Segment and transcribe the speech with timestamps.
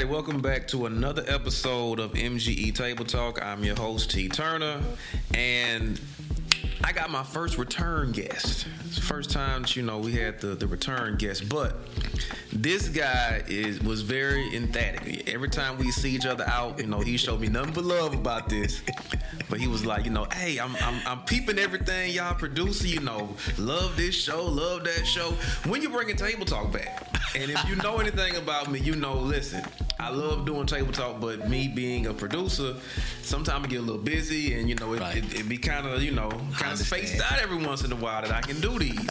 [0.00, 0.16] everybody.
[0.16, 3.44] Welcome back to another episode of MGE Table Talk.
[3.44, 4.28] I'm your host, T.
[4.28, 4.80] Turner,
[5.34, 6.00] and
[6.84, 8.66] I got my first return guest.
[9.02, 11.76] First time that you know we had the, the return guest, but
[12.52, 15.28] this guy is was very emphatic.
[15.28, 18.14] Every time we see each other out, you know, he showed me nothing but love
[18.14, 18.82] about this.
[19.50, 22.84] But he was like, you know, hey, I'm I'm, I'm peeping everything y'all produce.
[22.84, 25.32] You know, love this show, love that show.
[25.66, 27.06] When you bringing table talk back?
[27.34, 29.64] And if you know anything about me, you know, listen,
[30.00, 32.74] I love doing table talk, but me being a producer,
[33.22, 35.16] sometimes I get a little busy, and you know, it, Right.
[35.18, 37.96] it, it be kind of you know kind of spaced out every once in a
[37.96, 39.08] while that I can do these.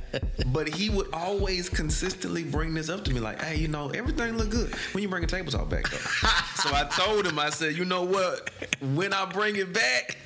[0.48, 4.36] but he would always consistently bring this up to me, like, hey, you know, everything
[4.36, 5.96] look good when you bring a table talk back though.
[6.56, 8.50] so I told him, I said, you know what?
[8.80, 10.18] When I bring it back.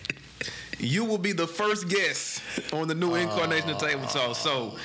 [0.79, 4.37] You will be the first guest on the new incarnation of Table Talk.
[4.37, 4.77] So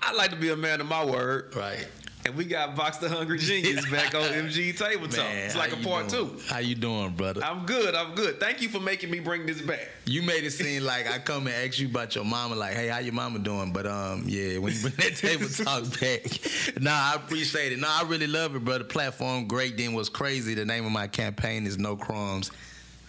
[0.00, 1.54] I like to be a man of my word.
[1.54, 1.86] Right.
[2.26, 5.24] And we got Boxx the Hungry Genius back on MGE Table Talk.
[5.26, 6.28] Man, It's like a part doing?
[6.30, 6.40] two.
[6.48, 7.40] How you doing, brother?
[7.44, 7.94] I'm good.
[7.94, 8.40] I'm good.
[8.40, 9.88] Thank you for making me bring this back.
[10.06, 12.88] you made it seem like I come and ask you about your mama, like, hey,
[12.88, 13.72] how your mama doing?
[13.72, 17.78] But um, yeah, when you bring that table talk back, nah, I appreciate it.
[17.78, 18.82] Nah, I really love it, brother.
[18.82, 19.76] Platform great.
[19.76, 20.54] Then what's crazy?
[20.54, 22.50] The name of my campaign is No Crumbs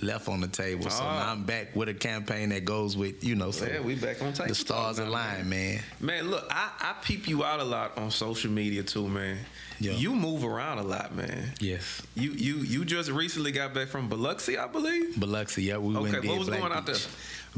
[0.02, 0.90] Left on the Table.
[0.90, 1.23] So Ah.
[1.26, 4.22] now I'm back with a campaign that goes with, you know, so Yeah, we back
[4.22, 5.81] on Table the stars align, man.
[6.00, 9.39] Man, look, I, I peep you out a lot on social media too, man.
[9.80, 9.94] Yeah.
[9.94, 11.54] You move around a lot, man.
[11.59, 12.02] Yes.
[12.16, 15.20] You you you just recently got back from Biloxi, I believe.
[15.20, 17.04] Biloxi, yeah, we Okay, went what was Black going out Beach.
[17.06, 17.14] there?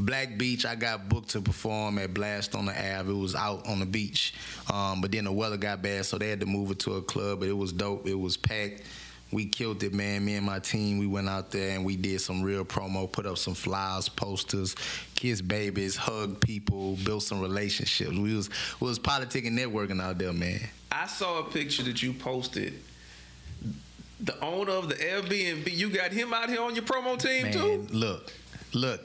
[0.06, 3.10] Black Beach, I got booked to perform at Blast on the Ave.
[3.10, 4.32] It was out on the beach,
[4.72, 7.02] um, but then the weather got bad, so they had to move it to a
[7.02, 7.40] club.
[7.40, 8.06] But it was dope.
[8.06, 8.82] It was packed.
[9.32, 10.24] We killed it, man.
[10.24, 13.10] Me and my team, we went out there and we did some real promo.
[13.10, 14.74] Put up some flyers, posters,
[15.14, 18.10] kiss babies, hug people, built some relationships.
[18.10, 18.50] We was
[18.80, 20.60] we was politicking, networking out there, man.
[20.90, 22.74] I saw a picture that you posted.
[24.22, 27.52] The owner of the Airbnb, you got him out here on your promo team Man,
[27.52, 27.86] too.
[27.90, 28.32] look,
[28.74, 29.00] look.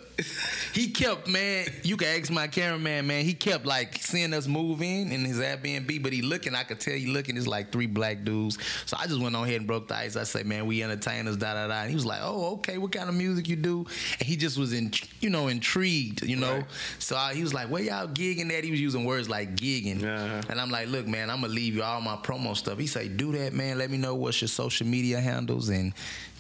[0.74, 1.68] He kept, man.
[1.84, 3.26] You can ask my cameraman, man.
[3.26, 6.56] He kept like seeing us move in in his Airbnb, but he looking.
[6.56, 7.38] I could tell he looking.
[7.38, 8.58] It's like three black dudes.
[8.86, 10.16] So I just went on ahead and broke the ice.
[10.16, 11.82] I said, man, we entertainers, da da da.
[11.82, 12.78] And he was like, oh, okay.
[12.78, 13.86] What kind of music you do?
[14.20, 16.56] And he just was in, you know, intrigued, you know.
[16.56, 16.66] Right.
[17.00, 18.64] So I, he was like, where y'all gigging at?
[18.64, 20.04] He was using words like gigging.
[20.04, 20.42] Uh-huh.
[20.50, 22.80] And I'm like, look, man, I'm gonna leave you all my promo stuff.
[22.80, 23.78] He say, do that, man.
[23.78, 25.70] Let me know what's your social media handles.
[25.70, 25.94] And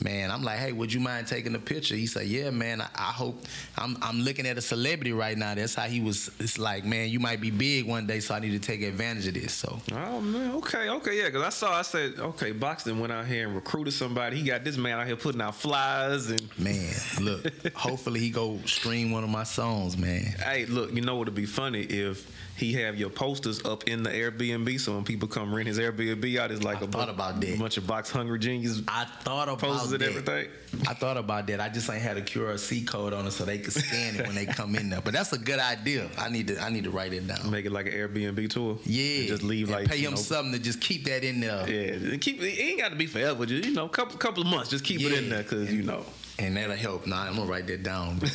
[0.03, 1.95] man, I'm like, hey, would you mind taking a picture?
[1.95, 2.81] He say, yeah, man.
[2.81, 3.43] I, I hope
[3.77, 5.55] I'm I'm looking at a celebrity right now.
[5.55, 6.29] That's how he was.
[6.39, 9.27] It's like, man, you might be big one day, so I need to take advantage
[9.27, 9.53] of this.
[9.53, 11.25] So Oh man, okay, okay, yeah.
[11.25, 14.37] Because I saw, I said, okay, Boxton went out here and recruited somebody.
[14.37, 16.41] He got this man out here putting out flyers and.
[16.57, 17.45] man, look.
[17.75, 20.23] hopefully he go stream one of my songs, man.
[20.39, 24.09] Hey, look, you know what'd be funny if he have your posters up in the
[24.09, 27.41] Airbnb, so when people come rent his Airbnb out, it's like I a thought about
[27.41, 27.59] that.
[27.59, 30.09] bunch of Boxx hungry genius I thought about posters and that.
[30.09, 30.49] everything.
[30.87, 31.59] I thought about that.
[31.59, 34.35] I just ain't had a QRC code on it so they could scan it when
[34.35, 35.01] they come in there.
[35.01, 36.09] But that's a good idea.
[36.17, 37.49] I need to I need to write it down.
[37.51, 38.77] Make it like an Airbnb tour.
[38.85, 41.39] Yeah, And just leave And like pay him know, something to just keep that in
[41.41, 43.45] there, Yeah, keep it ain't got to be forever.
[43.45, 44.69] Just you know, couple couple of months.
[44.69, 46.05] Just keep it in there because you know.
[46.39, 47.07] And that'll help.
[47.07, 48.19] Nah, I'm gonna write that down.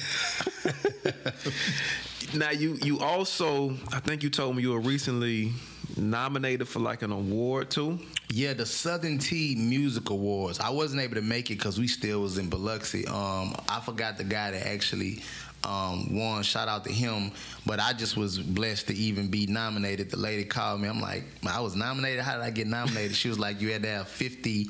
[2.32, 5.52] Now you you also I think you told me you were recently
[5.96, 7.98] nominated for like an award too.
[8.30, 10.60] yeah, the Southern Tea Music Awards.
[10.60, 13.04] I wasn't able to make it because we still was in Biloxi.
[13.08, 15.22] Um, I forgot the guy that actually
[15.64, 16.44] um, won.
[16.44, 17.32] Shout out to him.
[17.66, 20.10] But I just was blessed to even be nominated.
[20.10, 20.88] The lady called me.
[20.88, 22.20] I'm like, I was nominated.
[22.20, 23.16] How did I get nominated?
[23.16, 24.68] she was like, you had to have 50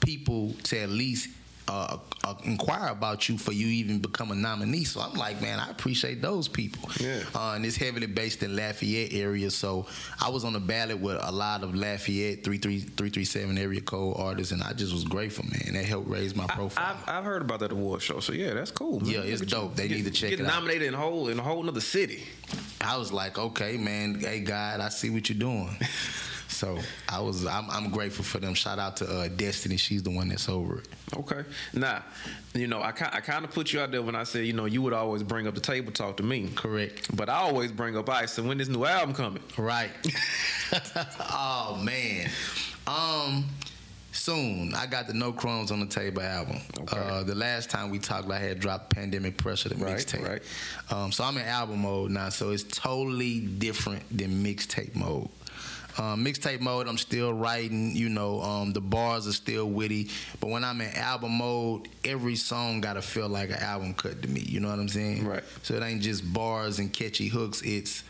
[0.00, 1.28] people to at least
[1.72, 4.84] uh, uh, inquire about you for you even become a nominee.
[4.84, 6.90] So I'm like, man, I appreciate those people.
[7.00, 7.22] Yeah.
[7.34, 9.50] Uh, and it's heavily based in Lafayette area.
[9.50, 9.86] So
[10.20, 14.62] I was on the ballot with a lot of Lafayette 337 area code artists, and
[14.62, 15.72] I just was grateful, man.
[15.72, 16.94] That helped raise my profile.
[17.06, 19.00] I've, I've heard about that award show, so yeah, that's cool.
[19.00, 19.10] man.
[19.10, 19.74] Yeah, it's dope.
[19.74, 20.54] They need to check get it out.
[20.54, 22.22] nominated in a whole in a whole another city.
[22.82, 24.20] I was like, okay, man.
[24.20, 25.74] Hey, God, I see what you're doing.
[26.52, 26.78] so
[27.08, 28.54] I was, I'm, I'm grateful for them.
[28.54, 29.76] Shout out to uh, Destiny.
[29.76, 30.88] She's the one that's over it.
[31.16, 31.44] Okay.
[31.72, 32.02] Now,
[32.54, 34.52] you know, I ki- I kind of put you out there when I said, you
[34.52, 36.48] know, you would always bring up the table talk to me.
[36.54, 37.14] Correct.
[37.16, 38.38] But I always bring up Ice.
[38.38, 39.42] And when this new album coming?
[39.58, 39.90] Right.
[41.30, 42.28] oh man.
[42.86, 43.44] Um
[44.12, 44.74] soon.
[44.74, 46.58] I got the No Crumbs on the Table album.
[46.80, 46.98] Okay.
[46.98, 50.28] Uh, the last time we talked, I had dropped Pandemic Pressure, the Right, mixtape.
[50.28, 50.42] right.
[50.90, 55.28] Um, so I'm in album mode now, so it's totally different than mixtape mode.
[55.98, 57.94] Um, mixtape mode, I'm still writing.
[57.94, 60.10] You know, um, the bars are still witty,
[60.40, 64.28] but when I'm in album mode, every song gotta feel like an album cut to
[64.28, 64.40] me.
[64.40, 65.26] You know what I'm saying?
[65.26, 65.44] Right.
[65.62, 67.62] So it ain't just bars and catchy hooks.
[67.62, 68.04] It's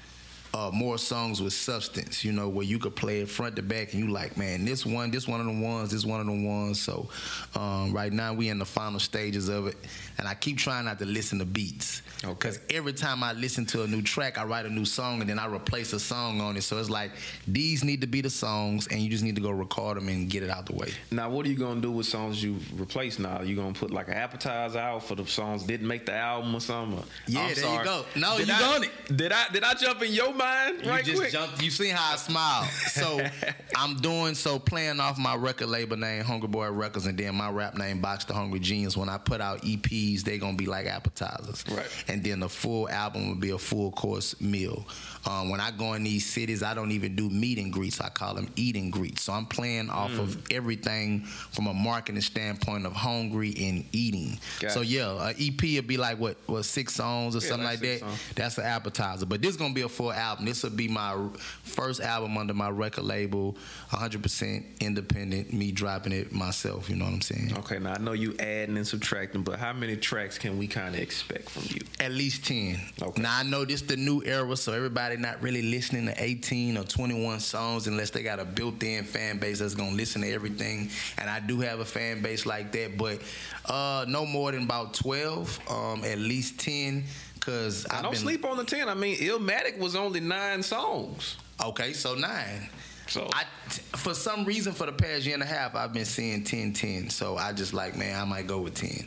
[0.54, 2.25] uh, more songs with substance.
[2.25, 4.84] You know, where you could play it front to back, and you like, man, this
[4.84, 6.81] one, this one of the ones, this one of the ones.
[6.81, 7.08] So
[7.54, 9.76] um, right now we in the final stages of it,
[10.19, 12.76] and I keep trying not to listen to beats because Okay.
[12.76, 15.38] every time I listen to a new track, I write a new song, and then
[15.38, 16.62] I replace a song on it.
[16.62, 17.10] So it's like
[17.49, 20.28] these need to be the songs, and you just need to go record them and
[20.31, 20.88] get it out the way.
[21.10, 23.19] Now, what are you gonna do with songs you replace?
[23.19, 26.54] Now, you gonna put like an appetizer out for the songs didn't make the album
[26.54, 26.99] or something?
[26.99, 28.04] Or- Yeah, I'm there you go.
[28.16, 29.16] No, Did you I- it.
[29.16, 31.32] Did I did I jump in your right you just quick?
[31.32, 31.62] jumped.
[31.62, 32.64] You seen how I smile.
[32.90, 33.20] So
[33.76, 37.50] I'm doing so playing off my record label name, Hungry Boy Records, and then my
[37.50, 38.96] rap name, Boxx the Hungry Genius.
[38.96, 41.64] When I put out EPs, they gonna be like appetizers.
[41.70, 41.86] Right.
[42.08, 44.86] And then the full album will be a full course meal.
[45.24, 48.00] Um, when I go in these cities, I don't even do meet and greets.
[48.00, 49.22] I call them eat and greets.
[49.22, 50.54] So I'm playing off of Mm.
[50.56, 51.20] everything
[51.52, 54.38] from a marketing standpoint of hungry and eating.
[54.60, 57.64] Got so yeah, a EP would be like what, what six songs or Yeah, something
[57.66, 58.00] like that.
[58.00, 58.19] songs.
[58.34, 59.26] That's an appetizer.
[59.26, 60.44] But this gonna be a full album.
[60.46, 61.16] This will be my
[61.62, 63.56] first album under my record label,
[63.90, 65.52] 100% independent.
[65.52, 66.88] Me dropping it myself.
[66.90, 67.54] You know what I'm saying?
[67.58, 70.94] Okay, now I know you adding and subtracting, but how many tracks can we kind
[70.94, 71.80] of expect from you?
[72.00, 72.80] At least 10.
[73.00, 73.22] Okay.
[73.22, 76.85] Now I know this the new era, so everybody not really listening to 18 or
[76.85, 80.91] 21 songs unless they got a built-in fan base that's gonna listen to everything.
[81.19, 83.20] And I do have a fan base like that, but
[83.67, 87.05] uh, no more than about 12, um, at least 10.
[87.41, 88.88] Cause I don't been, sleep on the ten.
[88.88, 91.37] I mean, Illmatic was only nine songs.
[91.61, 92.69] Okay, so nine.
[93.09, 96.05] So I, t- for some reason, for the past year and a half, I've been
[96.05, 97.11] seeing 10 10.
[97.11, 99.06] So I just like, man, I might go with 10.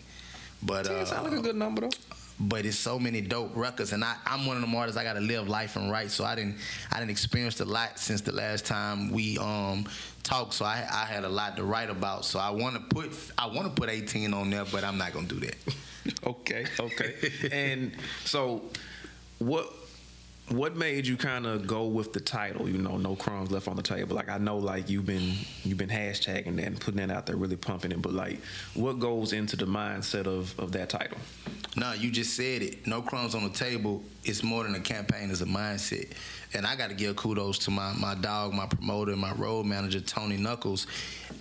[0.61, 1.89] But ten uh, sounds like a good number though.
[2.39, 4.99] But it's so many dope records, and I, I'm one of them artists.
[4.99, 6.57] I got to live life and write, so I didn't
[6.91, 9.87] I didn't experience a lot since the last time we um
[10.23, 10.53] talked.
[10.53, 12.25] So I, I had a lot to write about.
[12.25, 15.13] So I want to put I want to put 18 on there, but I'm not
[15.13, 15.55] gonna do that.
[16.23, 17.15] Okay, okay.
[17.51, 17.91] and
[18.25, 18.61] so,
[19.39, 19.73] what
[20.49, 22.69] what made you kind of go with the title?
[22.69, 24.15] You know, no crumbs left on the table.
[24.15, 25.33] Like I know, like you've been
[25.63, 28.01] you've been hashtagging that and putting that out there, really pumping it.
[28.01, 28.39] But like,
[28.75, 31.17] what goes into the mindset of of that title?
[31.75, 32.87] No, you just said it.
[32.87, 34.01] No crumbs on the table.
[34.23, 35.29] It's more than a campaign.
[35.29, 36.11] It's a mindset.
[36.53, 39.99] And I got to give kudos to my my dog, my promoter, my road manager,
[39.99, 40.87] Tony Knuckles.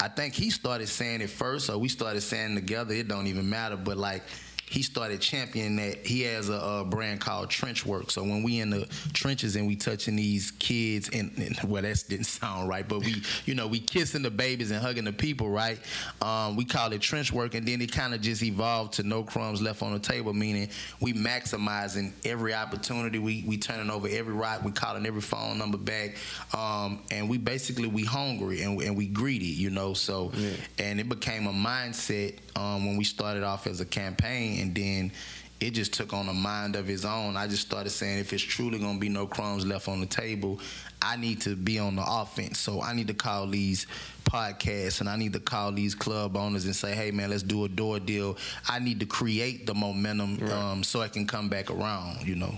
[0.01, 2.95] I think he started saying it first, or we started saying together.
[2.95, 3.77] It don't even matter.
[3.77, 4.23] But like.
[4.69, 6.07] He started championing that.
[6.07, 8.11] He has a, a brand called Trench Work.
[8.11, 12.05] So when we in the trenches and we touching these kids, and, and well, that
[12.09, 15.49] didn't sound right, but we, you know, we kissing the babies and hugging the people,
[15.51, 15.79] right?
[16.23, 19.23] Um, we call it Trench Work, and then it kind of just evolved to No
[19.23, 20.69] Crumbs Left on the Table, meaning
[21.01, 23.19] we maximizing every opportunity.
[23.19, 24.65] We we turning over every rock.
[24.65, 26.17] We calling every phone number back,
[26.57, 29.95] um, and we basically we hungry and, and we greedy, you know.
[29.95, 30.51] So, Yeah.
[30.79, 35.12] and it became a mindset um, when we started off as a campaign, and then
[35.61, 37.37] it just took on a mind of its own.
[37.37, 40.61] I just started saying, if it's truly gonna be no crumbs left on the table,
[41.01, 42.59] I need to be on the offense.
[42.59, 43.87] So I need to call these
[44.25, 47.65] podcasts and I need to call these club owners and say, hey man, let's do
[47.65, 48.37] a door deal.
[48.69, 50.51] I need to create the momentum Right.
[50.51, 52.27] um, so I can come back around.
[52.27, 52.55] You know.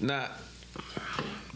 [0.00, 0.28] Now,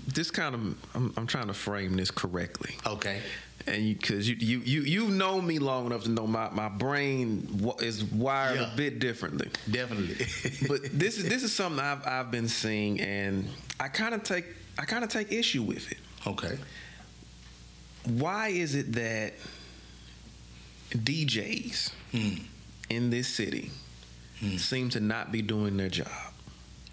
[0.08, 0.60] this kind of
[0.94, 2.74] I'm, I'm trying to frame this correctly.
[2.86, 3.20] Okay.
[3.66, 6.68] And you because you you you you've known me long enough to know my my
[6.68, 8.72] brain is wired Yeah.
[8.72, 9.50] a bit differently.
[9.70, 10.16] Definitely.
[10.68, 14.46] But this is this is something I've I've been seeing, and I kind of take
[14.78, 15.98] I kind of take issue with it.
[16.26, 16.58] okay.
[18.04, 19.34] Why is it that
[20.90, 22.34] DJs Hmm.
[22.88, 23.70] in this city
[24.40, 24.56] Hmm.
[24.56, 26.29] seem to not be doing their job?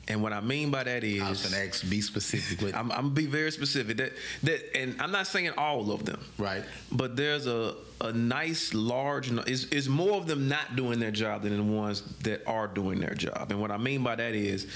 [0.10, 2.62] And what I mean by that is I was gonna ask, be specific.
[2.62, 3.98] With, I'm, I'm gonna be very specific.
[3.98, 6.64] That that, and I'm not saying all of them, right.
[6.92, 9.30] but there's a a nice large.
[9.48, 13.00] Is is more of them not doing their job than the ones that are doing
[13.00, 13.52] their job.
[13.52, 14.68] And what I mean by that is,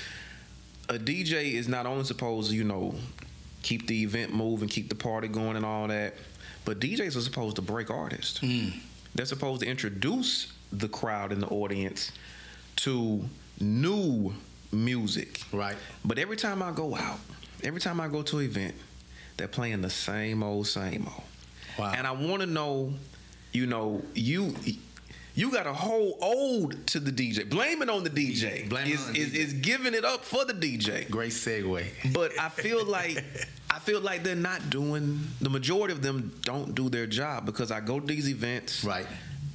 [0.90, 2.96] a DJ is not only supposed to you know
[3.62, 6.16] keep the event moving, keep the party going, and all that,
[6.66, 8.40] but DJs are supposed to break artists.
[8.40, 8.74] Mm.
[9.16, 12.12] They're supposed to introduce the crowd and the audience
[12.78, 13.24] to
[13.60, 14.34] new
[14.72, 15.42] music.
[15.52, 15.76] Right.
[16.04, 17.20] But every time I go out,
[17.64, 18.76] every time I go to an event,
[19.38, 21.24] they're playing the same old, same old.
[21.80, 21.94] Wow.
[21.96, 22.94] And I want to know,
[23.54, 24.54] you know, you
[25.34, 27.50] you got a whole ode to the DJ.
[27.50, 28.68] Blame it on the DJ.
[28.68, 29.36] Blame it is, on the is, DJ.
[29.36, 31.10] is giving it up for the DJ.
[31.10, 32.14] Great segue.
[32.14, 33.24] But I feel like
[33.70, 35.22] I feel like they're not doing.
[35.40, 39.08] The majority of them don't do their job because I go to these events, Right.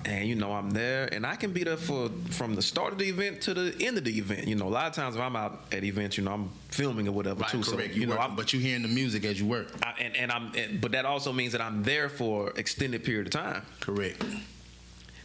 [0.06, 2.98] And you know I'm there, and I can be there for from the start of
[2.98, 4.46] the event to the end of the event.
[4.48, 7.08] You know, a lot of times if I'm out at events, you know, I'm filming
[7.08, 7.50] or whatever Right.
[7.50, 7.62] too.
[7.62, 7.92] correct.
[7.94, 9.68] So you know, working, I'm, but you're hearing the music as you work.
[9.82, 13.26] I, and and I'm, and, but that also means that I'm there for extended period
[13.26, 13.62] of time.
[13.80, 14.25] Correct.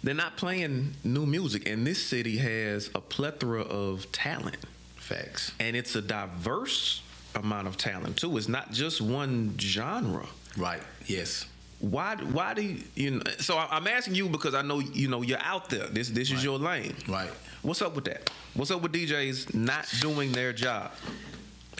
[0.03, 4.57] They're not playing new music, and this city has a plethora of talent,
[4.95, 5.51] Facts.
[5.59, 7.03] and it's a diverse
[7.35, 8.35] amount of talent too.
[8.35, 10.25] It's not just one genre.
[10.57, 10.81] Right.
[11.05, 11.45] Yes.
[11.81, 12.15] Why?
[12.15, 12.77] Why do you?
[12.95, 15.87] you know, so I- I'm asking you because I know you know you're out there.
[15.87, 16.43] This this is Right.
[16.43, 16.95] your lane.
[17.07, 17.31] Right.
[17.63, 18.29] What's up with that?
[18.53, 20.91] What's up with DJs not doing their job?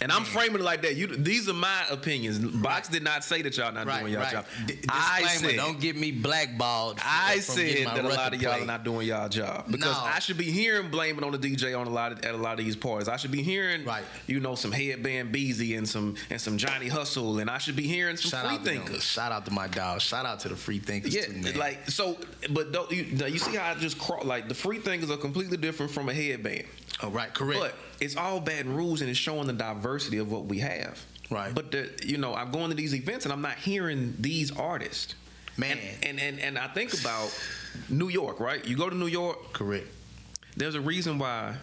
[0.01, 0.95] And I'm framing it like that.
[0.95, 2.39] You, these are my opinions.
[2.39, 4.31] Boxx did not say that y'all not Right, doing your right.
[4.31, 4.45] job.
[4.65, 6.99] D- I said, don't get me blackballed.
[7.05, 10.03] I said that a lot of y'all are not doing y'all job because No.
[10.03, 12.59] I should be hearing blaming on the DJ on a lot of, at a lot
[12.59, 13.07] of these parties.
[13.07, 14.03] I should be hearing, Right.
[14.25, 17.83] you know, some headband Beezy and some and some Johnny Hustle, and I should be
[17.87, 18.83] hearing some Shout free out to them.
[18.85, 19.03] thinkers.
[19.03, 20.01] Shout out to my dog.
[20.01, 21.55] Shout out to the free thinkers Yeah, too, man.
[21.57, 22.17] like so,
[22.49, 25.57] but don't you, you see how I just crawl like the free thinkers are completely
[25.57, 26.63] different from a headband.
[27.03, 27.59] Oh, right, correct.
[27.59, 31.03] But it's all bad rules and it's showing the diversity of what we have.
[31.29, 31.53] Right.
[31.53, 35.15] But the you know, I'm going to these events and I'm not hearing these artists.
[35.57, 35.77] Man.
[36.03, 37.37] And and and, and I think about
[37.89, 38.65] New York, right?
[38.65, 39.87] You go to New York, correct.
[40.57, 41.55] there's a reason why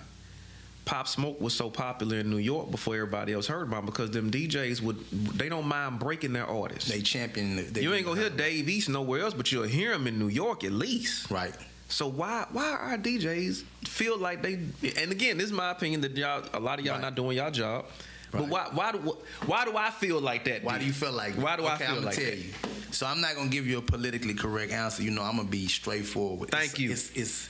[0.89, 4.11] Pop Smoke was so popular in New York before everybody else heard about him because
[4.11, 6.91] them DJs would they don't mind breaking their artists.
[6.91, 7.73] They champion.
[7.73, 10.29] They you ain't gonna hear Dave East nowhere else, but you'll hear him in New
[10.29, 11.31] York at least.
[11.31, 11.55] Right.
[11.89, 14.55] So why why our DJs feel like they?
[14.55, 17.03] And again, this is my opinion that y'all a lot of y'all Right.
[17.03, 17.87] not doing y'all job.
[18.31, 18.99] But why why do
[19.47, 20.63] why do I feel like that?
[20.63, 20.81] Why D?
[20.81, 21.35] do you feel like?
[21.35, 22.37] Why do I okay, feel I'm like tell that?
[22.37, 22.53] you.
[22.91, 25.03] So I'm not gonna give you a politically correct answer.
[25.03, 26.51] You know, I'm gonna be straightforward.
[26.51, 26.91] Thank It's- you.
[26.91, 27.49] It's, it's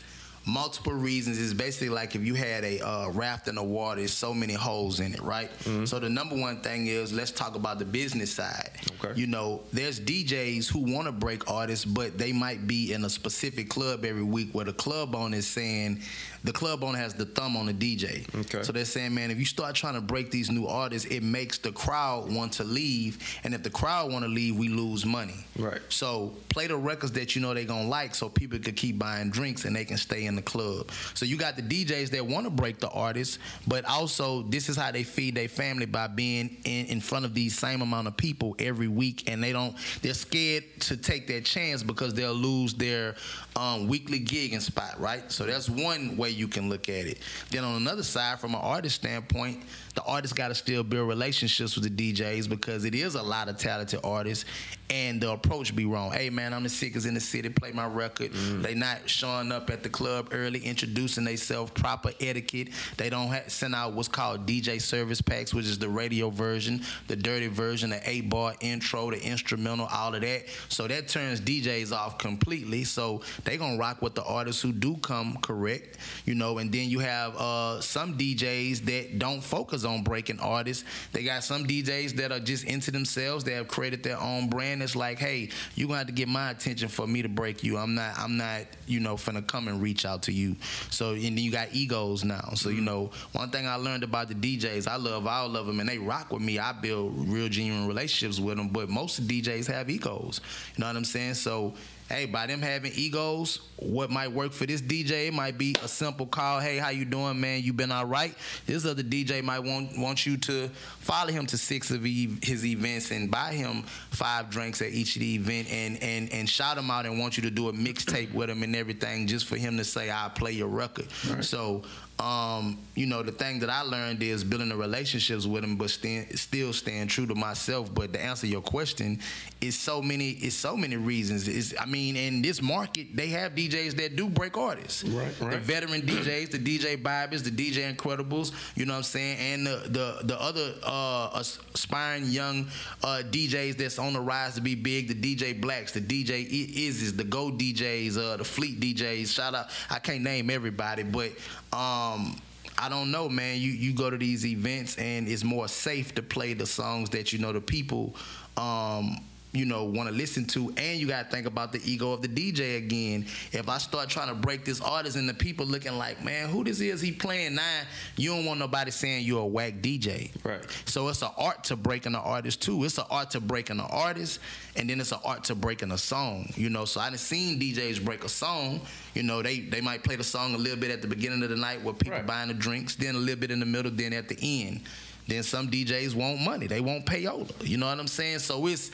[0.48, 1.40] multiple reasons.
[1.40, 4.54] It's basically like if you had a uh, raft in the water, there's so many
[4.54, 5.50] holes in it, right?
[5.84, 8.70] So the number one thing is let's talk about the business side.
[9.04, 9.18] Okay.
[9.20, 13.10] You know, there's DJs who want to break artists, but they might be in a
[13.10, 16.00] specific club every week where the club owner is saying
[16.44, 18.22] the club owner has the thumb on the DJ.
[18.34, 18.62] Okay.
[18.62, 21.58] So they're saying, man, if you start trying to break these new artists, it makes
[21.58, 25.44] the crowd want to leave, and if the crowd want to leave, we lose money.
[25.58, 25.80] Right.
[25.88, 29.30] So play the records that you know they're gonna like, so people could keep buying
[29.30, 30.90] drinks and they can stay in the club.
[31.14, 34.76] So you got the DJs that want to break the artists, but also this is
[34.76, 38.16] how they feed their family by being in, in front of these same amount of
[38.16, 39.76] people every week, and they don't.
[40.02, 43.16] They're scared to take that chance because they'll lose their
[43.56, 45.30] um, weekly gigging spot, right?
[45.30, 47.18] So that's one way you can look at it.
[47.50, 49.62] Then on another side, from an artist standpoint,
[49.98, 53.48] the artist got to still build relationships with the DJs because it is a lot
[53.48, 54.44] of talented artists,
[54.90, 56.12] and the approach be wrong.
[56.12, 57.48] Hey man, I'm the sickest in the city.
[57.48, 58.32] Play my record.
[58.32, 62.68] They not showing up at the club early, introducing themselves, proper etiquette.
[62.96, 66.80] They don't ha- send out what's called DJ service packs, which is the radio version,
[67.08, 70.44] the dirty version, the eight bar intro, the instrumental, all of that.
[70.68, 72.84] So that turns DJs off completely.
[72.84, 76.58] So they gonna rock with the artists who do come correct, you know.
[76.58, 80.84] And then you have uh, some DJs that don't focus on breaking artists.
[81.12, 83.44] They got some DJs that are just into themselves.
[83.44, 84.82] They have created their own brand.
[84.82, 87.76] It's like, hey, you gonna have to get my attention for me to break you.
[87.76, 90.56] I'm not, I'm not, you know, finna come and reach out to you.
[90.90, 92.50] So and then you got egos now.
[92.54, 92.84] So you mm-hmm.
[92.84, 95.98] know, one thing I learned about the DJs, I love all of them, and they
[95.98, 96.58] rock with me.
[96.58, 98.68] I build real genuine relationships with them.
[98.68, 100.40] But most DJs have egos.
[100.76, 101.34] You know what I'm saying?
[101.34, 101.74] So
[102.08, 105.88] hey, by them having egos, what might work for this DJ it might be a
[105.88, 106.58] simple call.
[106.60, 107.62] Hey, how you doing, man?
[107.62, 108.34] You been all right?
[108.66, 110.68] This other DJ might want want you to
[111.00, 115.20] follow him to six of his events and buy him five drinks at each of
[115.20, 118.32] the event and and and shout him out and want you to do a mixtape
[118.32, 121.10] with him and everything just for him to say I'll play your record.
[121.40, 121.82] So
[122.18, 125.90] um, you know, the thing that I learned is building the relationships with them, but
[125.90, 127.94] stand, still staying true to myself.
[127.94, 129.20] But to answer your question,
[129.60, 131.46] it's so many, it's so many reasons.
[131.46, 135.04] Is I mean, in this market, they have DJs that do break artists.
[135.04, 138.52] Right, The veteran DJs, the DJ Bibles, the DJ Incredibles.
[138.74, 139.38] You know what I'm saying?
[139.38, 142.66] And the the the other uh, aspiring young
[143.04, 145.06] uh, DJs that's on the rise to be big.
[145.06, 149.32] The DJ Blacks, the DJ Izzy's, the Go DJs, uh, the Fleet DJs.
[149.32, 149.66] Shout out!
[149.88, 151.30] I can't name everybody, but.
[151.72, 152.36] Um,
[152.78, 153.60] I don't know, man.
[153.60, 157.32] You you go to these events and it's more safe to play the songs that
[157.32, 158.14] you know the people
[158.56, 159.18] um
[159.52, 162.20] you know want to listen to and you got to think about the ego of
[162.20, 163.24] the DJ again.
[163.52, 166.64] If I start trying to break this artist and the people looking like, "Man, who
[166.64, 167.80] this is he playing now?"
[168.16, 170.30] You don't want nobody saying you're a whack DJ.
[170.44, 170.64] Right.
[170.84, 172.84] So it's an art to breaking an artist too.
[172.84, 174.40] It's an art to breaking an artist,
[174.76, 176.50] and then it's an art to breaking a song.
[176.54, 178.80] You know, so I done seen DJs break a song.
[179.14, 181.48] You know, they they might play the song a little bit at the beginning of
[181.48, 182.26] the night where people Right.
[182.26, 184.82] buying the drinks, then a little bit in the middle, then at the end.
[185.26, 186.66] Then some DJs want money.
[186.66, 187.50] They want payola.
[187.62, 188.38] You know what I'm saying?
[188.38, 188.90] So it's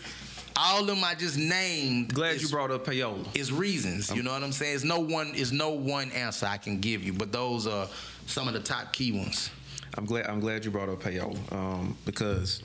[0.56, 2.14] all of them I just named.
[2.14, 3.26] Glad is- you brought up payola.
[3.36, 4.10] is reasons.
[4.14, 4.74] You know what I'm saying?
[4.76, 5.32] It's no one.
[5.34, 7.88] It's no one answer I can give you, but those are
[8.26, 9.50] some of the top key ones.
[9.96, 10.26] I'm glad.
[10.26, 12.62] I'm glad you brought up payola um, because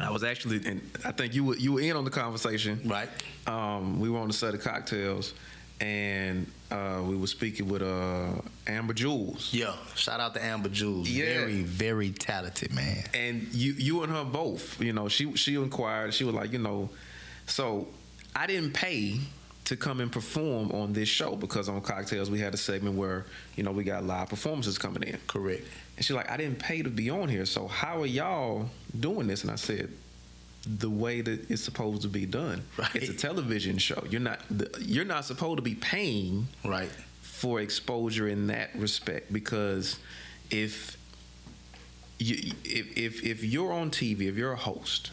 [0.00, 2.80] I was actually, and I think you were you were in on the conversation.
[2.84, 3.08] Right.
[3.46, 5.34] Um, we were on the set of cocktails,
[5.80, 8.30] and uh, we were speaking with uh,
[8.66, 9.52] Amber Jules.
[9.54, 11.08] Yeah, shout out to Amber Jules.
[11.08, 11.24] Yeah.
[11.24, 13.04] Very, very talented, man.
[13.14, 16.58] and you you and her both you know she she inquired she was like you
[16.58, 16.90] know
[17.46, 17.88] so
[18.36, 19.18] i didn't pay
[19.64, 23.24] to come and perform on this show because on cocktails we had a segment where
[23.56, 25.64] you know we got live performances coming in Correct.
[25.96, 29.26] and she's like i didn't pay to be on here so how are y'all doing
[29.26, 29.90] this and i said
[30.76, 32.94] the way that it's supposed to be done Right.
[32.94, 36.90] it's a television show you're not the, you're not supposed to be paying Right.
[37.22, 39.98] for exposure in that respect because
[40.50, 40.96] if
[42.18, 45.12] you if if, if you're on TV, if you're a host,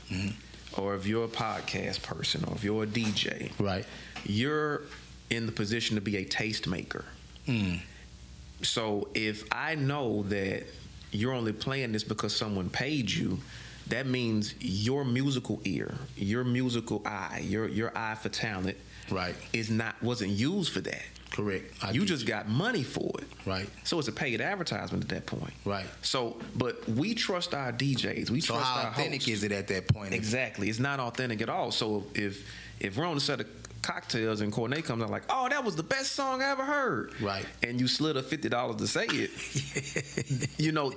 [0.75, 3.85] or if you're a podcast person, or if you're a DJ, Right.
[4.25, 4.81] you're
[5.29, 7.03] in the position to be a tastemaker.
[7.47, 7.79] Mm.
[8.63, 10.63] So if I know that
[11.11, 13.39] you're only playing this because someone paid you,
[13.87, 18.77] that means your musical ear, your musical eye, your your eye for talent
[19.11, 19.35] Right.
[19.53, 21.03] is not wasn't used for that.
[21.31, 21.73] Correct.
[21.83, 23.27] I you just got money for it.
[23.45, 23.69] Right.
[23.83, 25.53] So it's a paid advertisement at that point.
[25.65, 25.85] Right.
[26.01, 28.29] So, but we trust our DJs.
[28.29, 29.27] We So trust how our authentic hosts.
[29.27, 30.13] is it at that point?
[30.13, 30.69] Exactly.
[30.69, 31.71] It's not authentic at all.
[31.71, 32.49] So if
[32.79, 33.47] if we're on a set of
[33.85, 37.13] cocktails and Cornet comes out like, "Oh, that was the best song I ever heard,"
[37.21, 37.45] Right.
[37.63, 40.91] and you slid a fifty dollars to say it, you know,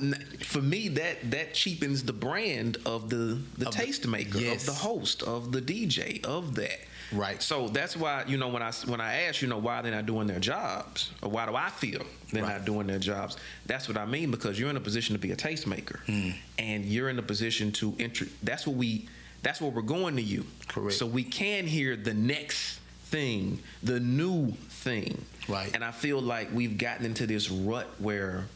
[0.45, 4.61] for me that that cheapens the brand of the the Of the- tastemaker, yes.
[4.63, 6.81] of the host, of the DJ, of that.
[7.13, 7.43] Right.
[7.43, 10.07] So that's why you know when I when I ask you know why they're not
[10.07, 12.03] doing their jobs or why do I feel
[12.33, 12.57] they're Right.
[12.59, 13.37] not doing their jobs?
[13.67, 16.35] That's what I mean because you're in a position to be a tastemaker, Mm.
[16.59, 18.27] and you're in a position to enter.
[18.43, 19.09] That's what we.
[19.43, 20.45] That's where we're going to you.
[20.69, 20.97] Correct.
[20.99, 25.25] So we can hear the next thing, the new thing.
[25.49, 25.73] Right.
[25.75, 28.47] And I feel like we've gotten into this rut where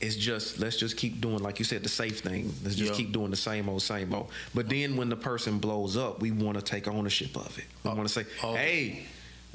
[0.00, 2.52] it's just let's just keep doing like you said the safe thing.
[2.62, 2.96] Let's just Yeah.
[2.96, 4.30] keep doing the same old same old.
[4.54, 7.64] But then when the person blows up, we want to take ownership of it.
[7.82, 8.54] We Oh, want to say, oh.
[8.54, 9.06] "Hey,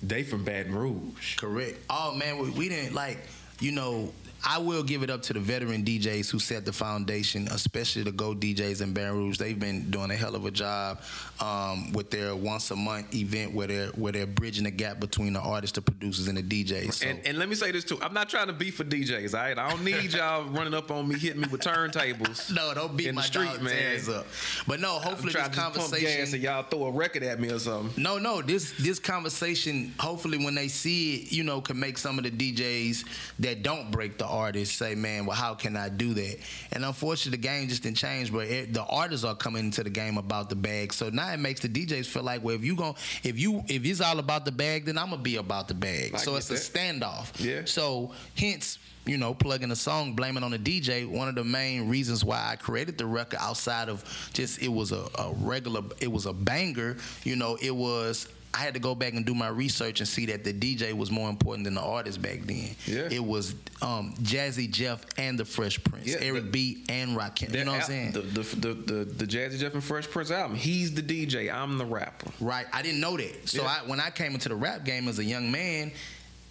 [0.02, 1.78] they from Baton Rouge." Correct.
[1.90, 3.20] Oh man, we, we didn't like.
[3.60, 4.12] You know,
[4.46, 8.12] I will give it up to the veteran DJs who set the foundation, especially the
[8.12, 9.38] Go DJs in Baton Rouge.
[9.38, 11.02] They've been doing a hell of a job
[11.40, 15.34] um, with their once a month event where they're where they're bridging the gap between
[15.34, 16.94] the artists, the producers, and the DJs.
[16.94, 17.98] So, And, and let me say this too.
[18.02, 19.34] I'm not trying to beef for DJs.
[19.34, 22.52] All right, I don't need y'all running up on me, hitting me with turntables.
[22.56, 23.74] no, don't beat in my street, dog man.
[23.74, 24.26] Terrence up.
[24.68, 26.42] But no, I'm hopefully this to just pump conversation.
[26.42, 28.02] y'all throw a record at me or something.
[28.02, 28.42] No, no.
[28.42, 32.32] This this conversation, hopefully, when they see it, you know, can make some of the
[32.32, 33.06] DJs
[33.44, 36.40] that don't break the artist say, "Man, well, how can I do that?"
[36.72, 38.32] And unfortunately, the game just didn't change.
[38.32, 41.40] But it, the artists are coming into the game about the bag, so now it
[41.40, 44.46] makes the DJs feel like, well, if you gon' if you if it's all about
[44.46, 46.16] the bag, then I'm gonna be about the bag.
[46.16, 47.32] I so it's a standoff.
[47.44, 47.62] Yeah.
[47.66, 48.80] So hence.
[49.06, 51.06] You know, plugging a song, blaming on the DJ.
[51.06, 54.02] One of the main reasons why I created the record, outside of
[54.32, 56.96] just it was a, a regular, it was a banger.
[57.26, 60.28] You know, it was I had to go back and do my research and see
[60.28, 62.70] that the DJ was more important than the artist back then.
[62.86, 63.08] Yeah.
[63.12, 67.52] It was um, Jazzy Jeff and the Fresh Prince, Yeah, Eric the- B and Rakim.
[67.54, 68.12] You know what I'm saying?
[68.12, 70.56] The, the, the, the, the Jazzy Jeff and Fresh Prince album.
[70.56, 71.52] He's the DJ.
[71.54, 72.30] I'm the rapper.
[72.40, 72.68] Right.
[72.72, 73.50] I didn't know that.
[73.50, 73.80] So Yeah.
[73.84, 75.92] I, when I came into the rap game as a young man,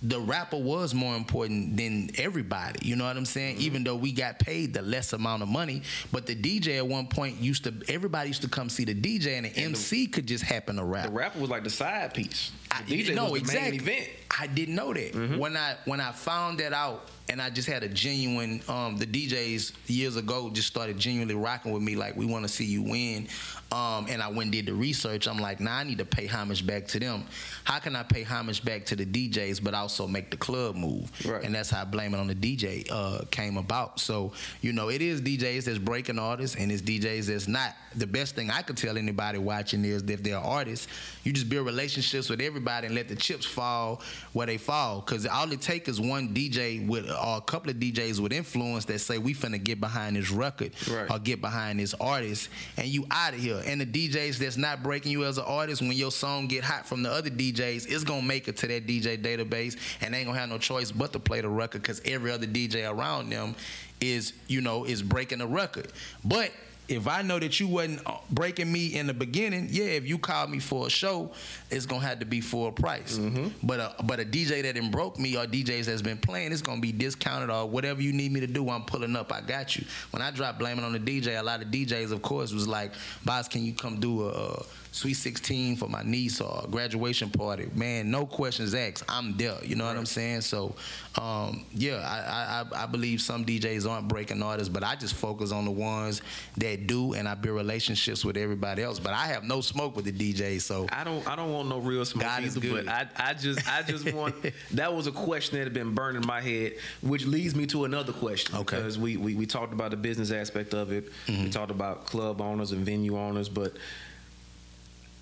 [0.02, 2.86] the rapper was more important than everybody.
[2.86, 3.56] You know what I'm saying?
[3.56, 3.64] Mm-hmm.
[3.64, 7.06] Even though we got paid the less amount of money, but the DJ at one
[7.06, 10.44] point used to everybody used to come see the DJ, and the MC could just
[10.44, 11.06] happen to rap.
[11.06, 12.50] The rapper was like the side piece.
[12.68, 13.78] The I, DJ no, was the exactly.
[13.78, 14.08] main event.
[14.38, 15.12] I didn't know that.
[15.12, 15.38] Mm-hmm.
[15.38, 18.60] When I when I found that out, and I just had a genuine.
[18.68, 22.48] Um, the DJs years ago just started genuinely rocking with me, like we want to
[22.48, 23.26] see you win.
[23.72, 25.26] Um, and I went and did the research.
[25.26, 27.24] I'm like, nah, I need to pay homage back to them.
[27.64, 31.10] How can I pay homage back to the DJs, but also make the club move?
[31.26, 31.42] Right.
[31.42, 33.98] And that's how Blame It on the DJ uh, came about.
[33.98, 37.74] So you know, it is DJs that's breaking artists, and it's DJs that's not.
[37.94, 40.86] The best thing I could tell anybody watching is that if they're artists,
[41.24, 44.00] you just build relationships with everybody and let the chips fall
[44.32, 45.00] where they fall.
[45.00, 48.84] Because all it takes is one DJ with or a couple of DJs with influence
[48.86, 51.10] that say we finna get behind this record Right.
[51.10, 53.62] or get behind this artist, and you out of here.
[53.66, 56.86] And the DJs that's not breaking you as an artist, when your song get hot
[56.86, 60.26] from the other DJs, it's gonna make it to that DJ database, and they ain't
[60.26, 63.54] gonna have no choice but to play the record because every other DJ around them
[64.00, 65.86] is, you know, is breaking the record.
[66.24, 66.50] But
[66.92, 70.18] if I know that you wasn't uh, breaking me in the beginning, yeah, if you
[70.18, 71.30] called me for a show,
[71.70, 73.18] it's gonna have to be for a price.
[73.62, 76.62] But a but a DJ that didn't broke me or DJs that's been playing, it's
[76.62, 78.68] gonna be discounted or whatever you need me to do.
[78.68, 79.32] I'm pulling up.
[79.32, 79.84] I got you.
[80.10, 82.92] When I dropped blaming on the DJ, a lot of DJs, of course, was like,
[83.24, 87.66] "Boss, can you come do a, a Sweet 16 for my niece or graduation party,
[87.74, 89.04] man, no questions asked.
[89.08, 89.56] I'm there.
[89.64, 90.42] You know what I'm saying?
[90.42, 90.74] So,
[91.18, 95.50] um, yeah, I, I I believe some DJs aren't breaking artists, but I just focus
[95.50, 96.20] on the ones
[96.58, 98.98] that do, and I build relationships with everybody else.
[98.98, 101.78] But I have no smoke with the DJs, so I don't I don't want no
[101.78, 102.84] real smoke God is either, good.
[102.86, 104.34] but I, I just I just want
[104.72, 108.12] that was a question that had been burning my head, which leads me to another
[108.12, 108.56] question.
[108.56, 108.76] Okay.
[108.76, 111.08] Because we, we, we talked about the business aspect of it.
[111.28, 113.72] We talked about club owners and venue owners, but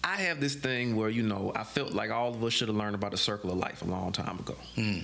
[0.03, 2.77] I have this thing where you know I felt like all of us should have
[2.77, 4.57] learned about the circle of life a long time ago.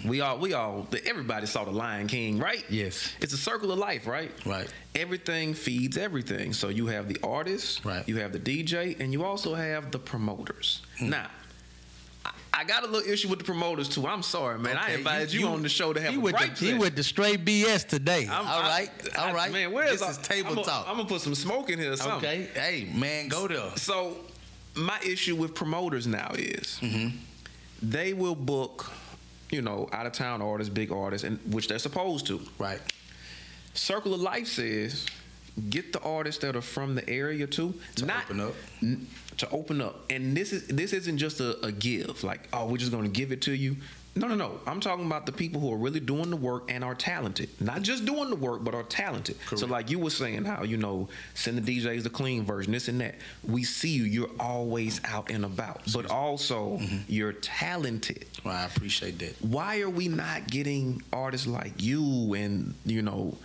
[0.09, 2.65] We all we all everybody saw the Lion King, right?
[2.71, 3.13] Yes.
[3.21, 4.33] It's a circle of life, right?
[4.47, 4.69] Right.
[4.95, 6.55] Everything feeds everything.
[6.55, 8.09] So you have the artist, Right.
[8.09, 10.81] you have the DJ, and you also have the promoters.
[10.99, 11.11] Hmm.
[11.11, 11.27] Now,
[12.25, 14.07] I- I got a little issue with the promoters too.
[14.07, 14.79] I'm sorry, man.
[14.79, 16.79] I invited you, on the show to have he a with the, he session.
[16.79, 18.27] with the straight BS today.
[18.29, 19.53] I'm- all I- right, I- all right.
[19.53, 19.73] man.
[19.73, 20.87] Where's this is table I'm talk?
[20.89, 21.93] I'm gonna put some smoke in here.
[21.93, 22.19] Or something.
[22.19, 23.77] okay, hey man, go there.
[23.77, 24.17] So,
[24.77, 27.17] my issue with promoters now is mm-hmm.
[27.83, 28.91] they will book,
[29.51, 32.41] you know, out of town artists, big artists, and which they're supposed to.
[32.59, 32.81] Right.
[33.75, 35.07] Circle of Life says
[35.71, 38.55] get the artists that are from the area too To open up.
[38.83, 39.07] n-
[39.39, 40.05] to open up.
[40.11, 43.11] And this is this isn't just a, a give like oh we're just going to
[43.11, 43.77] give it to you.
[44.17, 44.61] No, no, no.
[44.67, 47.51] I'm talking about the people who are really doing the work and are talented.
[47.61, 49.39] Not just doing the work, but are talented.
[49.45, 49.61] Correct.
[49.61, 52.89] So, like you were saying, how, you know, send the DJs the clean version, this
[52.89, 53.17] and that.
[53.47, 54.05] We see you.
[54.05, 55.83] You're always out and about.
[55.93, 56.97] But also, Mm-hmm.
[57.09, 59.35] you're talented Well, I appreciate that.
[59.43, 63.37] why are we not getting artists like you and you know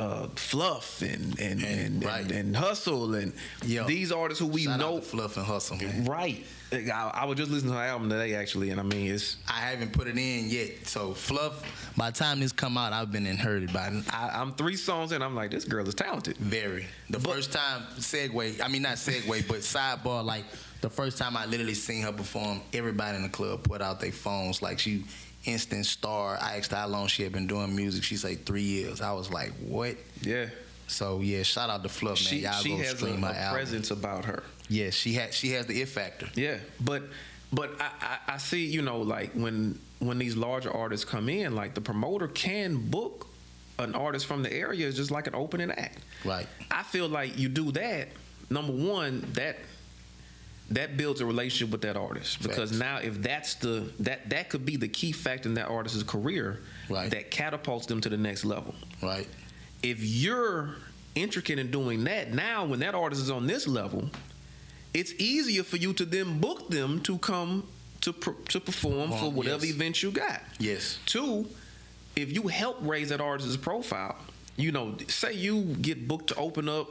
[0.00, 2.30] uh, fluff and and and, And- and, right.
[2.32, 3.32] and hustle and
[3.64, 3.84] Yeah.
[3.84, 6.04] these artists who we know Fluff and Hustle, man.
[6.06, 9.36] right I, I was just listening to her album today actually and i mean it's
[9.48, 10.86] I haven't put it in yet.
[10.86, 11.62] So Fluff,
[11.96, 14.04] by the time this come out, I've been inherited by it.
[14.14, 16.86] I, i'm three songs in i'm like this girl is talented Very.
[17.10, 20.44] The But- first time segue, I mean not segue, but sidebar, like
[20.80, 24.12] the first time I literally seen her perform, everybody in the club put out their
[24.12, 24.62] phones.
[24.62, 25.04] Like she
[25.44, 26.38] instant star.
[26.40, 28.02] I asked how long she had been doing music.
[28.04, 29.00] She said three years.
[29.00, 29.96] I was like, what?
[30.22, 30.46] yeah
[30.86, 32.24] So yeah, shout out to Fluff, man.
[32.24, 33.54] she, Y'all she go has a, stream her a album.
[33.54, 36.28] presence about her Yes, she had she has the it factor.
[36.34, 37.02] Yeah, but
[37.52, 41.54] but I, I, I see you know like when when these larger artists come in,
[41.56, 43.26] like the promoter can book
[43.80, 45.98] an artist from the area is just like an opening act.
[46.24, 46.46] Right.
[46.70, 48.08] I feel like you do that.
[48.48, 49.58] Number one, that
[50.70, 52.80] that builds a relationship with that artist because Facts.
[52.80, 56.60] now if that's the that that could be the key factor in that artist's career
[56.88, 57.10] Right.
[57.10, 59.26] that catapults them to the next level Right.
[59.82, 60.76] if you're
[61.16, 64.08] intricate in doing that, now when that artist is on this level,
[64.94, 67.66] it's easier for you to then book them to come
[68.02, 68.12] to
[68.48, 69.74] to perform for whatever yes.
[69.74, 70.40] event you got.
[70.60, 70.98] Yes.
[71.06, 71.48] Two,
[72.16, 74.16] if you help raise that artist's profile,
[74.56, 76.88] you know, say you get booked to open up,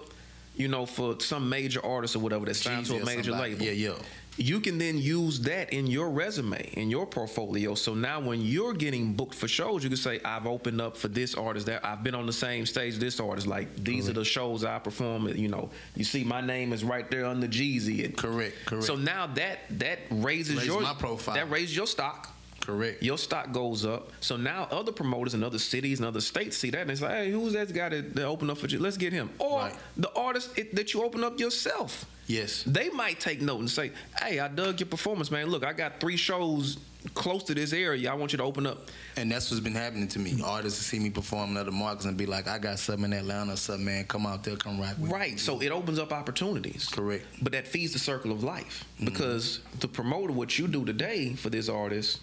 [0.59, 3.65] you know, for some major artist or whatever that's signed to a major label.
[3.65, 3.93] Yeah, yeah.
[4.35, 7.75] You can then use that in your resume, in your portfolio.
[7.75, 11.07] So now when you're getting booked for shows, you can say, I've opened up for
[11.07, 13.47] this artist that I've been on the same stage as this artist.
[13.47, 15.69] Like these are the shows I perform you know.
[15.95, 18.05] You see my name is right there under Jeezy.
[18.05, 18.85] And Correct, correct.
[18.85, 21.35] So now that that raises Raise your my profile.
[21.35, 22.33] That raises your stock.
[22.61, 23.01] Correct.
[23.01, 24.11] Your stock goes up.
[24.21, 27.11] So now other promoters in other cities and other states see that and it's like,
[27.11, 28.79] hey, who's that guy that, that opened up for you?
[28.79, 29.29] Let's get him.
[29.39, 29.75] Or Right.
[29.97, 32.05] the artist it, that you open up yourself.
[32.27, 32.63] Yes.
[32.67, 33.91] They might take note and say,
[34.21, 35.47] hey, I dug your performance, man.
[35.47, 36.77] Look, I got three shows
[37.15, 38.11] close to this area.
[38.11, 38.89] I want you to open up.
[39.17, 40.39] And that's what's been happening to me.
[40.45, 43.53] Artists see me perform in other markets and be like, I got something in Atlanta
[43.53, 44.05] or something, man.
[44.05, 45.13] Come out there, come rock with me.
[45.15, 45.39] Right.
[45.39, 46.87] So it opens up opportunities.
[46.89, 47.25] Correct.
[47.41, 49.05] But that feeds the circle of life Mm-hmm.
[49.05, 52.19] because the promoter, what you do today for this artist,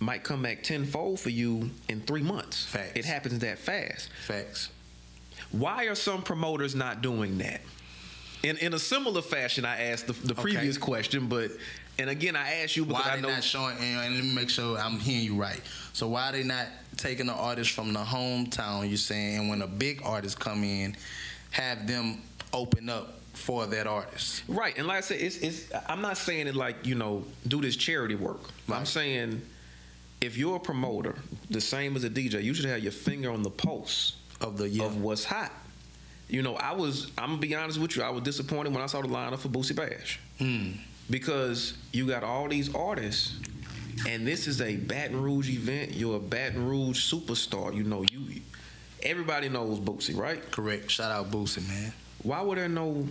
[0.00, 2.64] might come back tenfold for you in three months.
[2.64, 2.92] Facts.
[2.96, 4.08] It happens that fast.
[4.26, 4.70] Facts.
[5.52, 7.60] Why are some promoters not doing that?
[8.42, 11.50] In in a similar fashion, I asked the, the previous question, but
[11.98, 13.76] and again, I asked you because Why I they know not showing?
[13.78, 15.60] And, let me make sure I'm hearing you right.
[15.92, 18.88] So why are they not taking the artist from the hometown?
[18.88, 20.96] You saying, and when a big artist come in,
[21.52, 22.20] have them
[22.52, 24.42] open up for that artist?
[24.48, 27.60] Right, and like I said, it's, it's I'm not saying it like you know do
[27.60, 28.40] this charity work.
[28.70, 29.40] I'm saying
[30.24, 31.14] if you're a promoter,
[31.50, 34.68] the same as a DJ, you should have your finger on the pulse Of the
[34.68, 34.84] yeah.
[34.84, 35.52] of what's hot.
[36.28, 38.86] You know, I was I'm gonna be honest with you, I was disappointed when I
[38.86, 40.78] saw the lineup for Boosie Bash Mm.
[41.10, 43.34] because you got all these artists,
[44.08, 45.92] and this is a Baton Rouge event.
[45.94, 47.74] You're a Baton Rouge superstar.
[47.74, 48.40] You know, you
[49.02, 50.40] everybody knows Boosie, right?
[50.50, 50.90] Correct.
[50.90, 51.92] Shout out Boosie, man.
[52.22, 53.06] why were there no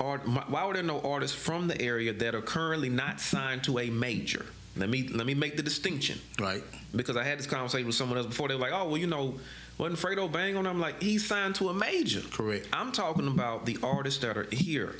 [0.00, 3.78] art why were there no artists from the area that are currently not signed to
[3.78, 4.44] a major
[4.76, 6.62] let me let me make the distinction Right.
[6.94, 9.06] because i had this conversation with someone else before they were like oh well you
[9.06, 9.34] know
[9.78, 12.66] wasn't fredo bang on i'm like he's signed to a major Correct.
[12.72, 14.96] i'm talking about the artists that are here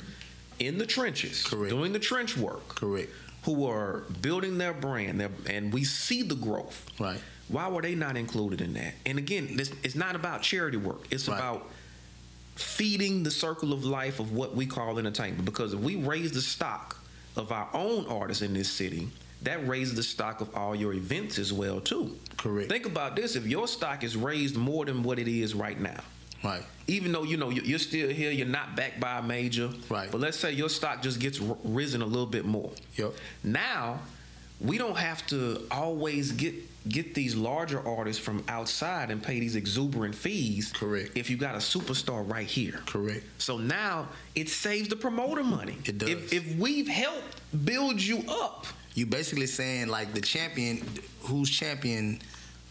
[0.59, 1.69] in the trenches, Correct.
[1.69, 3.11] doing the trench work, Correct.
[3.43, 6.83] who are building their brand, their, and we see the growth.
[6.99, 7.19] Right.
[7.47, 8.95] Why were they not included in that?
[9.05, 11.05] And again, this, it's not about charity work.
[11.11, 11.37] It's Right.
[11.37, 11.69] about
[12.55, 15.45] feeding the circle of life of what we call entertainment.
[15.45, 16.97] Because if we raise the stock
[17.35, 19.09] of our own artists in this city,
[19.43, 22.15] that raises the stock of all your events as well too.
[22.37, 22.69] Correct.
[22.69, 26.01] Think about this: if your stock is raised more than what it is right now,
[26.43, 26.63] Right.
[26.87, 30.09] even though you know you- you're still here, you're not backed by a major, Right.
[30.11, 32.71] But let's say your stock just gets risen a little bit more.
[32.95, 33.13] Yep.
[33.43, 34.01] Now,
[34.59, 36.53] we don't have to always get
[36.87, 40.71] get these larger artists from outside and pay these exuberant fees.
[40.73, 41.11] Correct.
[41.17, 42.79] If you got a superstar right here.
[42.85, 43.25] Correct.
[43.39, 45.75] So now it saves the promoter money.
[45.83, 46.07] It does.
[46.07, 50.81] If, if we've helped build you up, You basically saying like the champion,
[51.21, 52.19] who's champion,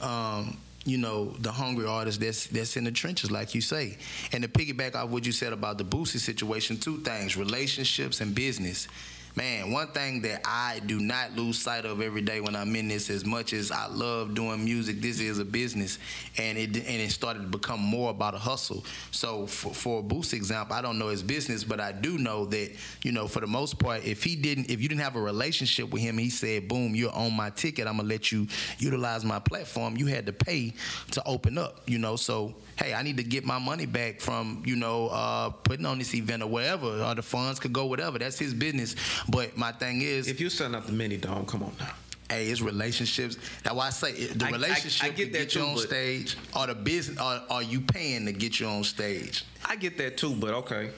[0.00, 3.96] um, you know, the hungry artist that's that's in the trenches, like you say.
[4.32, 8.34] And to piggyback off what you said about the Boosie situation, two things: relationships and
[8.34, 8.88] business.
[9.36, 12.88] Man, one thing that I do not lose sight of every day when I'm in
[12.88, 15.98] this, as much as I love doing music, this is a business,
[16.38, 18.82] and it and it started to become more about a hustle.
[19.10, 22.46] So for, for a Boosie example, I don't know his business, but I do know
[22.46, 22.72] that
[23.02, 25.90] you know for the most part, if he didn't, if you didn't have a relationship
[25.90, 27.86] with him, he said, "Boom, you're on my ticket.
[27.86, 28.46] I'm gonna let you
[28.78, 30.72] utilize my platform." You had to pay
[31.10, 32.16] to open up, you know.
[32.16, 35.98] So hey, I need to get my money back from you know uh, putting on
[35.98, 38.18] this event or whatever, or the funds could go whatever.
[38.18, 38.96] That's his business.
[39.28, 41.92] But my thing is, if you're setting up the mini dome, come on now.
[42.30, 43.36] hey, it's relationships.
[43.62, 45.60] That's why I say it, the I- I- relationship I get to that get you
[45.62, 49.44] too, on stage, or the business, or are you paying to get you on stage?
[49.64, 50.90] I get that too, but okay.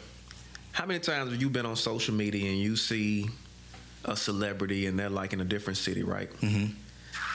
[0.72, 3.28] How many times have you been on social media and you see
[4.04, 6.30] a celebrity and they're like in a different city, right?
[6.40, 6.70] Mhm.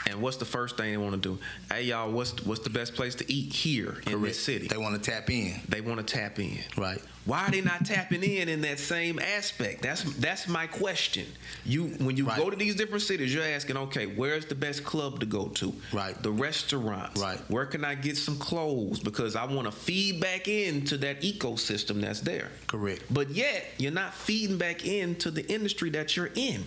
[0.09, 1.39] And what's the first thing they want to do?
[1.71, 4.67] Hey, y'all, what's what's the best place to eat here in this city?
[4.67, 6.59] They want to tap in, They want to tap in.
[6.77, 7.01] right?
[7.25, 9.81] Why are they not tapping in in that same aspect?
[9.81, 11.25] That's that's my question.
[11.65, 12.37] You when you Right.
[12.37, 15.73] go to these different cities, you're asking, okay, where's the best club to go to?
[15.93, 16.21] Right.
[16.21, 17.21] The restaurants.
[17.21, 17.39] Right.
[17.49, 18.99] Where can I get some clothes?
[18.99, 22.49] Because I want to feed back into that ecosystem that's there.
[22.67, 23.03] Correct.
[23.09, 26.65] But yet you're not feeding back into the industry that you're in.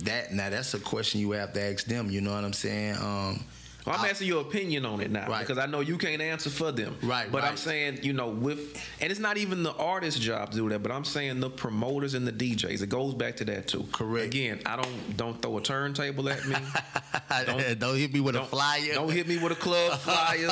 [0.00, 2.10] That now that's a question you have to ask them.
[2.10, 2.96] You know what I'm saying?
[2.96, 3.44] Um,
[3.84, 5.40] Well, I'm I- asking your opinion on it now Right.
[5.46, 6.96] because I know you can't answer for them.
[7.02, 10.56] Right, But I'm saying, you know, with and it's not even the artist's job to
[10.56, 12.80] do that, but I'm saying the promoters and the DJs.
[12.82, 13.86] It goes back to that too.
[13.92, 14.26] Correct.
[14.26, 16.56] Again, I don't don't throw a turntable at me.
[17.78, 18.94] don't, hit me with a flyer.
[18.94, 20.48] Don't hit me with a club flyer.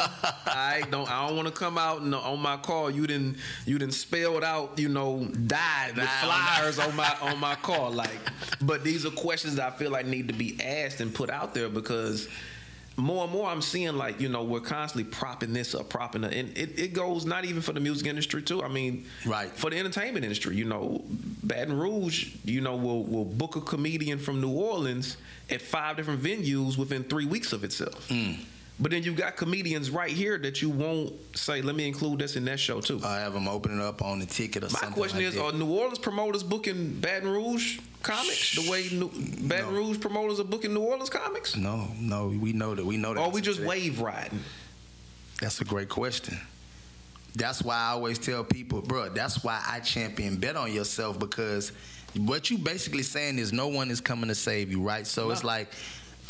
[0.46, 1.10] I don't.
[1.10, 2.90] I don't want to come out and on my car.
[2.90, 3.38] You didn't.
[3.66, 4.78] You didn't spell it out.
[4.78, 7.90] You know, died with flyers on my on my car.
[7.90, 8.18] Like,
[8.60, 11.54] but these are questions that I feel like need to be asked and put out
[11.54, 12.28] there because
[12.96, 16.34] more and more I'm seeing like you know we're constantly propping this up, propping it,
[16.34, 18.62] and it, it goes not even for the music industry too.
[18.62, 19.48] I mean, Right.
[19.50, 20.56] for the entertainment industry.
[20.56, 21.02] You know,
[21.42, 25.16] Baton Rouge, you know, will will book a comedian from New Orleans
[25.50, 28.08] at five different venues within three weeks of itself.
[28.08, 28.38] Mm.
[28.82, 32.34] But then you've got comedians right here that you won't say, let me include this
[32.34, 33.00] in that show too.
[33.04, 34.90] I have them opening up on the ticket or My something.
[34.90, 35.44] My question like is, that.
[35.44, 39.08] are New Orleans promoters booking Baton Rouge comics the way New,
[39.46, 39.78] Baton No.
[39.78, 41.56] Rouge promoters are booking New Orleans comics?
[41.56, 42.84] no, no, we know that.
[42.84, 43.20] We know that.
[43.20, 44.40] Or we just a- wave riding?
[45.40, 46.36] That's a great question.
[47.36, 49.10] That's why I always tell people, bro.
[49.10, 51.70] That's why I champion bet on yourself because
[52.16, 55.06] what you basically saying is no one is coming to save you, right?
[55.06, 55.72] So it's like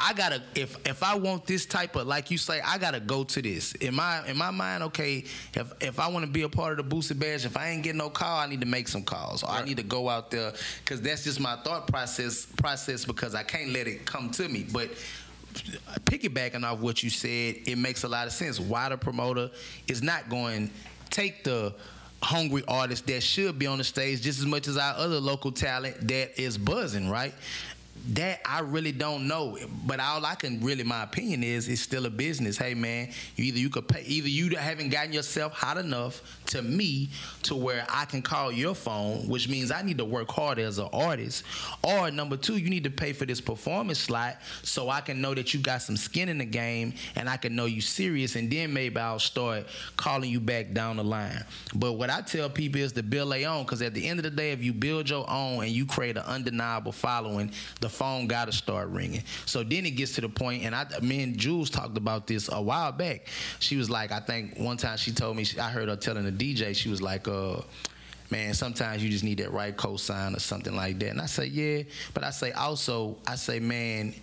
[0.04, 3.22] I gotta if if I want this type of like you say, I gotta go
[3.22, 3.72] to this.
[3.76, 6.88] In my in my mind, okay, if if I want to be a part of
[6.88, 9.44] the Boosie Bash, if I ain't getting no call, I need to make some calls.
[9.44, 10.52] Or I need to go out there
[10.84, 14.66] because that's just my thought process process because I can't let it come to me.
[14.72, 14.90] But
[16.04, 18.58] piggybacking off what you said, it makes a lot of sense.
[18.58, 19.50] Why the promoter
[19.86, 20.70] is not going
[21.10, 21.74] take the
[22.22, 25.52] hungry artist that should be on the stage just as much as our other local
[25.52, 27.34] talent that is buzzing, right?
[28.08, 32.04] That I really don't know, but all I can really, my opinion is, it's still
[32.04, 32.58] a business.
[32.58, 36.62] Hey man, you either you could pay, either you haven't gotten yourself hot enough to
[36.62, 37.10] me
[37.44, 40.78] to where I can call your phone, which means I need to work harder as
[40.78, 41.44] an artist,
[41.84, 45.32] or number two, you need to pay for this performance slot so I can know
[45.34, 48.50] that you got some skin in the game and I can know you serious, and
[48.50, 51.44] then maybe I'll start calling you back down the line.
[51.72, 54.24] But what I tell people is to build their own, because at the end of
[54.24, 58.26] the day, if you build your own and you create an undeniable following, the phone
[58.26, 59.22] got to start ringing.
[59.46, 62.48] So then it gets to the point, and I, me and Jules talked about this
[62.52, 63.28] a while back.
[63.60, 66.32] She was like, I think one time she told me, I heard her telling the
[66.32, 67.60] DJ, she was like, uh,
[68.30, 71.10] man, sometimes you just need that right cosign or something like that.
[71.10, 71.82] And I say, yeah,
[72.14, 74.14] but I say also, I say, man,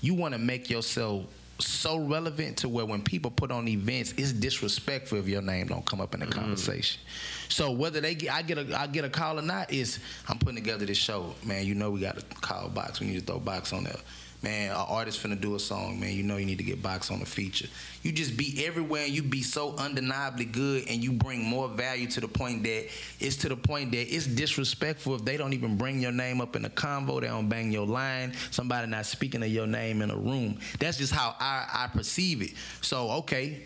[0.00, 1.24] you want to make yourself
[1.66, 5.84] so relevant to where when people put on events, it's disrespectful if your name don't
[5.86, 6.40] come up in the Mm-hmm.
[6.40, 7.00] conversation.
[7.48, 9.98] So whether they get, I get a I get a call or not, is
[10.28, 11.66] I'm putting together this show, man.
[11.66, 13.00] You know we got a call box.
[13.00, 13.96] We need to throw Boxx on there.
[14.42, 16.14] Man, an artist finna do a song, man.
[16.14, 17.68] You know you need to get Boxx on the feature.
[18.02, 22.08] You just be everywhere and you be so undeniably good and you bring more value
[22.08, 22.88] to the point that
[23.20, 26.56] it's to the point that it's disrespectful if they don't even bring your name up
[26.56, 30.10] in a convo, they don't bang your line, somebody not speaking of your name in
[30.10, 30.58] a room.
[30.80, 32.50] That's just how I, I perceive it.
[32.80, 33.62] So okay,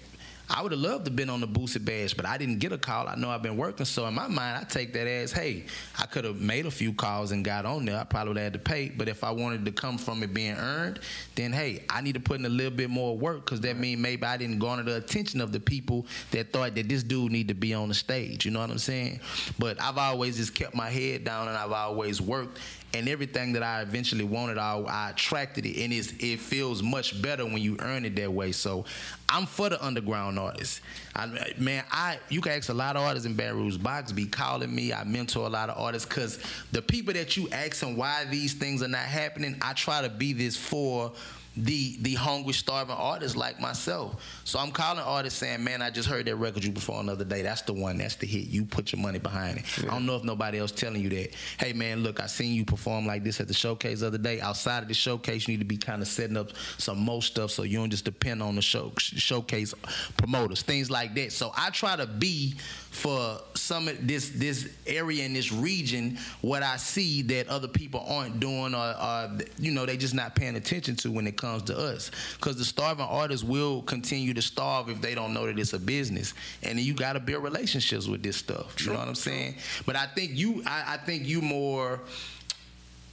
[0.49, 2.73] I would have loved to have been on the Boosie Bash, but I didn't get
[2.73, 3.09] a call.
[3.09, 5.65] I know I've been working, so in my mind, I take that as, hey,
[5.99, 7.99] I could have made a few calls and got on there.
[7.99, 10.33] I probably would have had to pay, but if I wanted to come from it
[10.33, 11.01] being earned,
[11.35, 14.01] then hey, I need to put in a little bit more work because that means
[14.01, 17.49] maybe I didn't garner the attention of the people that thought that this dude need
[17.49, 18.45] to be on the stage.
[18.45, 19.21] You know what I'm saying?
[19.59, 22.59] But I've always just kept my head down and I've always worked
[22.97, 27.45] and everything that I eventually wanted, I, I attracted it, and it feels much better
[27.45, 28.53] when you earn it that way.
[28.53, 28.85] So,
[29.29, 30.81] I'm for the underground artists.
[31.15, 34.73] I, man, I you can ask a lot of artists in Baton Box be calling
[34.75, 34.93] me.
[34.93, 36.39] I mentor a lot of artists because
[36.73, 40.33] the people that you asking why these things are not happening, I try to be
[40.33, 41.13] this for
[41.57, 44.23] the the hungry, starving artists like myself.
[44.45, 47.25] So I'm calling artists saying, "Man, I just heard that record you performed the other
[47.25, 47.43] day.
[47.43, 47.99] That's the one.
[47.99, 48.49] That's the hit.
[48.49, 49.65] You put your money behind it.
[49.85, 51.35] I don't know if nobody else telling you that.
[51.59, 54.41] Hey, man, look, I seen you perform like this at the showcase the other day.
[54.41, 57.51] Outside of the showcase, you need to be kind of setting up some more stuff
[57.51, 59.73] so you don't just depend on the show showcase
[60.17, 61.33] promoters, things like that.
[61.33, 62.55] So I try to be
[62.91, 68.03] for some of this this area in this region what I see that other people
[68.09, 71.46] aren't doing or, or you know they just not paying attention to when it comes
[71.55, 75.59] to us because the starving artists will continue to starve if they don't know that
[75.59, 79.09] it's a business and you got to build relationships with this stuff you know what
[79.09, 79.55] I'm saying
[79.85, 82.01] but I think you I, I think you more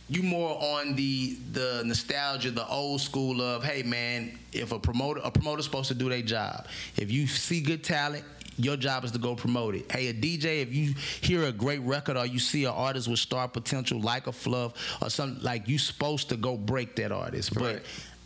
[0.09, 5.21] you more on the the nostalgia, the old school of, hey man, if a promoter
[5.23, 6.67] a promoter's supposed to do their job.
[6.97, 8.25] If you see good talent,
[8.57, 9.91] your job is to go promote it.
[9.91, 13.19] Hey, a DJ, if you hear a great record or you see an artist with
[13.19, 17.55] star potential like a Fluff or something like you supposed to go break that artist.
[17.55, 17.75] Right.
[17.75, 17.83] But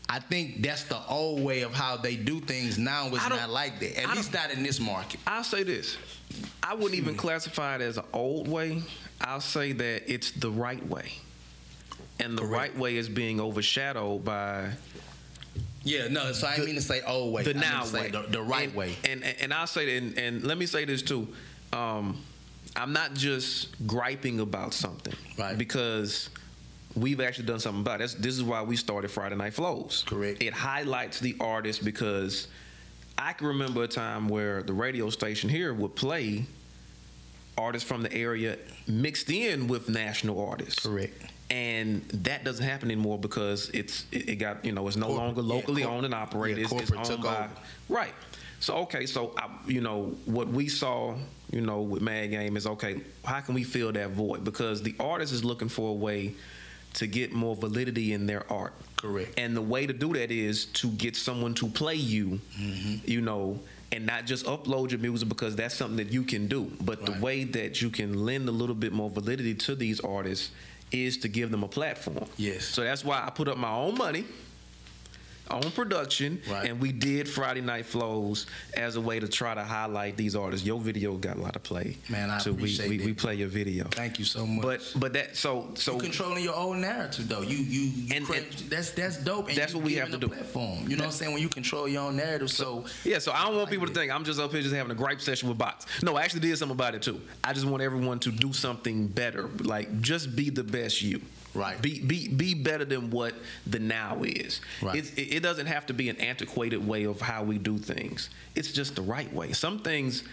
[0.10, 2.78] I think that's the old way of how they do things.
[2.78, 4.00] Now it's I don't- like that.
[4.04, 5.20] At I least not in this market.
[5.28, 5.98] I'll say this.
[6.63, 8.82] I wouldn't even classify it as an old way.
[9.22, 11.12] I'll say that it's the right way.
[12.20, 12.74] And the Correct.
[12.74, 14.72] right way is being overshadowed by
[15.84, 16.32] Yeah, no.
[16.34, 17.43] So I mean to say old way.
[17.43, 18.96] the I now way, the, the right and, way.
[19.08, 21.28] And, and and I'll say that, and, and let me say this too.
[21.74, 22.22] Um,
[22.76, 25.58] I'm not just griping about something, Right.
[25.58, 26.30] Because
[26.98, 28.16] we've actually done something about it.
[28.20, 30.04] This, is why we started Friday Night Flows.
[30.08, 30.42] Correct.
[30.42, 32.48] It highlights the artist because
[33.18, 36.46] I can remember a time where the radio station here would play
[37.58, 38.58] artists from the area
[38.88, 41.20] mixed in with national artists Correct.
[41.50, 45.42] and that doesn't happen anymore because it's it, got you know it's no Corporate, longer
[45.42, 46.60] yeah, locally corp- owned and operated.
[46.70, 47.50] yeah, It's- it's, owned by over.
[47.90, 48.14] right.
[48.60, 51.16] So okay, so I, you know what we saw,
[51.52, 53.02] you know, with Mad Game is okay.
[53.26, 54.44] How can we fill that void?
[54.44, 56.34] Because the artist is looking for a way
[56.98, 58.74] to get more validity in their art.
[58.98, 59.38] Correct.
[59.38, 63.10] And the way to do that is to get someone to play you, Mm-hmm.
[63.10, 63.60] you know,
[63.92, 66.72] and not just upload your music because that's something that you can do.
[66.82, 70.52] But the way that you can lend a little bit more validity to these artists
[70.92, 72.26] is to give them a platform.
[72.38, 72.66] Yes.
[72.66, 74.26] So that's why I put up my own money,
[75.52, 76.70] own production, Right.
[76.70, 80.66] and we did Friday Night Flows as a way to try to highlight these artists.
[80.66, 81.98] Your video got a lot of play.
[82.10, 83.06] Man, I so we, appreciate we, it.
[83.06, 83.86] we play your video.
[83.92, 84.64] Thank you so much.
[84.64, 87.42] But but that so so you controlling your own narrative though.
[87.42, 89.50] You you, you And- and that's that's dope.
[89.50, 90.28] And that's what we have to do.
[90.28, 90.88] Platform.
[90.90, 91.34] You know what I'm saying?
[91.34, 93.94] When you control your own narrative, so Yeah, so I don't want like people to
[93.94, 95.86] think I'm just up here just having a gripe session with bots.
[96.04, 97.22] No, I actually did something about it too.
[97.44, 99.48] I just want everyone to do something better.
[99.62, 101.22] Like just be the best you.
[101.58, 101.82] Right.
[101.82, 103.34] Be be be better than what
[103.65, 104.62] the now is.
[104.82, 104.98] Right.
[104.98, 108.30] It, it doesn't have to be an antiquated way of how we do things.
[108.56, 109.52] It's just the right way.
[109.54, 110.24] Some things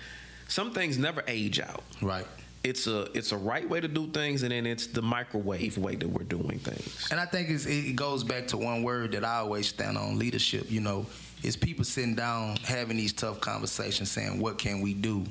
[0.48, 1.82] some things never age out.
[2.02, 2.26] right.
[2.62, 5.96] It's a it's a right way to do things and then it's the microwave way
[5.96, 7.08] that we're doing things.
[7.10, 10.18] And I think it's, it goes back to one word that I always stand on:
[10.18, 10.70] leadership.
[10.70, 11.04] You know,
[11.42, 15.26] it's people sitting down having these tough conversations, saying, "What can we do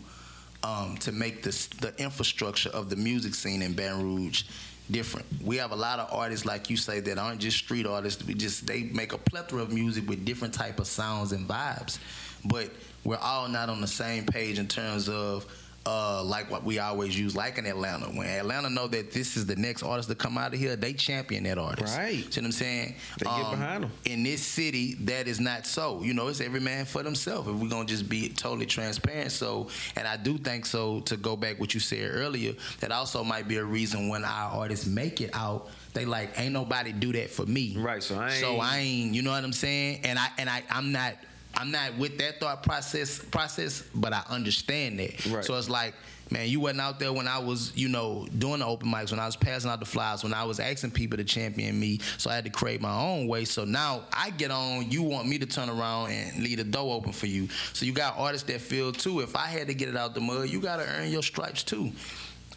[0.62, 4.44] um, to make this the infrastructure of the music scene in Baton Rouge?"
[4.92, 5.26] Different.
[5.44, 8.24] We have a lot of artists, like you say, that aren't just street artists.
[8.26, 12.00] We just they make a plethora of music with different type of sounds and vibes,
[12.46, 12.70] but
[13.06, 15.46] we're all not on the same page in terms of
[15.86, 18.06] uh, like what we always use, like in Atlanta.
[18.06, 20.94] When Atlanta know that this is the next artist to come out of here, they
[20.94, 21.98] champion that artist.
[21.98, 22.34] Right.
[22.34, 22.96] See what I'm saying?
[23.20, 23.92] They get behind them.
[24.06, 26.02] In this city, that is not so.
[26.02, 27.50] You know, it's every man for themselves.
[27.50, 31.02] If we're gonna just be totally transparent, so and I do think so.
[31.02, 34.52] To go back what you said earlier, that also might be a reason when our
[34.52, 35.70] artists make it out.
[35.94, 37.76] They like ain't nobody do that for me.
[37.78, 39.14] Right, so I ain't, so I ain't.
[39.14, 40.00] You know what I'm saying?
[40.04, 41.16] And I and I I'm not.
[41.56, 45.26] I'm not with that thought process process, but I understand that.
[45.28, 45.46] Right.
[45.46, 45.94] So it's like,
[46.32, 49.20] man, you wasn't out there when I was, you know, doing the open mics, when
[49.20, 52.00] I was passing out the flyers, when I was asking people to champion me.
[52.18, 53.46] So I had to create my own way.
[53.46, 56.96] So now I get on, you want me to turn around and leave the door
[56.96, 57.48] open for you.
[57.74, 59.20] So you got artists that feel too.
[59.20, 61.92] If I had to get it out the mud, you gotta earn your stripes too.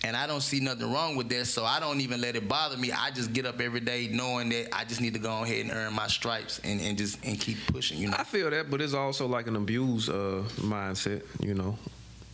[0.04, 2.76] And I don't see nothing wrong with that, so I don't even let it bother
[2.76, 2.92] me.
[2.92, 5.72] I just get up every day knowing that I just need to go ahead and
[5.72, 7.98] earn my stripes and, and just and keep pushing.
[7.98, 11.22] You know, I feel that, but it's also like an abuse uh, mindset.
[11.40, 11.78] You know,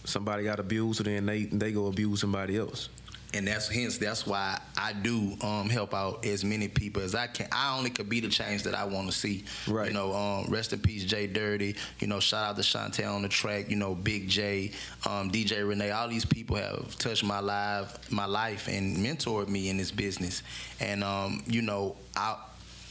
[0.04, 2.88] somebody got abused, and then they they go abuse somebody else.
[3.34, 7.26] And that's hence that's why I do um, help out as many people as I
[7.26, 7.48] can.
[7.50, 9.44] I only could be the change that I want to see.
[9.66, 9.88] Right.
[9.88, 11.76] You know, um, rest in peace, Jay Dirty.
[12.00, 13.70] You know, shout out to Shantae on the track.
[13.70, 14.72] You know, Big J,
[15.06, 15.90] um, DJ Renee.
[15.90, 20.42] All these people have touched my life, my life, and mentored me in this business.
[20.80, 22.36] And um, you know, I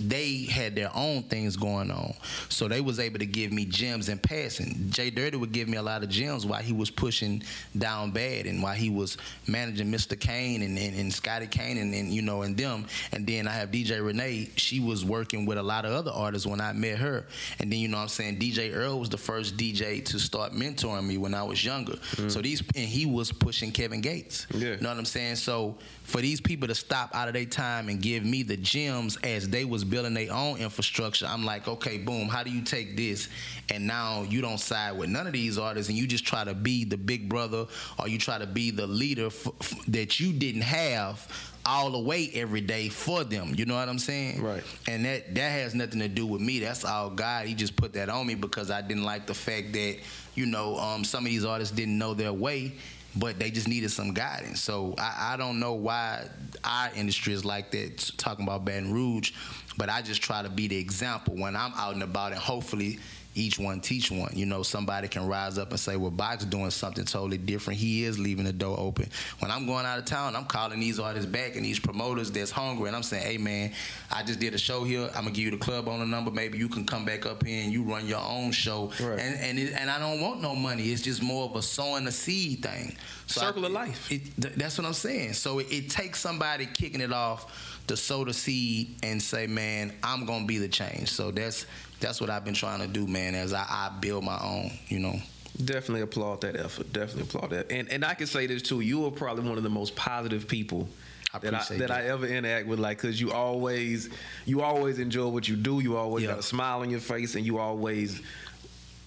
[0.08, 2.14] they had their own things going on.
[2.50, 4.90] So they was able to give me gems in passing.
[4.90, 7.44] Jay Dirty would give me a lot of gems while he was pushing
[7.78, 10.20] down bad and while he was managing Mr.
[10.20, 12.86] Kane and, and, and Scotty Kane and, and you know and them.
[13.12, 14.50] And then I have DJ Renee.
[14.56, 17.26] She was working with a lot of other artists when I met her.
[17.60, 20.54] And then you know what I'm saying DJ Earl was the first DJ to start
[20.54, 21.98] mentoring me when I was younger.
[22.16, 22.44] So mm.
[22.44, 24.48] these and he was pushing Kevin Gates.
[24.54, 24.72] Yeah.
[24.72, 25.36] You know what I'm saying?
[25.36, 29.18] So for these people to stop out of their time and give me the gems
[29.18, 32.98] as they was building their own infrastructure, I'm like, okay, boom, how do you take
[32.98, 33.30] this
[33.70, 36.56] and now you don't side with none of these artists and you just try to
[36.56, 37.68] be the big brother
[38.00, 41.28] or you try to be the leader f- f- that you didn't have
[41.66, 43.54] all the way every day for them.
[43.56, 44.42] You know what I'm saying?
[44.42, 44.64] Right.
[44.88, 46.60] And that that has nothing to do with me.
[46.60, 47.46] That's all God.
[47.46, 49.98] He just put that on me because I didn't like the fact that
[50.34, 52.74] you know um, some of these artists didn't know their way,
[53.16, 54.62] but they just needed some guidance.
[54.62, 56.28] So I, I don't know why
[56.64, 58.12] our industry is like that.
[58.18, 59.32] Talking about Baton Rouge,
[59.78, 63.00] but I just try to be the example when I'm out and about, and hopefully.
[63.34, 64.32] Each one teach one.
[64.34, 67.80] You know, somebody can rise up and say, "Well, Box doing something totally different.
[67.80, 69.10] He is leaving the door open."
[69.40, 72.52] When I'm going out of town, I'm calling these artists back and these promoters that's
[72.52, 73.72] hungry, and I'm saying, "Hey, man,
[74.12, 75.08] I just did a show here.
[75.16, 76.30] I'm gonna give you the club owner number.
[76.30, 79.20] Maybe you can come back up here and you run your own show." Right.
[79.20, 80.92] And and it, and I don't want no money.
[80.92, 82.98] It's just more of a sowing a seed thing.
[83.28, 84.12] Circle I- of life.
[84.12, 85.34] It, th- that's what I'm saying.
[85.34, 89.94] So it, it takes somebody kicking it off to sow the seed and say, "Man,
[90.04, 91.66] I'm gonna be the change." So that's
[92.02, 93.36] that's what I've been trying to do, man.
[93.36, 95.16] As I, I build my own, you know.
[95.64, 96.92] Definitely applaud that effort.
[96.92, 97.72] Definitely applaud that.
[97.72, 98.82] And and I can say this too.
[98.82, 100.88] You are probably one of the most positive people
[101.34, 101.92] I that I that that.
[101.92, 102.80] I ever interact with.
[102.80, 104.10] Like, cause you always
[104.46, 105.80] you always enjoy what you do.
[105.82, 106.32] You always Yeah.
[106.32, 108.22] got a smile on your face, and you always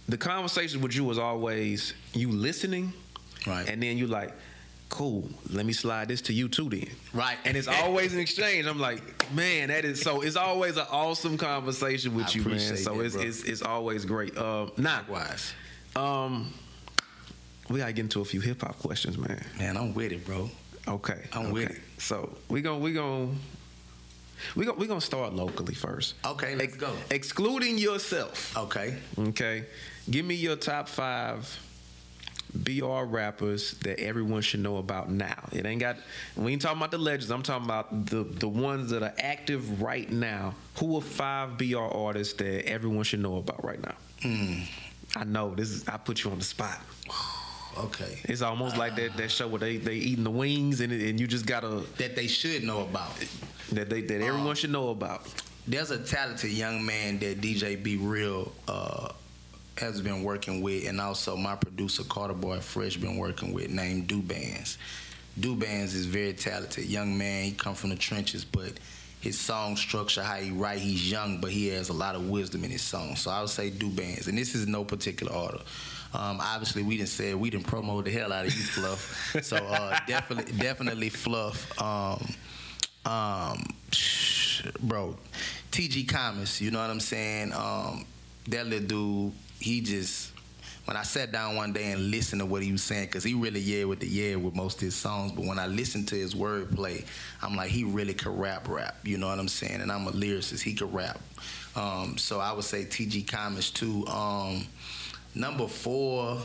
[0.08, 2.92] the conversation with you was always you listening,
[3.46, 3.68] Right.
[3.68, 4.32] and then you like.
[4.94, 5.28] Cool.
[5.50, 6.86] Let me slide this to you too, then.
[7.12, 7.36] Right.
[7.44, 8.64] And it's always an exchange.
[8.64, 10.20] I'm like, man, that is so.
[10.20, 12.76] It's always an awesome conversation with I you, man.
[12.76, 14.38] So that, it's, it's it's always great.
[14.38, 15.52] Uh, now, Likewise.
[15.96, 16.54] um,
[17.68, 19.44] we gotta get into a few hip hop questions, man.
[19.58, 20.48] Man, I'm with it, bro.
[20.86, 21.52] Okay, I'm okay.
[21.52, 21.82] with it.
[21.98, 23.30] So we gonna we gonna
[24.54, 26.14] we gonna we gonna start locally first.
[26.24, 26.92] Okay, let's go.
[27.10, 28.56] Excluding yourself.
[28.56, 28.96] Okay.
[29.18, 29.64] Okay,
[30.08, 31.58] give me your top five
[32.54, 35.48] BR rappers that everyone should know about now.
[35.52, 35.96] It ain't got.
[36.36, 37.30] We ain't talking about the legends.
[37.30, 40.54] I'm talking about the the ones that are active right now.
[40.78, 43.94] Who are five BR artists that everyone should know about right now?
[44.22, 44.60] Hmm.
[45.16, 45.88] I know this is.
[45.88, 46.78] I put you on the spot.
[47.76, 48.20] Okay.
[48.26, 51.26] It's almost like that, that show where they they eating the wings and and you
[51.26, 53.10] just gotta That they should know about.
[53.72, 55.26] that they that everyone Um, should know about.
[55.66, 59.08] There's a talented young man that DJ Be Real uh,
[59.78, 64.08] has been working with, and also my producer Carter Boy Fresh been working with, named
[64.08, 64.76] Dubans.
[65.38, 67.44] Dubans is very talented young man.
[67.44, 68.72] He come from the trenches, but
[69.20, 72.62] his song structure, how he write, he's young, but he has a lot of wisdom
[72.62, 73.20] in his songs.
[73.20, 75.60] So I would say Dubans, and this is no particular order.
[76.12, 79.36] Um, obviously, we didn't say we didn't promote the hell out of you, Fluff.
[79.42, 81.80] so uh, definitely, definitely Fluff.
[81.82, 82.34] Um,
[83.04, 83.66] um,
[84.80, 85.16] bro,
[85.72, 87.52] TG Commons, you know what I'm saying?
[87.52, 88.06] Um,
[88.48, 89.32] that little dude,
[89.64, 90.32] he just
[90.84, 93.32] when I sat down one day and listened to what he was saying, because he
[93.34, 96.14] really yeah with the yeah with most of his songs, but when I listened to
[96.14, 97.04] his wordplay,
[97.42, 99.80] I'm like, he really could rap rap, you know what I'm saying?
[99.80, 101.18] And I'm a lyricist, he could rap.
[101.74, 104.06] Um, so I would say TG Commons too.
[104.06, 104.66] Um,
[105.34, 106.38] number four,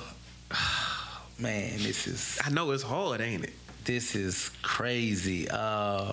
[1.38, 3.54] man, this is I know it's hard, ain't it?
[3.90, 5.48] this is crazy.
[5.50, 6.12] Uh,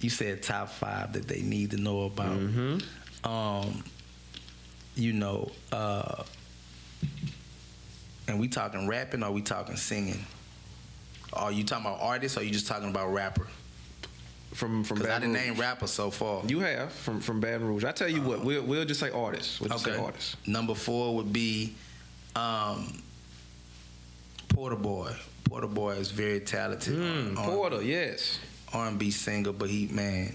[0.00, 2.38] you said top five that they need to know about.
[2.38, 3.28] Mm-hmm.
[3.28, 3.82] Um,
[4.94, 6.22] you know, uh,
[8.28, 10.24] and we talking rapping or we talking singing?
[11.32, 13.46] Are you talking about artists or you just talking about rapper?
[14.54, 15.44] From from Because I didn't Rouge.
[15.46, 16.42] name rapper so far.
[16.46, 17.84] You have from from Baton Rouge.
[17.84, 19.60] I tell you what, we'll we'll just say artists.
[19.60, 20.00] We'll just say Okay.
[20.02, 20.36] artists.
[20.46, 21.74] Number four would be
[22.36, 23.02] um,
[24.48, 25.14] Porter Boy.
[25.44, 26.94] Porter Boy is very talented.
[26.96, 28.38] Mm, on- Porter, yes.
[28.72, 30.34] R&B singer, but he man,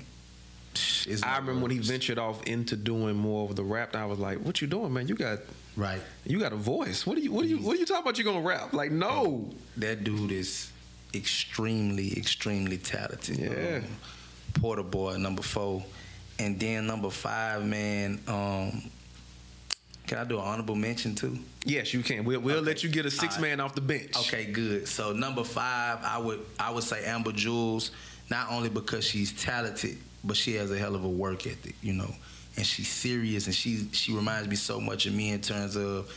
[1.06, 3.96] is I remember when he ventured off into doing more of the rap.
[3.96, 5.08] I was like, "What you doing, man?
[5.08, 5.40] You got
[5.76, 6.02] right.
[6.26, 7.06] you got a voice.
[7.06, 8.18] What are you what are you what are you talking about?
[8.18, 8.74] You gonna rap?
[8.74, 9.50] Like, no.
[9.78, 10.72] That dude is
[11.14, 13.38] extremely, extremely talented.
[13.40, 13.78] Yeah.
[13.78, 13.84] Um,
[14.54, 15.84] Porter Boy, number four,
[16.40, 18.20] and then number five, man.
[18.28, 18.90] Um,
[20.08, 21.38] can I do an honorable mention too?
[21.64, 22.26] Yes, you can.
[22.26, 22.66] We'll we'll Okay.
[22.66, 23.44] let you get a six right.
[23.44, 24.18] man off the bench.
[24.18, 24.88] Okay, good.
[24.88, 27.92] So number five, I would I would say Amber Jules,
[28.30, 31.94] not only because she's talented, but she has a hell of a work ethic, you
[31.94, 32.14] know,
[32.58, 36.12] and she's serious, and she she reminds me so much of me in terms of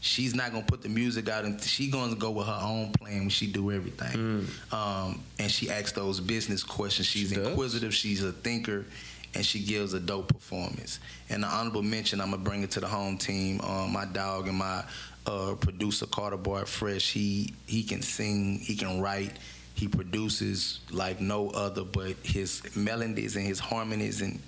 [0.00, 3.20] she's not gonna put the music out, and she gonna go with her own plan
[3.20, 4.46] when she do everything.
[4.72, 7.06] Um, and she asks those business questions.
[7.06, 7.94] She's She inquisitive.
[7.94, 8.84] She's a thinker.
[9.32, 10.98] And she gives a dope performance.
[11.28, 13.60] And the honorable mention, I'm gonna bring it to the home team.
[13.60, 14.82] Um, my dog and my
[15.24, 17.12] uh, producer Carter Boy Fresh.
[17.12, 19.30] He he can sing, he can write,
[19.74, 21.84] he produces like no other.
[21.84, 24.40] But his melodies and his harmonies and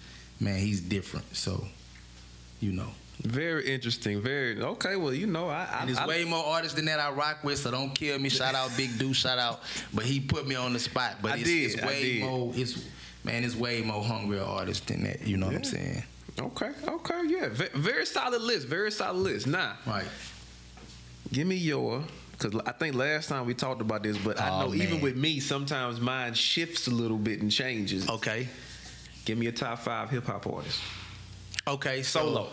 [0.42, 1.34] man, he's different.
[1.34, 1.64] So,
[2.60, 2.88] you know,
[3.22, 4.20] Very interesting.
[4.20, 4.96] Very okay.
[4.96, 7.44] Well, you know, I, I, and there's I way more artists than that I rock
[7.44, 7.58] with.
[7.58, 8.28] So don't kill me.
[8.28, 9.14] Shout out Big Dude.
[9.16, 9.60] Shout out.
[9.94, 11.16] But he put me on the spot.
[11.22, 12.52] But I it's, did, it's I way more.
[12.56, 12.84] It's
[13.24, 15.26] man, it's way more hungrier artists than that.
[15.26, 16.02] You know what I'm saying?
[16.38, 18.66] okay, okay, yeah, Ve- very solid list.
[18.66, 19.46] Very solid list.
[19.46, 19.74] Nah.
[19.86, 20.06] Right.
[21.32, 22.02] give me your.
[22.32, 25.16] Because I think last time we talked about this, but I Oh, know even with
[25.16, 28.08] me, sometimes mine shifts a little bit and changes.
[28.08, 28.48] Okay.
[29.24, 30.80] Give me a top five hip hop artists.
[31.66, 32.02] Okay.
[32.02, 32.48] Solo.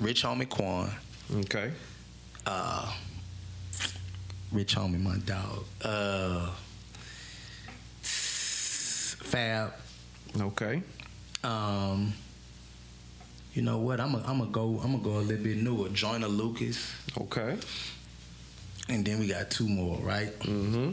[0.00, 0.90] Rich Homie Quan.
[1.40, 1.72] Okay.
[2.46, 2.92] uh,
[4.52, 5.64] Rich Homie, my dog.
[5.82, 6.50] Uh,
[8.02, 9.72] Fab.
[10.40, 10.82] Okay.
[11.44, 12.12] Um,
[13.54, 14.00] you know what?
[14.00, 14.80] I'm gonna I'm gonna go.
[14.82, 15.88] I'm gonna go a little bit newer.
[15.90, 17.56] Joyner Lucas, Okay.
[18.88, 20.36] and then we got two more, right?
[20.40, 20.92] Mm-hmm.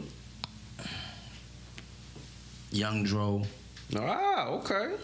[2.72, 3.42] Young Dro,
[3.94, 4.94] Ah, okay.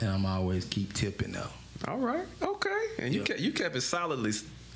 [0.00, 1.46] and I'm always keep tipping though.
[1.86, 2.26] All right.
[2.42, 2.82] Okay.
[2.98, 3.26] And you Yeah.
[3.26, 4.32] kept you kept it solidly,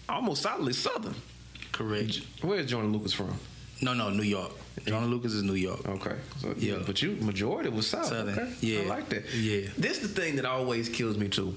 [0.09, 1.15] almost solidly southern.
[1.73, 2.21] Correct.
[2.43, 3.35] Where's Jordan Lucas from?
[3.81, 4.53] No, no, New York.
[4.87, 5.87] Joyner Lucas is New York.
[5.89, 6.17] Okay.
[6.41, 6.79] So Yeah.
[6.87, 8.07] but you majority was south.
[8.07, 8.39] Southern.
[8.39, 8.53] Okay.
[8.61, 8.81] Yeah.
[8.81, 9.25] I like that.
[9.35, 9.69] Yeah.
[9.77, 11.55] This the thing that always kills me too.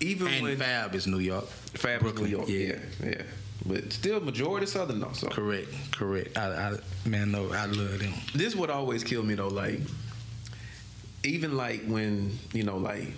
[0.00, 1.48] Even And when Fab is New York.
[1.74, 2.78] Fab is Brooklyn, New York, yeah.
[3.02, 3.22] yeah, yeah,
[3.66, 5.12] but still majority southern though.
[5.12, 5.68] So Correct.
[5.92, 6.36] Correct.
[6.38, 8.12] I, I man, no, I love them.
[8.34, 9.48] this would always kill me though.
[9.48, 9.80] Like
[11.28, 13.08] even like when you know like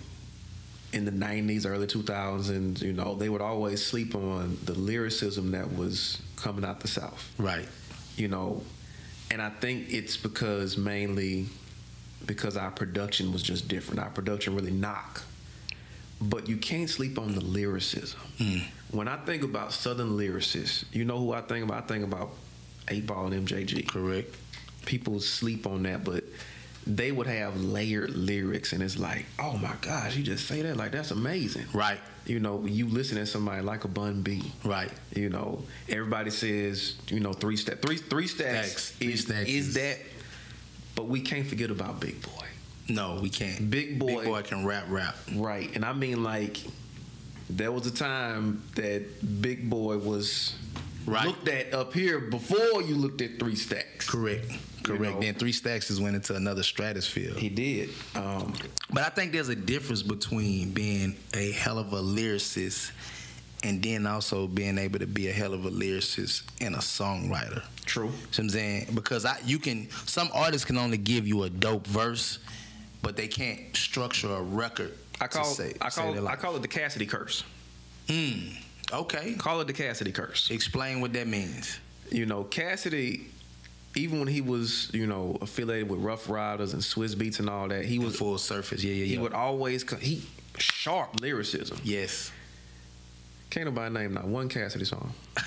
[0.93, 5.73] in the 90s early 2000s you know they would always sleep on the lyricism that
[5.75, 7.67] was coming out the south Right.
[8.17, 8.61] you know
[9.31, 11.47] and i think it's because mainly
[12.25, 15.23] because our production was just different our production really knock
[16.21, 18.61] but you can't sleep on the lyricism Mm.
[18.91, 22.31] when i think about southern lyricists you know who i think about i think about
[22.89, 24.35] 8 ball and mjg Correct.
[24.85, 26.23] people sleep on that, but
[26.87, 30.77] they would have layered lyrics, and it's like, oh my gosh, you just say that
[30.77, 31.65] like that's amazing.
[31.73, 31.99] Right.
[32.25, 34.51] You know, you listen to somebody like a Bun B.
[34.63, 34.91] Right.
[35.15, 38.91] You know, everybody says, you know, three stacks, three three stacks, Stacks.
[38.91, 39.97] Three is, stacks is is- that,
[40.95, 42.45] but we can't forget about Big Boi.
[42.89, 43.69] No, we can't.
[43.69, 44.07] Big Boi.
[44.17, 45.15] Big boy can rap, rap.
[45.35, 46.57] Right, and I mean like,
[47.49, 50.55] there was a time that Big Boi was
[51.05, 51.25] Right.
[51.25, 54.09] looked at up here before you looked at three stacks.
[54.09, 54.45] Correct.
[54.83, 55.01] Correct.
[55.01, 55.19] know.
[55.19, 57.33] then three stacks just went into another stratosphere.
[57.33, 57.89] He did.
[58.15, 58.53] Um,
[58.91, 62.91] But I think there's a difference between being a hell of a lyricist
[63.63, 67.63] and then also being able to be a hell of a lyricist and a songwriter.
[67.85, 68.09] true.
[68.09, 68.87] See what I'm saying?
[68.93, 72.39] Because I you can some artists can only give you a dope verse,
[73.01, 74.97] but they can't structure a record.
[75.19, 77.43] I call to say, I call their I call it the Cassidy curse.
[78.07, 78.55] Mm,
[78.93, 79.33] okay.
[79.33, 80.49] Call it the Cassidy curse.
[80.49, 81.79] Explain what that means.
[82.09, 83.27] You know, Cassidy,
[83.95, 87.67] even when he was you know affiliated with Ruff Ryders and Swizz Beatz and all
[87.69, 88.83] that, he Was full surface.
[88.83, 89.05] Yeah, yeah, yeah.
[89.05, 90.23] he would always he
[90.57, 91.79] sharp lyricism.
[91.83, 92.31] yes.
[93.49, 95.13] Can't nobody name not one Cassidy song.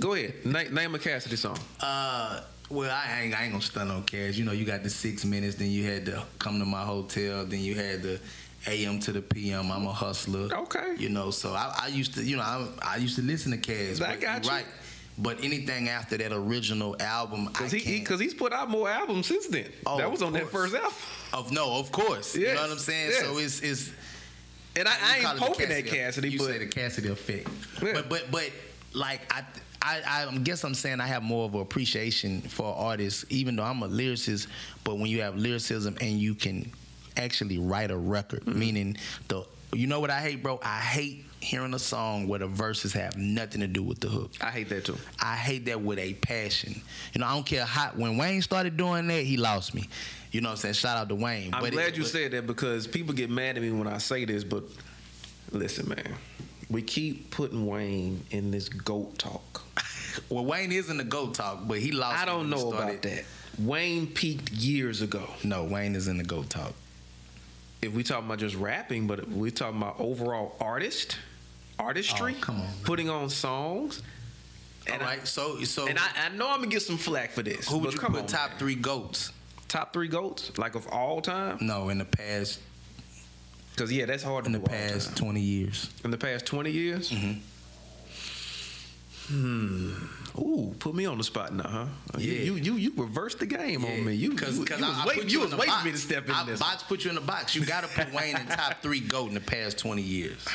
[0.00, 1.56] Go ahead, name, name a Cassidy song.
[1.78, 4.36] Uh, well, I ain't, I ain't gonna stun on cash.
[4.36, 7.44] You know, you got the six minutes, then you had to come to my hotel,
[7.44, 8.20] then you had the
[8.66, 9.70] AM to the PM.
[9.70, 10.48] I'm a hustler.
[10.52, 10.94] Okay.
[10.98, 13.58] You know, so I, I used to, you know, I, I used to listen to
[13.58, 14.00] Cass.
[14.00, 14.54] I got you're.
[14.54, 14.66] Right.
[15.18, 19.26] But anything after that original album, I Cause he, because he's put out more albums
[19.26, 19.66] since then.
[19.84, 20.92] Oh, that was on that first album.
[21.34, 22.34] of no, of course.
[22.34, 23.10] You know what I'm saying?
[23.10, 23.24] yes.
[23.24, 23.92] So it's it's.
[24.76, 27.48] And I, I you ain't poking at Cassidy, You but say the Cassidy effect.
[27.82, 27.92] Yeah.
[27.94, 28.50] But but but
[28.94, 29.44] like I.
[29.82, 33.62] I, I guess I'm saying I have more of an appreciation for artists, even though
[33.62, 34.46] I'm a lyricist.
[34.84, 36.70] But when you have lyricism and you can
[37.16, 38.58] actually write a record, Mm-hmm.
[38.58, 38.96] meaning
[39.28, 40.58] the, you know what I hate, bro?
[40.62, 44.30] I hate hearing a song where the verses have nothing to do with the hook.
[44.42, 44.96] I hate that too.
[45.22, 46.80] I hate that with a passion.
[47.14, 47.90] You know, I don't care how.
[47.94, 49.88] When Wayne started doing that, he lost me.
[50.32, 50.74] You know what I'm saying?
[50.74, 51.54] Shout out to Wayne.
[51.54, 53.86] I'm But it- glad you but- said that because people get mad at me when
[53.86, 54.64] I say this, but
[55.50, 56.14] listen, man,
[56.68, 59.62] we keep putting Wayne in this goat talk.
[60.28, 62.18] Well, Wayne isn't the GOAT talk, but he lost.
[62.20, 63.24] I don't know about that.
[63.60, 65.22] Wayne peaked years ago.
[65.44, 66.72] No, Wayne is in the GOAT talk.
[67.82, 71.16] If we talking about just rapping, but we talking about overall artist,
[71.78, 74.02] artistry, Oh, on, putting on songs.
[74.86, 77.30] And All right, so so I, and I, I know I'm gonna get some flack
[77.32, 77.68] for this.
[77.68, 78.58] who would you come put on, top man.
[78.58, 79.32] three goats?
[79.68, 81.58] top three goats, like of all time?
[81.60, 82.58] No, in the past
[83.72, 85.90] Because yeah, that's hard in to the past twenty years.
[86.04, 87.10] in the past 20 years.
[87.10, 87.38] Mhm.
[89.28, 89.92] Hmm.
[90.38, 91.86] Ooh, put me on the spot now, huh?
[92.18, 92.42] Yeah.
[92.42, 94.14] you you, you reversed the game on me.
[94.14, 95.98] You because you, you was I, I waiting, put you was waiting for me to
[95.98, 96.60] step in I, this.
[96.60, 97.54] Box put you in the box.
[97.54, 100.46] You got to put Wayne in top three goat in the past twenty years.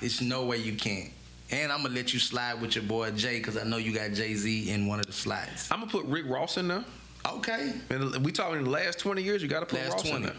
[0.00, 1.10] It's no way you can't.
[1.50, 4.12] And I'm gonna let you slide with your boy Jay because I know you got
[4.12, 5.68] Jay Z in one of the slides.
[5.70, 6.84] I'm gonna put Rick Ross in there.
[7.26, 7.72] Okay.
[7.90, 9.42] And we talking in the last 20 years.
[9.42, 10.36] You got to put Last Ross in there.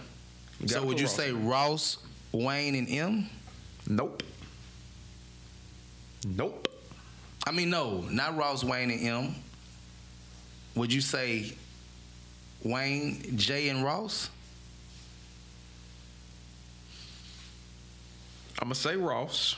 [0.67, 1.31] So would you Ross say.
[1.31, 1.97] Ross,
[2.31, 3.29] Wayne, and M?
[3.87, 4.23] Nope.
[6.27, 6.67] Nope.
[7.45, 9.35] I mean, no, not Ross, Wayne, and M.
[10.75, 11.53] Would you say
[12.63, 14.29] Wayne, Jay, and Ross?
[18.59, 19.55] I'm gonna say Ross.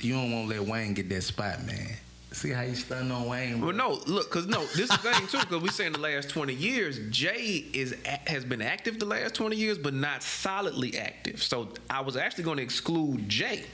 [0.00, 1.96] You don't want to let Wayne get that spot, man.
[2.32, 3.58] See how you stunning on Wayne?
[3.58, 3.68] bro?
[3.68, 6.30] Well, no, look, cause no, this is the thing too, cause we saying the last
[6.30, 7.94] 20 years, Jay is
[8.26, 11.42] has been active the last 20 years, but not solidly active.
[11.42, 13.64] So I was actually going to exclude Jay.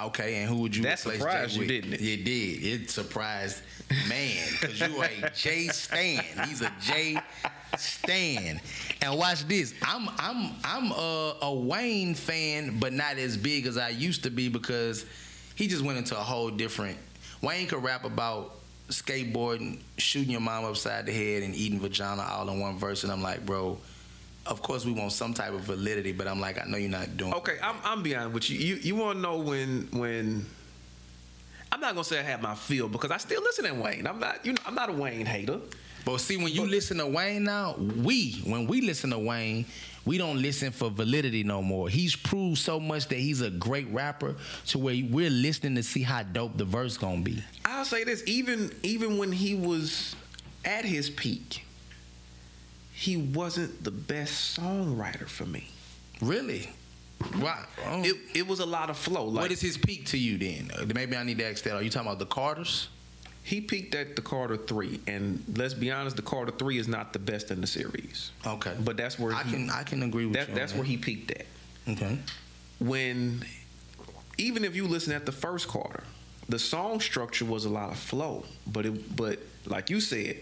[0.00, 1.68] Okay, and who would you That replace surprised Jay you, with?
[1.68, 2.00] didn't it?
[2.00, 2.64] It did.
[2.82, 3.62] It surprised
[4.08, 6.24] man because you are a Jay Stan.
[6.48, 7.18] He's a Jay
[7.76, 8.60] Stan.
[9.02, 9.74] And watch this.
[9.82, 14.30] I'm I'm I'm a, a Wayne fan, but not as big as I used to
[14.30, 15.04] be because
[15.54, 16.96] he just went into a whole different.
[17.42, 18.56] Wayne could rap about
[18.88, 23.12] skateboarding, shooting your mom upside the head, and eating vagina all in one verse, and
[23.12, 23.78] I'm like, bro.
[24.46, 27.16] Of course, we want some type of validity, but I'm like, I know you're not
[27.16, 27.32] doing.
[27.34, 28.58] Okay, I'm I'm be honest with you.
[28.58, 30.44] You you want to know when when
[31.70, 34.06] I'm not gonna say I have my feel because I still listen to Wayne.
[34.06, 35.60] I'm not you know I'm not a Wayne hater.
[36.04, 39.64] But see, when you listen to Wayne now, we when we listen to Wayne,
[40.04, 41.88] we don't listen for validity no more.
[41.88, 44.34] He's proved so much that he's a great rapper
[44.68, 47.42] to where we're listening to see how dope the verse gonna be.
[47.64, 50.16] I'll say this: even even when he was
[50.64, 51.64] at his peak,
[53.02, 55.68] he wasn't the best songwriter for me.
[56.20, 56.70] Really?
[57.40, 57.64] Wow.
[57.86, 58.02] Oh.
[58.04, 59.24] It it was a lot of flow.
[59.24, 60.70] Like what is his peak to you then?
[60.76, 61.74] Uh, Maybe I need to ask that.
[61.74, 62.88] Are you talking about the Carters?
[63.44, 67.12] he peaked at the Carter Three, and let's be honest, the Carter Three is not
[67.12, 68.30] the best in the series.
[68.46, 68.74] Okay.
[68.84, 70.54] But that's where I he, can I can agree with that, you.
[70.54, 70.78] that's that.
[70.78, 71.46] where he peaked at.
[71.88, 72.18] Okay.
[72.78, 73.44] when
[74.38, 76.04] even if you listen at the first Carter,
[76.48, 80.36] the song structure was a lot of flow, but it but like you said,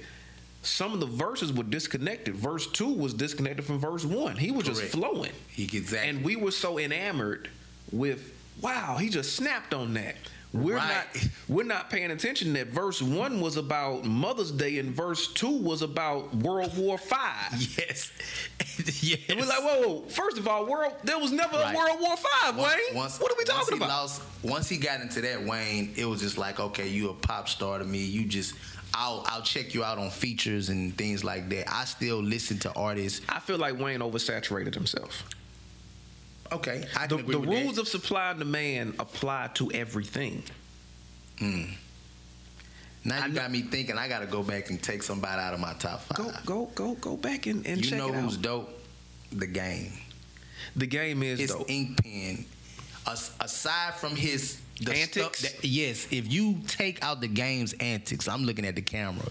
[0.63, 2.37] some of the verses were disconnected.
[2.37, 4.37] Verse two was disconnected from verse one.
[4.37, 6.09] He was just flowing, He exactly.
[6.11, 7.49] and we were so enamored
[7.93, 10.17] with wow, he just snapped on that.
[10.53, 11.05] We're Right.
[11.15, 15.49] not we're not paying attention that verse one was about Mother's Day and verse two
[15.49, 17.53] was about World War Five.
[17.79, 18.11] yes.
[19.03, 19.19] yes.
[19.29, 21.73] And we're like, whoa, whoa, first of all, world there was never Right.
[21.73, 22.97] a World War Five, Once- Wayne.
[22.97, 23.89] once- what are we talking about?
[23.89, 27.49] Lost, once he got into that Wayne, it was just like, okay, you a pop
[27.49, 27.99] star to me.
[28.05, 28.55] You just,
[28.95, 31.73] I'll, I'll check you out on features and things like that.
[31.73, 33.21] I still listen to artists.
[33.29, 35.25] I feel like Wayne oversaturated himself.
[36.53, 37.83] Okay, I The, the rules that.
[37.83, 40.43] of supply and demand apply to everything.
[41.39, 41.63] Hmm.
[43.05, 43.97] Now I you know- got me thinking.
[43.97, 46.17] I got to go back and take somebody out of my top five.
[46.17, 48.43] Go, go, go, go back and, and you know who's out.
[48.43, 48.83] dope?
[49.33, 49.93] The game.
[50.77, 51.71] The game is His dope.
[51.71, 52.45] ink pen.
[53.07, 55.43] As, aside from his the Antics?
[55.43, 59.25] that- yes, if you take out the game's antics, I'm looking at the camera.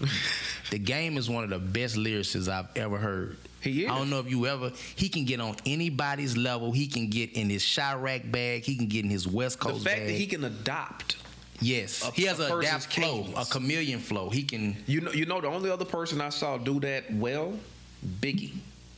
[0.70, 3.36] the game is one of the best lyricists I've ever heard.
[3.60, 3.90] He is.
[3.90, 4.72] I don't know if you ever.
[4.96, 6.72] He can get on anybody's level.
[6.72, 8.64] He can get in his Chiraq bag.
[8.64, 9.84] He can get in his West Coast.
[9.84, 9.84] Bag.
[9.84, 10.08] The fact bag.
[10.08, 11.16] that he can adopt.
[11.60, 14.30] yes, a- he has a a, adapt flow, a chameleon flow.
[14.30, 14.76] He can.
[14.86, 17.52] You know, you know, the only other person I saw do that well,
[18.22, 18.52] Biggie.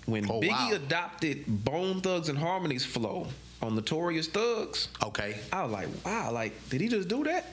[0.07, 0.72] when Oh, Biggie wow.
[0.74, 3.26] adopted Bone Thugs and Harmony's flow
[3.63, 5.37] on Notorious Thugs, Okay.
[5.53, 7.45] I was like, wow, like did he just do that?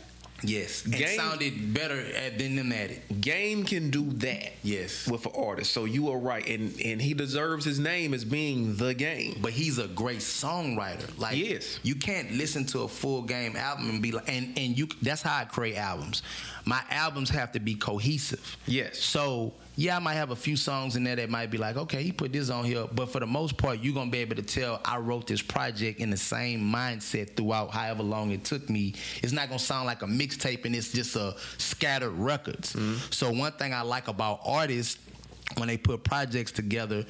[0.41, 0.83] Yes.
[0.83, 3.19] Game- sounded better at, than them at it.
[3.19, 4.53] Game can do that.
[4.63, 5.05] Yes.
[5.05, 5.73] With an artist.
[5.73, 6.47] So you are right.
[6.47, 9.37] And and he deserves his name as being the game.
[9.41, 11.09] But he's a great songwriter.
[11.19, 11.79] Like He is.
[11.83, 15.21] you can't listen to a full game album and be like and and you that's
[15.21, 16.23] how I create albums.
[16.63, 18.55] My albums have to be cohesive.
[18.65, 18.97] Yes.
[18.99, 22.03] So yeah, I might have a few songs in there that might be like, okay,
[22.03, 24.41] he put this on here, but for the most part, you're gonna be able to
[24.41, 28.93] tell I wrote this project in the same mindset throughout however long it took me.
[29.23, 32.73] It's not gonna sound like a mixtape and it's just a scattered records.
[32.73, 33.09] Mm-hmm.
[33.09, 34.99] So one thing I like about artists
[35.55, 37.05] when they put projects together,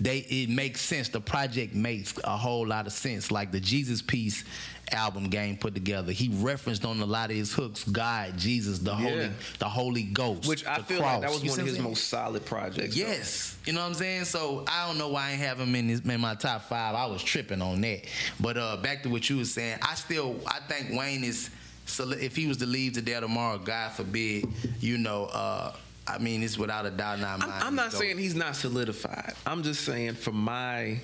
[0.00, 1.10] they it makes sense.
[1.10, 3.30] The project makes a whole lot of sense.
[3.30, 4.44] Like the Jesus Piece
[4.92, 6.12] album game put together.
[6.12, 8.96] He referenced on a lot of his hooks God, Jesus, the Yeah.
[8.96, 10.48] Holy, the Holy Ghost.
[10.48, 12.94] Which I feel like that was You one of his most solid projects.
[12.94, 13.00] though.
[13.00, 14.24] Yes, you know what I'm saying.
[14.26, 16.94] So I don't know why I ain't have him in, his, in my top five.
[16.94, 18.04] I was tripping on that.
[18.40, 21.50] But uh, back to what you were saying, I still I think Wayne is.
[21.86, 24.46] So if he was to leave today or tomorrow, God forbid,
[24.80, 25.74] you know, uh,
[26.06, 27.50] I mean, it's without a doubt in our I'm.
[27.62, 29.34] I'm not saying he's not solidified.
[29.46, 30.98] I'm just saying for my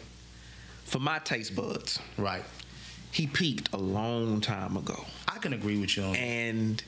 [0.84, 2.42] for my taste buds, right.
[3.12, 5.04] He peaked a long time ago.
[5.28, 6.18] I can agree with you on that.
[6.18, 6.82] And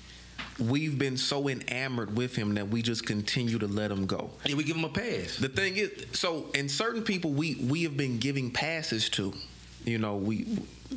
[0.58, 4.30] we've been so enamored with him that we just continue to let him go.
[4.44, 5.36] Yeah, we give him a pass.
[5.36, 9.32] The thing is, so in certain people we we have been giving passes to.
[9.84, 10.46] You know, we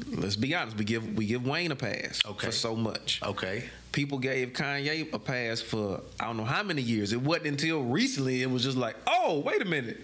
[0.10, 2.46] let's be honest, we give we give Wayne a pass Okay.
[2.48, 3.20] for so much.
[3.24, 3.64] Okay.
[3.94, 7.14] People gave Kanye a pass for I don't know how many years.
[7.14, 10.02] It wasn't until recently it was just like, oh, wait a minute.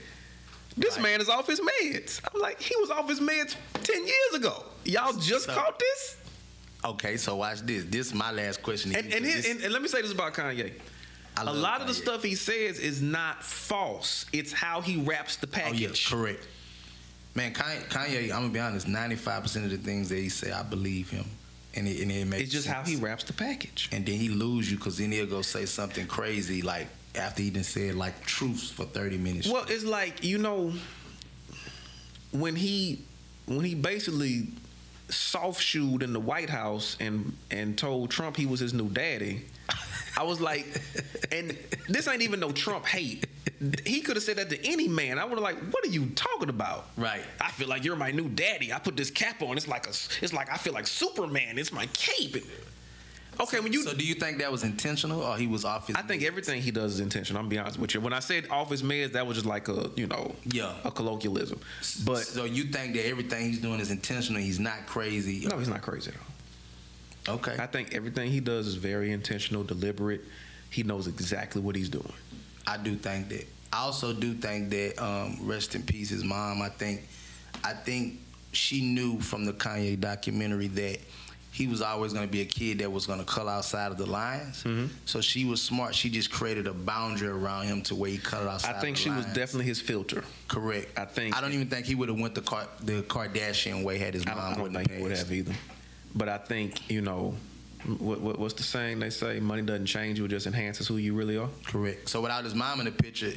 [0.77, 1.03] This Right.
[1.03, 2.21] man is off his meds.
[2.33, 4.63] I'm like, he was off his meds 10 years ago.
[4.85, 6.15] Y'all just So- caught this?
[6.83, 7.83] Okay, so watch this.
[7.85, 8.95] This is my last question.
[8.95, 10.73] And and, this- and, and let me say this about Kanye.
[11.37, 14.25] I A lot of the stuff he says is not false.
[14.33, 16.09] It's how he wraps the Oh yeah, package.
[16.09, 16.47] correct.
[17.35, 18.87] Man, Kanye, Kanye, I'm gonna be honest.
[18.87, 21.25] 95 percent of the things that he say, I believe him,
[21.75, 22.43] and it, and it makes.
[22.43, 23.87] It's just how he wraps the package.
[23.93, 27.49] And then he lose you because then he'll go say something crazy like after he
[27.49, 29.47] done said like truths for 30 minutes.
[29.47, 30.73] Well, it's like you know
[32.31, 33.03] when he
[33.45, 34.47] when he basically
[35.09, 39.45] soft shoed in the White House and and told Trump he was his new daddy.
[40.17, 40.65] I was like,
[41.31, 41.57] and
[41.87, 43.27] this ain't even no Trump hate.
[43.85, 45.19] He could have said that to any man.
[45.19, 46.87] I would have like, what are you talking about?
[46.97, 47.21] Right.
[47.39, 48.73] I feel like you're my new daddy.
[48.73, 49.55] I put this cap on.
[49.57, 49.89] It's like a.
[49.89, 51.57] It's like I feel like Superman.
[51.57, 52.37] It's my cape.
[53.39, 55.95] Okay, when you so do you think that was intentional or he was off his?
[55.95, 57.41] I think everything he does is intentional.
[57.41, 58.01] I'm be honest with you.
[58.01, 60.73] When I said office meds, that was just like a you know Yeah.
[60.83, 61.59] a colloquialism.
[62.05, 64.41] But so you think that everything he's doing is intentional?
[64.41, 65.45] He's not crazy.
[65.47, 67.35] no, he's not crazy at all.
[67.35, 67.55] Okay.
[67.59, 70.21] I think everything he does is very intentional, deliberate.
[70.69, 72.13] He knows exactly what he's doing.
[72.67, 73.47] I do think that.
[73.73, 76.61] I also do think that um, rest in peace his mom.
[76.61, 77.07] I think
[77.63, 78.19] I think
[78.51, 80.99] she knew from the Kanye documentary that
[81.53, 83.97] he was always going to be a kid that was going to cut outside of
[83.97, 84.63] the lines.
[84.63, 84.89] Mhm.
[85.05, 85.93] So she was smart.
[85.93, 88.75] She just created a boundary around him to where he cut outside.
[88.75, 90.23] I think she was definitely his filter.
[90.47, 90.97] correct.
[90.97, 93.97] I think- I don't even think he would have went the Car- the Kardashian way
[93.97, 95.53] had his I mom don't, I don't think he would have either.
[96.15, 97.35] But I think you know,
[97.99, 99.39] what, what, what's the saying they say?
[99.39, 101.49] Money doesn't change you; it just enhances who you really are.
[101.65, 102.07] Correct.
[102.09, 103.31] So without his mom in the picture,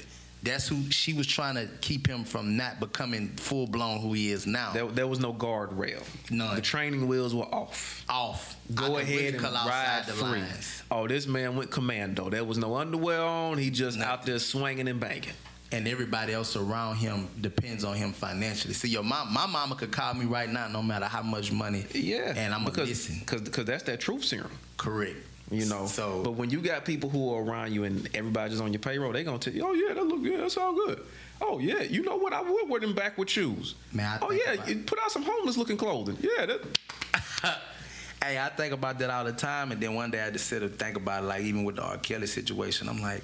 [0.44, 4.30] that's who she was trying to keep him from not becoming full blown who he
[4.30, 4.72] is now.
[4.72, 6.02] There, there was no guardrail.
[6.30, 6.54] None.
[6.54, 8.04] The training wheels were off.
[8.08, 8.56] Off.
[8.74, 10.28] Go could ahead really and ride the free.
[10.40, 10.82] lines.
[10.90, 12.28] Oh, this man went commando.
[12.30, 13.58] There was no underwear on.
[13.58, 15.32] He just out there swinging and banging.
[15.72, 18.74] and everybody else around him depends on him financially.
[18.74, 21.84] See, your mom, my mama could call me right now, no matter how much money.
[21.92, 23.16] Yeah, and I'm gonna because listen.
[23.20, 24.50] because because that's that truth serum.
[24.76, 25.16] Correct.
[25.50, 25.86] You know.
[25.86, 28.80] So, but when you got people who are around you and everybody's just on your
[28.80, 31.04] payroll, they gonna tell you, oh yeah, that look good, That's all good.
[31.40, 32.32] Oh yeah, you know what?
[32.32, 33.74] I would wear them backward shoes.
[33.92, 36.16] Man, I oh yeah, you put out some homeless looking clothing.
[36.20, 36.60] Yeah, that,
[38.22, 40.62] hey, I think about that all the time, and then one day I just sit
[40.62, 41.98] and think about it, like even with the R.
[41.98, 43.22] Kelly situation, I'm like.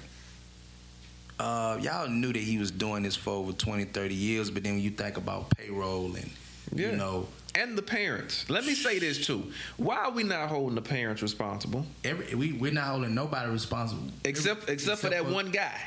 [1.39, 4.73] Uh, y'all knew that he was doing this for over 20, 30 years, but then
[4.73, 6.29] when you think about payroll and,
[6.71, 6.91] Yeah.
[6.91, 8.49] you know, and the parents.
[8.49, 9.51] Let me say this too.
[9.77, 11.85] Why are we not holding the parents responsible?
[12.03, 14.03] every, we, we're not holding nobody responsible.
[14.23, 15.79] Except except, for that one guy.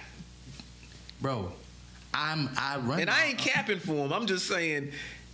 [1.21, 1.53] Bro,
[2.12, 3.01] I'm, I run.
[3.01, 4.12] And I ain't capping for him.
[4.12, 4.93] I'm just saying,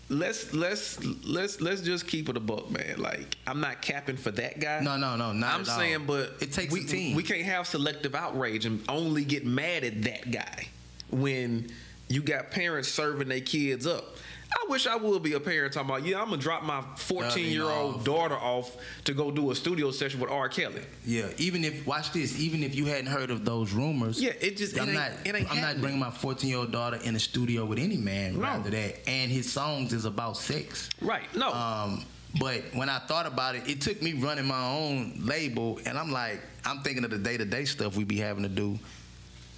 [0.08, 2.98] let's let's let's let's just keep it a buck, man.
[2.98, 4.80] Like I'm not capping for that guy.
[4.80, 5.78] No, no, no, not I'm at all.
[5.78, 7.16] saying, but It takes we, a team.
[7.16, 10.68] We can't have selective outrage and only get mad at that guy
[11.10, 11.70] when
[12.08, 14.16] you got parents serving their kids up.
[14.52, 17.46] I wish I would be a parent talking about, yeah, I'm gonna drop my 14
[17.50, 20.48] year old daughter off to go do a studio session with R.
[20.48, 20.82] Kelly.
[21.06, 24.56] Yeah, even if watch this, even if you hadn't heard of those rumors, Yeah, it
[24.56, 25.10] just I'm ain't, not.
[25.24, 27.96] it ain't I'm not bringing my 14 year old daughter in the studio with any
[27.96, 28.34] man.
[28.34, 28.40] No.
[28.40, 30.90] Rather that, and his songs is about sex.
[31.00, 31.32] right.
[31.34, 31.52] No.
[31.52, 32.04] Um,
[32.38, 36.12] but when I thought about it, it took me running my own label, and I'm
[36.12, 38.78] like, I'm thinking of the day to day stuff we be having to do.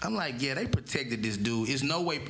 [0.03, 1.69] I'm like, yeah, they protected this dude.
[1.69, 2.21] It's no way.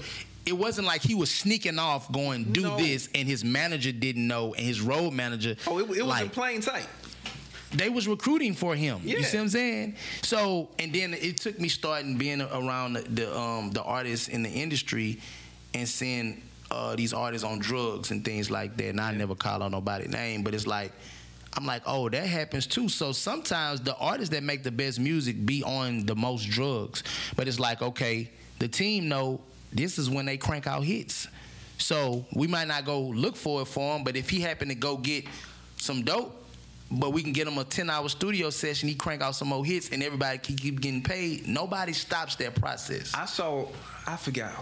[0.45, 2.77] It wasn't like he was sneaking off going do No.
[2.77, 5.55] this, and his manager didn't know, and his road manager.
[5.67, 6.89] oh, it, it was in plain sight.
[7.73, 9.01] they was recruiting for him.
[9.05, 9.19] Yeah.
[9.19, 9.97] You see what I'm saying?
[10.23, 14.43] So, and then it took me starting being around the, the um the artists in
[14.43, 15.21] the industry
[15.75, 18.89] and seeing uh, these artists on drugs and things like that.
[18.89, 20.93] And I never call on nobody's name, but it's like
[21.55, 22.89] I'm like, oh, that happens too.
[22.89, 27.05] So sometimes the artists that make the best music be on the most drugs.
[27.37, 29.41] But it's like, okay, the team know
[29.73, 31.29] this is when they crank out hits.
[31.79, 34.77] So we might not go look for it for him, but if he happened to
[34.77, 35.25] go get
[35.79, 36.39] some dope,
[36.91, 39.65] but we can get him a 10 hour studio session, he crank out some more
[39.65, 41.49] hits, and everybody can keep getting paid.
[41.49, 43.13] Nobody stops that process.
[43.15, 43.67] I saw,
[44.07, 44.53] I forgot,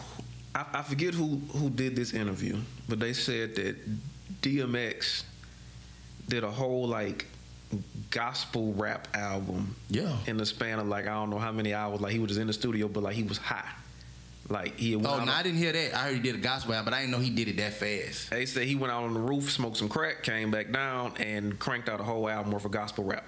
[0.55, 2.57] I, I forget who who did this interview,
[2.89, 3.77] but they said that
[4.43, 5.25] DMX
[6.29, 7.27] did a whole like
[8.11, 10.17] gospel rap album Yeah.
[10.27, 12.01] in the span of like I don't know how many hours.
[12.01, 13.69] Like he was just in the studio, but like he was high.
[14.51, 15.95] Like he went Oh, no, I didn't hear that.
[15.95, 17.75] I heard he did a gospel album, but I didn't know he did it that
[17.75, 18.31] fast.
[18.31, 21.59] They said he went out on the roof, smoked some crack, came back down, and
[21.59, 23.25] cranked out a whole album worth of gospel rap.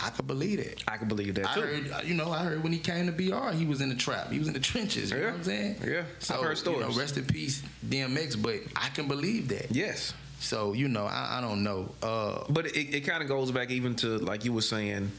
[0.00, 0.84] I could believe that.
[0.86, 1.60] I can believe that I too.
[1.62, 4.30] heard, you know, I heard when he came to BR, he was in the trap.
[4.30, 5.10] He was in the trenches.
[5.10, 5.76] You know what I'm saying?
[5.84, 6.04] Yeah.
[6.20, 8.40] So, I've heard You know, rest in peace, DMX.
[8.40, 9.74] But I can believe that.
[9.74, 11.90] yes, So you know, I, I don't know.
[12.00, 15.10] Uh, but it, it kind of goes back even to like you were saying.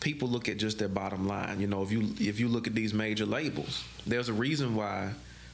[0.00, 1.60] People look at just their bottom line.
[1.60, 5.10] You know, if you if you look at these major labels, there's a reason why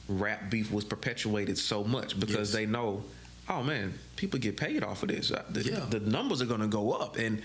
[0.07, 2.51] rap beef was perpetuated so much because Yes.
[2.51, 3.03] they know,
[3.49, 5.31] oh man, people get paid off of this.
[5.31, 5.79] Uh, The, Yeah.
[5.89, 7.41] the numbers are going to go up, and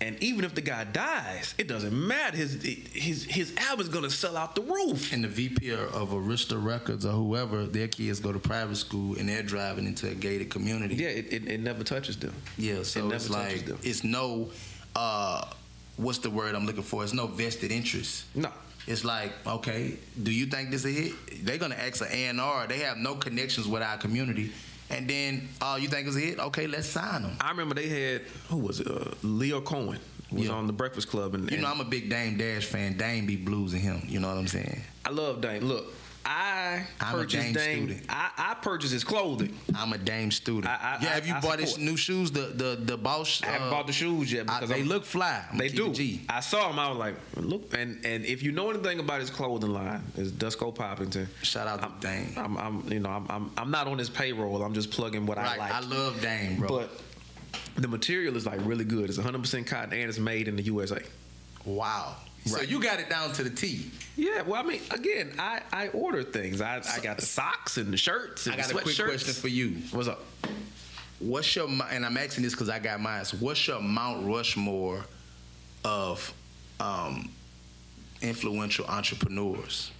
[0.00, 2.36] and even if the guy dies, it doesn't matter.
[2.36, 5.12] His his his album's going to sell out the roof.
[5.12, 9.28] and the VP of Arista Records or whoever, their kids go to private school and
[9.28, 10.94] they're driving into a gated community.
[10.96, 12.34] Yeah, it, it, it never touches them.
[12.58, 13.78] Yeah, so never it's touches like them.
[13.82, 14.50] it's no
[14.94, 15.46] uh
[15.96, 17.02] what's the word I'm looking for?
[17.04, 18.24] It's no vested interest.
[18.34, 18.50] No.
[18.86, 21.12] It's like, okay, do you think this a hit?
[21.46, 22.66] They're gonna ask an A&R.
[22.66, 24.52] They have no connections with our community.
[24.90, 26.38] And then, oh, you think it's a hit?
[26.38, 27.36] Okay, let's sign them.
[27.40, 28.86] I remember they had who was it?
[28.86, 29.98] Uh, Lyor Cohen
[30.30, 30.50] was Yeah.
[30.52, 32.98] on the Breakfast Club, and, You know, I'm a big Dame Dash fan.
[32.98, 34.02] Dame be bluesing him.
[34.06, 34.82] You know what I'm saying?
[35.06, 35.62] I love Dame.
[35.64, 35.86] Look,
[36.26, 38.06] I I'm a purchased Dame student.
[38.08, 39.54] I, I purchased his clothing.
[39.74, 40.66] I'm a Dame student.
[40.66, 42.30] I- I- yeah, have you I- bought his new shoes?
[42.30, 43.42] The the the Bosch.
[43.42, 45.44] I haven't uh, bought the shoes yet because they I'm- look fly.
[45.52, 45.84] I'm They do.
[45.84, 46.20] keep it G.
[46.28, 46.78] I saw him.
[46.78, 50.30] I was like, look, and and if you know anything about his clothing line, it's
[50.30, 51.26] Dusko Poppington.
[51.42, 52.32] Shout out to I'm, Dame.
[52.36, 54.62] I'm, I'm, you know, I'm, I'm, I'm not on his payroll.
[54.62, 55.46] I'm just plugging what Right.
[55.46, 55.72] I like.
[55.74, 56.68] I love Dame, bro.
[56.68, 56.90] but
[57.76, 59.08] the material is like really good.
[59.10, 61.02] It's 100% cotton and it's made in the USA.
[61.64, 62.16] wow.
[62.46, 62.68] So Right.
[62.68, 63.90] you got it down to the T.
[64.16, 66.60] Yeah, well, I mean, again, I, I order things.
[66.60, 69.48] I, I got the socks and the shirts and I got a quick question for
[69.48, 69.78] you.
[69.92, 70.22] What's up?
[71.20, 73.24] What's your and I'm asking this because I got mine.
[73.40, 75.04] What's your Mount Rushmore
[75.84, 76.32] of
[76.80, 77.30] um,
[78.20, 79.90] influential entrepreneurs?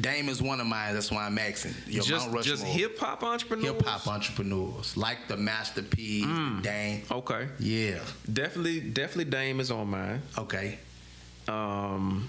[0.00, 0.92] Dame is one of mine.
[0.94, 1.74] That's why I'm asking.
[1.86, 2.56] Your just Mount Rushmore.
[2.56, 3.66] just hip hop entrepreneurs.
[3.76, 6.62] hip hop entrepreneurs like the Master P, Mm.
[6.62, 7.02] Dame.
[7.10, 8.00] Okay, Yeah.
[8.32, 9.24] definitely, definitely.
[9.30, 10.22] Dame is on mine.
[10.36, 10.78] Okay.
[11.48, 12.28] Um,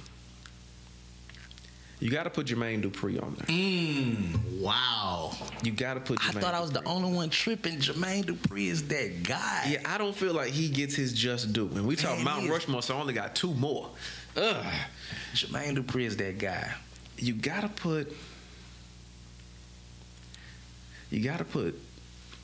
[1.99, 3.47] you got to put Jermaine Dupri on there.
[3.47, 5.31] Mm, wow.
[5.63, 6.19] You got to put.
[6.19, 7.77] I Jermaine thought I was the only one tripping.
[7.77, 9.65] Jermaine Dupri is that guy.
[9.69, 11.69] Yeah, I don't feel like he gets his just due.
[11.73, 13.89] And we talk Mount Rushmore, so I only got two more.
[14.35, 14.65] Ugh.
[15.33, 16.71] Jermaine Dupri is that guy.
[17.17, 18.13] You gotta put.
[21.09, 21.79] You gotta put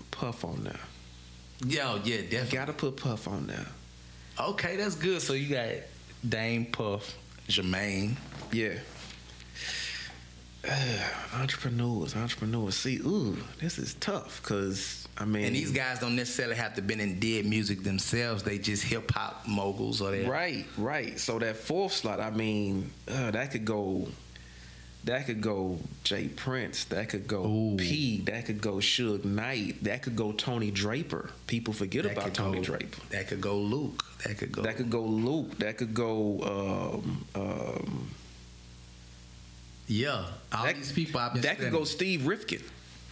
[0.10, 0.80] Puff on there.
[1.68, 2.58] Yo, yeah, You definitely.
[2.58, 3.68] gotta put Puff on there.
[4.40, 5.22] Okay, that's good.
[5.22, 5.68] So you got
[6.28, 7.18] Dame Puff,
[7.48, 8.16] Jermaine.
[8.52, 8.74] Yeah.
[10.70, 11.00] Ugh,
[11.36, 12.76] entrepreneurs, entrepreneurs.
[12.76, 16.82] See, ooh, this is tough because I mean, And these guys don't necessarily have to
[16.82, 18.44] been in dead music themselves.
[18.44, 21.20] They just hip hop moguls or they Right, right.
[21.20, 24.08] So that fourth slot, I mean, uh, that could go.
[25.06, 26.30] That could go J.
[26.30, 26.86] Prince.
[26.86, 27.76] That could go Ooh.
[27.78, 28.22] P.
[28.22, 29.84] That could go Suge Knight.
[29.84, 31.30] That could go Tony Draper.
[31.48, 33.02] People forget that about Tony go, Draper.
[33.10, 34.04] That could go Luke.
[34.24, 34.62] That could go.
[34.62, 35.58] That could go Luke.
[35.60, 37.02] That could go.
[37.04, 38.08] Um, um,
[39.88, 40.26] yeah.
[40.54, 41.42] All that, these people I've been.
[41.42, 42.62] that could go Steve Rifkin.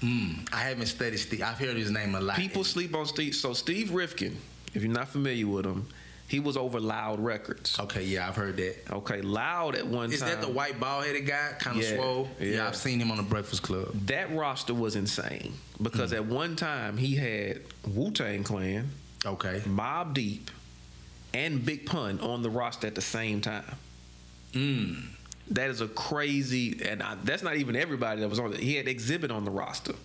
[0.02, 1.44] Mm, I haven't studied Steve.
[1.44, 2.38] I've heard his name a lot.
[2.38, 3.36] People sleep on Steve.
[3.36, 4.36] So Steve Rifkin,
[4.74, 5.88] if you're not familiar with him,
[6.32, 7.78] He was over Loud Records.
[7.78, 8.78] Okay, yeah, I've heard that.
[8.90, 10.14] Okay, Loud at one time.
[10.14, 10.30] Is time.
[10.30, 12.30] that the white bald headed guy, kind of Yeah, swole?
[12.40, 12.66] yeah.
[12.70, 13.90] I've seen him on the Breakfast Club.
[14.08, 15.52] that roster was insane
[15.82, 18.92] because at one time he had Wu Tang Clan,
[19.26, 19.60] Okay.
[19.68, 20.50] Mobb Deep,
[21.34, 23.76] and Big Pun on the roster at the same time.
[24.54, 25.04] Mm.
[25.50, 28.60] That is a crazy, and I, that's not even everybody that was on it.
[28.62, 29.96] He had Xzibit on the roster.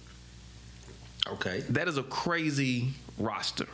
[1.29, 1.61] Okay.
[1.70, 3.66] That is a crazy roster.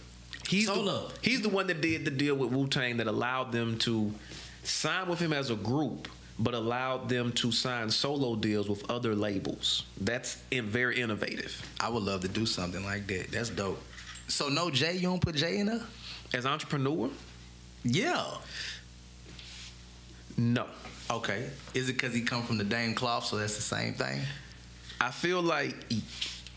[0.49, 3.79] He's the, he's the one that did the deal with Wu Tang that allowed them
[3.81, 4.13] to
[4.65, 9.15] sign with him as a group, but allowed them to sign solo deals with other
[9.15, 9.85] labels.
[10.01, 11.61] That's in, very innovative.
[11.81, 13.31] I would love to do something like that.
[13.33, 13.83] That's dope.
[14.29, 15.81] So no Jay, you don't put Jay in there?
[16.35, 17.11] As entrepreneur,
[17.85, 18.25] Yeah.
[20.37, 20.67] no.
[21.11, 21.49] Okay.
[21.75, 24.21] Is it because he come from the Dame cloth, so that's the same thing?
[25.01, 25.75] I feel like,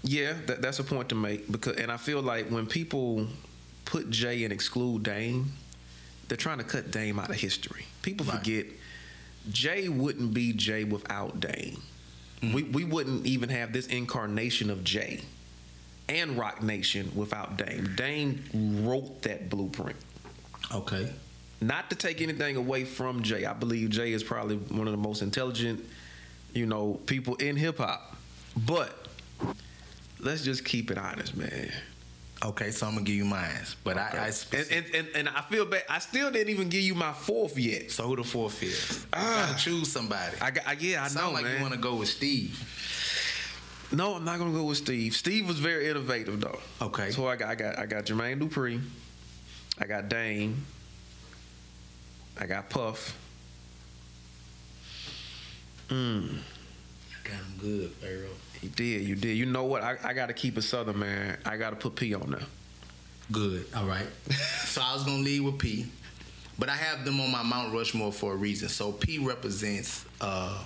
[0.04, 3.28] yeah, that, that's a point to make because, and I feel like when people
[3.86, 5.52] put Jay and exclude Dame,
[6.28, 7.86] they're trying to cut Dame out of history.
[8.02, 8.38] People Right.
[8.40, 8.66] forget
[9.52, 11.82] Jay wouldn't be Jay without Dame.
[12.42, 12.54] Mm-hmm.
[12.54, 15.22] We we wouldn't even have this incarnation of Jay
[16.10, 17.94] and Roc Nation without Dame.
[17.96, 18.44] Dame
[18.86, 19.98] wrote that blueprint.
[20.74, 21.12] Okay.
[21.62, 23.46] Not to take anything away from Jay.
[23.46, 25.84] I believe Jay is probably one of the most intelligent,
[26.54, 28.18] you know, people in hip hop.
[28.58, 29.08] But
[30.20, 31.72] let's just keep it honest, man.
[32.44, 33.50] Okay, so I'm gonna give you mine,
[33.84, 35.84] but I, I and, and, and, and I feel bad.
[35.90, 37.92] I still didn't even give you my fourth yet.
[37.92, 39.08] so who the fourth is?
[39.14, 39.48] Ah.
[39.48, 40.38] gotta choose somebody.
[40.42, 41.56] I got, I, yeah, I Sound know, like man.
[41.56, 42.60] you want to go with Steve.
[43.92, 45.16] No, I'm not gonna go with Steve.
[45.16, 46.60] Steve was very innovative though.
[46.82, 47.12] Okay.
[47.12, 48.82] So I got, I got, I got Jermaine Dupri.
[49.80, 50.66] I got Dame.
[52.38, 53.18] I got Puff.
[55.90, 56.38] Mm.
[57.24, 58.30] Got him good, Pharaoh.
[58.62, 59.38] You did, you did.
[59.38, 59.84] You know what?
[59.84, 61.38] I, I got to keep it southern, man.
[61.46, 62.42] I got to put P on there.
[63.32, 63.66] Good.
[63.76, 64.08] All right.
[64.66, 65.88] so I was gonna lead with P,
[66.60, 68.70] but I have them on my Mount Rushmore for a reason.
[68.70, 70.64] So P represents uh,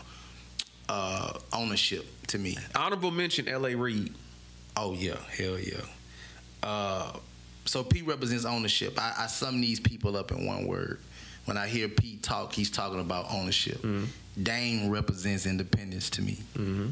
[0.89, 2.57] uh, ownership to me.
[2.75, 3.75] Honorable mention, L.A.
[3.75, 4.13] Reid.
[4.75, 5.81] Oh yeah, hell yeah.
[6.61, 7.13] Uh,
[7.65, 8.99] so P represents ownership.
[8.99, 10.99] I, I sum these people up in one word.
[11.49, 13.83] When I hear Pete talk, he's talking about ownership.
[14.43, 16.37] Dame represents independence to me.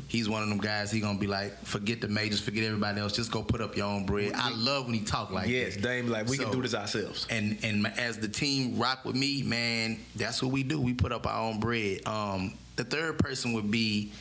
[0.08, 0.89] He's one of them guys.
[0.89, 3.16] He gonna be like, forget the majors, forget everybody else.
[3.16, 4.32] Just go put up your own bread.
[4.34, 5.51] I love when he talk like that.
[5.51, 5.84] yes, that.
[5.84, 7.28] Dame, like we can do this ourselves.
[7.30, 10.82] and and as the team rock with me, man, that's what we do.
[10.82, 11.99] We put up our own bread.
[12.08, 14.12] Um, the third person would be,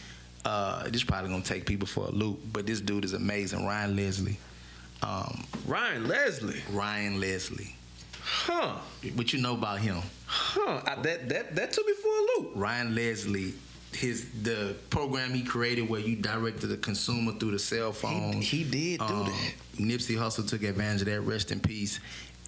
[0.45, 3.97] uh, this probably gonna take people for a loop, but this dude is amazing, Ryan
[3.97, 4.37] Leslie.
[5.03, 6.63] Um, Ryan Leslie.
[6.73, 7.76] Ryan Leslie.
[8.29, 8.77] Huh.
[9.15, 9.99] What you know about him?
[10.27, 10.81] Huh.
[10.85, 12.53] I, that that that took me for a loop.
[12.57, 13.55] Ryan Leslie,
[13.93, 18.33] his the program he created where you directed the consumer through the cell phone.
[18.43, 19.53] he did do Um, that.
[19.79, 21.21] Nipsey Hussle took advantage of that.
[21.21, 22.01] Rest in peace.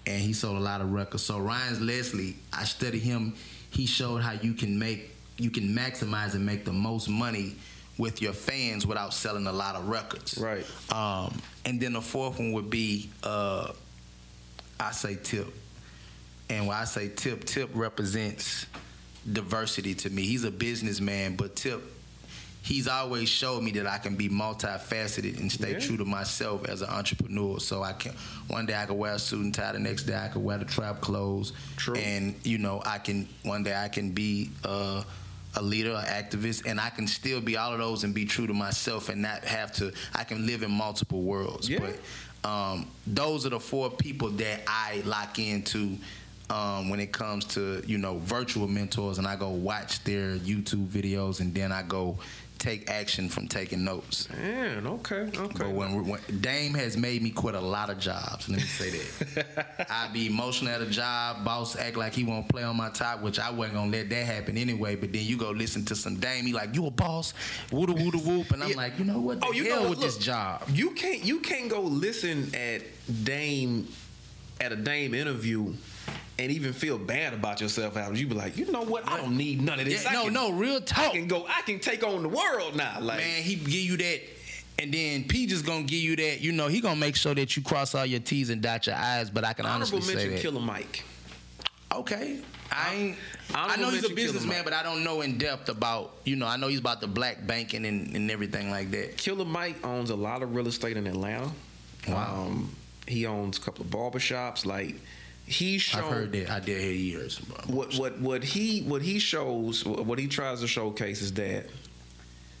[0.05, 1.23] And he sold a lot of records.
[1.23, 3.35] So Ryan Leslie, I studied him.
[3.69, 7.55] He showed how you can make, you can maximize and make the most money
[7.97, 10.37] with your fans without selling a lot of records.
[10.37, 10.65] Right.
[10.91, 13.71] Um, and then the fourth one would be, uh,
[14.79, 15.47] I say Tip.
[16.49, 18.65] And when I say Tip, Tip represents
[19.31, 20.23] diversity to me.
[20.23, 21.81] He's a businessman, but Tip,
[22.63, 25.79] he's always showed me that I can be multifaceted and stay Yeah.
[25.79, 27.59] true to myself as an entrepreneur.
[27.59, 28.13] So I can
[28.47, 30.57] one day I can wear a suit and tie, the next day I can wear
[30.57, 31.53] the trap clothes.
[31.77, 31.95] True.
[31.95, 35.03] And you know, I can one day I can be uh,
[35.55, 38.47] a leader, an activist, and I can still be all of those and be true
[38.47, 39.91] to myself and not have to.
[40.15, 41.69] I can live in multiple worlds.
[41.69, 41.79] Yeah.
[41.79, 45.97] But um, those are the four people that I lock into
[46.49, 50.87] um, when it comes to you know virtual mentors, and I go watch their YouTube
[50.87, 52.17] videos, and then I go
[52.57, 54.27] take action from taking notes.
[54.31, 55.57] Man, okay, okay.
[55.59, 58.89] But when, when Dame has made me quit a lot of jobs, let me say
[58.89, 59.87] that.
[59.89, 63.21] I be emotional at a job, boss act like he won't play on my top,
[63.21, 64.97] which I wasn't gonna let that happen anyway.
[64.97, 67.33] But then you go listen to some Dame, he like you a boss,
[67.69, 68.75] woota woota whoop, and I'm Yeah.
[68.75, 69.39] like, you know what?
[69.39, 70.63] The Oh, you hell know with this job.
[70.73, 72.81] You can't you can't go listen at
[73.23, 73.87] Dame
[74.59, 75.73] at a Dame interview
[76.39, 79.07] and even feel bad about yourself after you be like, you know what?
[79.07, 80.05] I don't need none of this.
[80.05, 81.09] Yeah, no, can- no, real talk.
[81.09, 81.45] I can go.
[81.47, 82.99] I can take on the world now.
[83.01, 84.21] Like, Man, he give you that,
[84.79, 86.39] and then P just gonna give you that.
[86.39, 88.95] You know, he gonna make sure that you cross all your T's and dot your
[88.95, 89.29] I's.
[89.29, 90.41] But I can honorable honestly say mention that.
[90.41, 91.03] Killer Mike.
[91.93, 92.39] Okay.
[92.71, 93.17] I ain't.
[93.53, 96.17] I know he's a businessman, but I don't know in depth about.
[96.23, 99.17] You know, I know he's about the black banking and, and everything like that.
[99.17, 101.49] Killer Mike owns a lot of real estate in Atlanta.
[102.07, 102.45] Wow.
[102.47, 102.75] Um,
[103.07, 104.65] he owns a couple of barbershops.
[104.65, 104.95] Like
[105.49, 106.49] he showed I've heard that.
[106.51, 107.45] I did hear heard some.
[107.67, 111.65] what what what he what he shows what he tries to showcase is that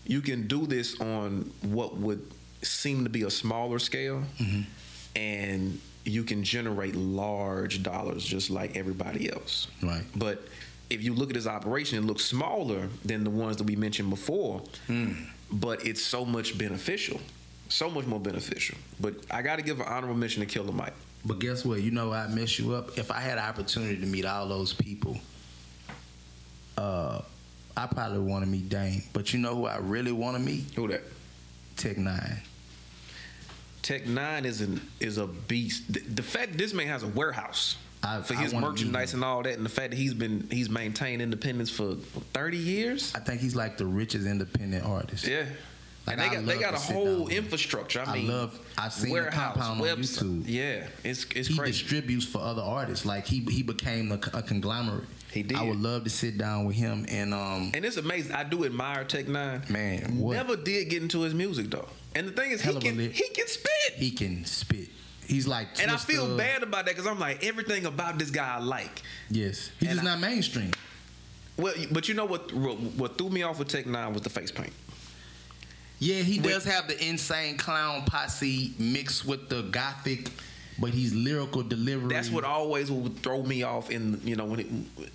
[0.05, 2.21] you can do this on what would
[2.63, 4.65] seem to be a smaller scale Mhm.
[5.15, 9.67] and you can generate large dollars just like everybody else.
[9.83, 10.03] Right.
[10.15, 10.47] But
[10.89, 14.09] if you look at his operation, it looks smaller than the ones that we mentioned
[14.09, 14.63] before.
[15.51, 17.19] But it's so much beneficial,
[17.69, 18.77] so much more beneficial.
[18.99, 20.93] But I got to give an honorable mention to Killer Mike.
[21.25, 21.81] But guess what?
[21.81, 22.97] You know I mess you up.
[22.97, 25.17] If I had an opportunity to meet all those people,
[26.77, 27.21] uh,
[27.75, 29.03] I probably want to meet Dame.
[29.13, 30.65] But you know who I really want to meet?
[30.75, 31.03] Who that?
[31.75, 32.41] Tech Nine.
[33.81, 35.91] Tech Nine is an is a beast.
[35.91, 39.55] The, the fact this man has a warehouse I- for his merchandise and all that,
[39.57, 41.95] and the fact that he's been he's maintained independence for
[42.33, 43.13] thirty years.
[43.15, 45.27] I think he's like the richest independent artist.
[45.27, 45.45] Yeah.
[46.17, 48.01] Like, and they got they got a whole infrastructure.
[48.01, 50.23] I I mean, love- I've seen the warehouse, compound on website.
[50.23, 50.43] YouTube.
[50.47, 51.71] Yeah, it's it's he crazy.
[51.83, 53.05] distributes for other artists.
[53.05, 55.03] Like he he became a, a conglomerate.
[55.31, 55.57] He did.
[55.57, 58.33] I would love to sit down with him and um and it's amazing.
[58.33, 59.61] I do admire Tech Nine.
[59.69, 60.33] Man, what?
[60.35, 61.87] never did get into his music though.
[62.15, 63.93] And the thing is, Hell he can lit- he can spit.
[63.97, 64.89] he can spit.
[65.27, 66.37] He's like and I feel Twista.
[66.39, 69.03] bad about that because I'm like everything about this guy I like.
[69.29, 70.71] Yes, he's And just I- not mainstream.
[71.57, 72.51] Well, but you know what?
[72.53, 74.71] What, what threw me off with Tech Nine was the face paint.
[75.99, 80.29] Yeah, he does have the insane clown posse mixed with the gothic,
[80.79, 82.13] but he's lyrical delivery.
[82.13, 84.67] That's what always would throw me off in you know when it,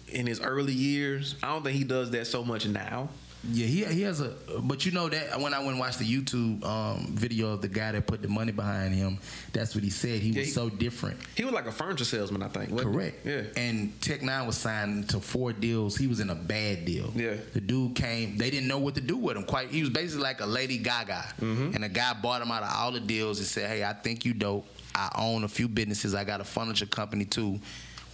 [0.09, 1.37] in his early years.
[1.43, 3.09] I don't think he does that so much now.
[3.53, 4.35] Yeah, he he has a.
[4.63, 7.69] But you know that when I went and watched the YouTube um, video of the
[7.69, 9.19] guy that put the money behind him,
[9.53, 10.21] that's what he said.
[10.21, 11.19] He Yeah, was he- so different.
[11.37, 12.71] He was like a furniture salesman, I think.
[12.71, 12.97] wasn't he?
[12.99, 13.27] Correct.
[13.27, 13.43] Yeah.
[13.63, 15.97] And Tech Nine was signed to four deals.
[15.97, 17.13] He was in a bad deal.
[17.15, 17.35] Yeah.
[17.53, 18.39] The dude came.
[18.39, 19.45] They didn't know what to do with him.
[19.45, 19.71] Quite.
[19.71, 21.25] He was basically like a Lady Gaga.
[21.41, 21.75] Mm-hmm.
[21.75, 24.25] And the guy bought him out of all the deals and said, "Hey, I think
[24.25, 24.67] you dope.
[24.95, 26.15] I own a few businesses.
[26.15, 27.61] I got a furniture company too.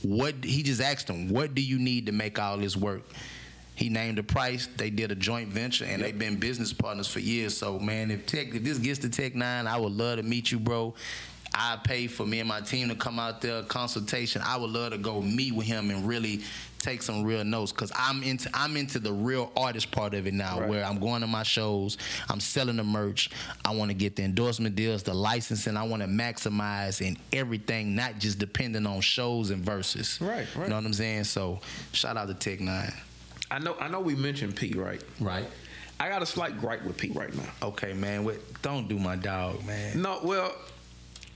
[0.02, 3.02] What?" He just asked him, "What do you need to make all this work?"
[3.80, 4.68] He named a price.
[4.76, 7.56] They did a joint venture, and they've been business partners for years.
[7.56, 10.52] So, man, if Tech, if this gets to Tech Nine, I would love to meet
[10.52, 10.94] you, bro.
[11.54, 14.42] I pay for me and my team to come out there consultation.
[14.44, 16.42] I would love to go meet with him and really
[16.78, 20.34] take some real notes because I'm into I'm into the real artist part of it
[20.34, 20.68] now, Right.
[20.68, 21.96] where I'm going to my shows,
[22.28, 23.30] I'm selling the merch,
[23.64, 27.94] I want to get the endorsement deals, the licensing, I want to maximize and everything,
[27.96, 30.18] not just depending on shows and verses.
[30.20, 30.64] Right, right.
[30.64, 31.24] You know what I'm saying?
[31.24, 31.60] So,
[31.92, 32.92] shout out to Tech Nine.
[33.50, 33.76] I know.
[33.80, 34.00] I know.
[34.00, 35.02] We mentioned Pete right?
[35.18, 35.46] Right.
[35.98, 37.50] I got a slight gripe with Pete right now.
[37.62, 38.24] Okay, man.
[38.24, 38.36] What?
[38.62, 40.00] Don't do my dog, man.
[40.00, 40.54] No, well,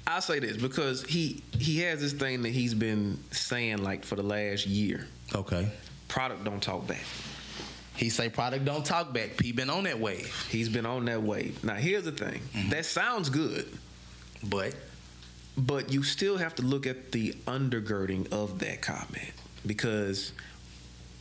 [0.07, 4.17] I'll say this because he he has this thing that he's been saying like for
[4.17, 5.07] the last year.
[5.35, 5.69] Okay.
[6.09, 7.05] Product don't talk back.
[7.97, 9.37] He say product don't talk back.
[9.37, 11.63] P been on that wave, He's been on that wave.
[11.65, 12.41] Now here's the thing.
[12.53, 12.71] Mm-hmm.
[12.71, 13.67] That sounds good,
[14.43, 14.75] but
[15.57, 19.33] but you still have to look at the undergirding of that comment
[19.65, 20.33] because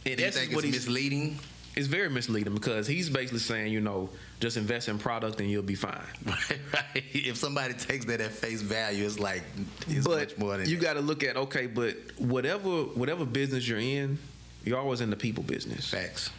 [0.04, 1.40] do you think what it's he's misleading?
[1.76, 4.08] it's very misleading because he's basically saying, you know,
[4.40, 6.00] just invest in product and you'll be fine.
[6.24, 7.04] Right, right.
[7.14, 9.42] If somebody takes that at face value, it's like
[9.88, 13.68] it's but much more than you got to look at okay, but whatever whatever business
[13.68, 14.20] you're in,
[14.64, 15.90] you're always in the people business.
[15.90, 16.30] facts.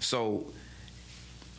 [0.00, 0.46] So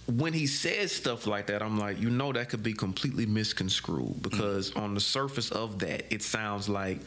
[0.06, 4.22] when he says stuff like that, I'm like, you know, that could be completely misconstrued
[4.22, 4.82] because Mm.
[4.82, 7.00] on the surface of that, it sounds like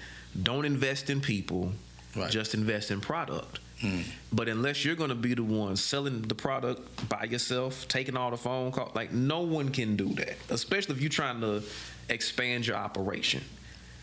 [0.43, 1.73] don't invest in people,
[2.17, 2.31] Right.
[2.31, 3.61] just invest in product.
[3.83, 4.05] Mm.
[4.33, 8.31] But unless you're going to be the one selling the product by yourself, taking all
[8.31, 11.63] the phone calls, like no one can do that, especially if you're trying to
[12.09, 13.43] expand your operation.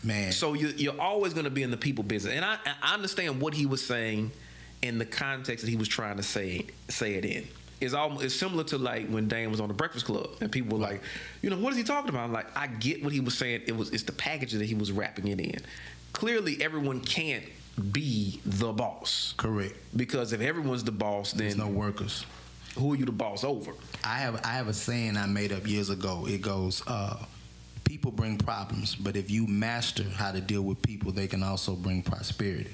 [0.04, 2.94] Man, So you, you're always going to be in the people business, and I, I
[2.94, 4.30] understand what he was saying
[4.82, 7.48] in the context that he was trying to say say it in.
[7.80, 10.78] It's almost it's similar to like when Dame was on the Breakfast Club, and people
[10.78, 11.02] were like,
[11.40, 12.24] you know, what is he talking about?
[12.24, 13.62] I'm like, I get what he was saying.
[13.66, 15.58] It was it's the package that he was wrapping it in.
[16.12, 17.44] Clearly, everyone can't
[17.92, 19.76] be the boss correct.
[19.96, 22.24] because if everyone's the boss, then There's no workers.
[22.76, 23.72] who are you the boss over?
[24.04, 26.26] I have I have a saying I made up years ago.
[26.28, 27.16] It goes, uh,
[27.84, 31.74] people bring problems, but if you master how to deal with people, they can also
[31.74, 32.70] bring prosperity.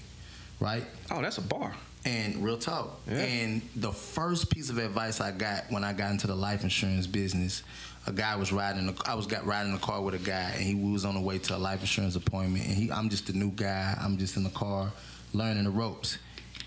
[0.60, 0.84] Right?
[1.10, 1.72] Oh, that's a bar.
[2.04, 3.00] And real talk.
[3.06, 3.18] Yeah.
[3.18, 7.06] And the first piece of advice I got when I got into the life insurance
[7.06, 7.62] business,
[8.06, 8.86] a guy was riding.
[8.86, 11.20] The, I was got riding the car with a guy, and he was on the
[11.20, 12.66] way to a life insurance appointment.
[12.66, 13.96] And he, I'm just a new guy.
[14.00, 14.90] I'm just in the car,
[15.32, 16.18] learning the ropes.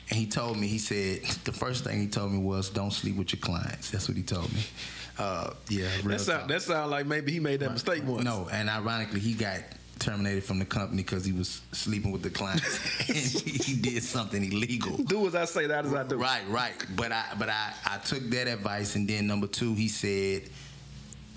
[0.10, 3.16] And he told me, he said, the first thing he told me was, "Don't sleep
[3.16, 4.62] with your clients." That's what he told me.
[5.18, 8.24] Uh, yeah, That sound that sound like maybe he made that mistake once.
[8.24, 9.60] No, and ironically, he got
[10.00, 12.80] terminated from the company because he was sleeping with the clients.
[13.08, 14.98] and he did something illegal.
[14.98, 16.18] do as I say, that as I do.
[16.18, 16.74] Right, right.
[16.96, 20.50] But I but I, I took that advice and then number two, he said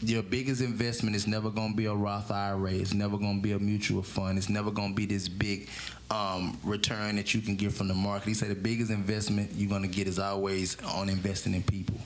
[0.03, 2.73] your biggest investment is never gonna be a Roth IRA.
[2.73, 4.37] It's never gonna be a mutual fund.
[4.37, 5.69] It's never gonna be this big
[6.11, 8.29] um, return that you can get from the market.
[8.29, 11.99] He said the biggest investment you're gonna get is always on investing in people.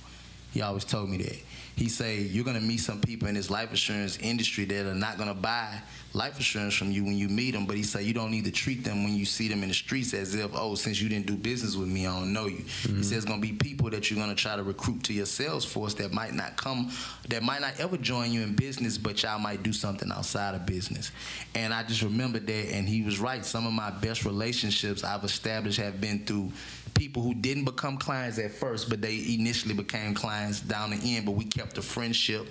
[0.53, 1.39] He always told me that.
[1.81, 5.17] He say you're gonna meet some people in this life insurance industry that are not
[5.17, 5.81] gonna buy
[6.13, 8.51] life insurance from you when you meet them, but he said you don't need to
[8.51, 11.25] treat them when you see them in the streets as if, oh, since you didn't
[11.25, 12.59] do business with me, I don't know you.
[12.59, 12.99] Mm-hmm.
[12.99, 15.65] He says it's gonna be people that you're gonna try to recruit to your sales
[15.65, 16.91] force that might not come,
[17.31, 20.67] that might not ever join you in business, but y'all might do something outside of
[20.67, 21.11] business.
[21.55, 23.43] And I just remembered that, and he was right.
[23.43, 26.53] Some of my best relationships I've established have been through
[26.95, 31.27] people who didn't become clients at first, but they initially became clients down the end,
[31.27, 32.47] but we kept a friendship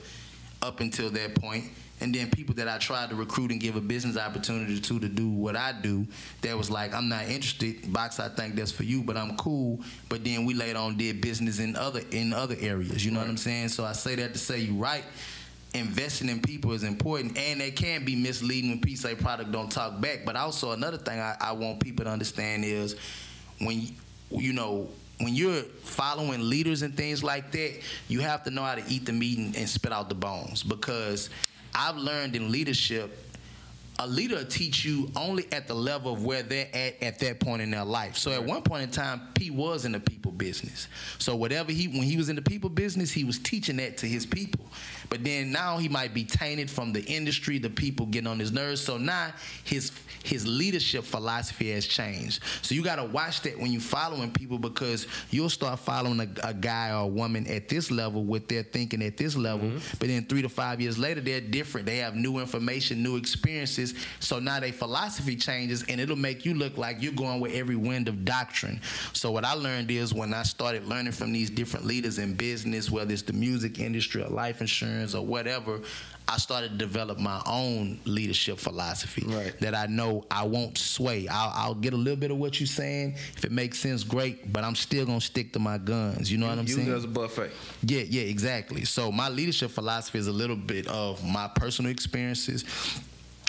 [0.61, 1.63] up until that point.
[1.63, 4.99] point and then people that I tried to recruit and give a business opportunity to
[4.99, 6.07] to do what I do,
[6.41, 7.81] that was like, I'm not interested.
[7.83, 9.81] Boxx, I think that's for you, but I'm cool.
[10.07, 13.05] But then we later on did business in other in other areas.
[13.05, 13.25] You know right.
[13.25, 13.69] what I'm saying?
[13.69, 15.03] So I say that to say you right.
[15.73, 19.71] Investing in people is important, and they can be misleading when people say product don't
[19.71, 20.21] talk back.
[20.25, 22.95] But also another thing I, I want people to understand is
[23.59, 23.87] when
[24.31, 24.89] you know
[25.19, 29.05] when you're following leaders and things like that, you have to know how to eat
[29.05, 31.29] the meat and, and spit out the bones because
[31.75, 33.17] I've learned in leadership
[34.01, 37.41] a leader will teach you only at the level of where they're at at that
[37.41, 38.15] point in their life.
[38.15, 40.87] So at one point in time, P was in the people business.
[41.17, 44.05] So whatever he when he was in the people business, he was teaching that to
[44.05, 44.65] his people.
[45.09, 48.53] But then now he might be tainted from the industry, the people getting on his
[48.53, 48.79] nerves.
[48.79, 49.33] So now
[49.65, 49.91] his
[50.23, 52.43] his leadership philosophy has changed.
[52.61, 56.49] So you got to watch that when you're following people because you'll start following a,
[56.49, 59.69] a, guy or a woman at this level with their thinking at this level.
[59.69, 59.97] Mm-hmm.
[59.99, 61.85] But then three to five years later, they're different.
[61.85, 63.93] They have new information, new experiences.
[64.19, 67.75] So now their philosophy changes, and it'll make you look like you're going with every
[67.75, 68.81] wind of doctrine.
[69.13, 72.91] So what I learned is when I started learning from these different leaders in business,
[72.91, 75.81] whether it's the music industry or life insurance or whatever,
[76.29, 79.59] I started to develop my own leadership philosophy right.
[79.61, 81.27] that I know I won't sway.
[81.27, 83.15] I'll, I'll, get a little bit of what you're saying.
[83.35, 84.53] If it makes sense, great.
[84.53, 86.31] But I'm still gonna stick to my guns.
[86.31, 86.87] You know what I'm you saying?
[86.87, 87.49] You as a buffet.
[87.83, 88.85] Yeah, yeah, exactly.
[88.85, 92.63] So my leadership philosophy is a little bit of my personal experiences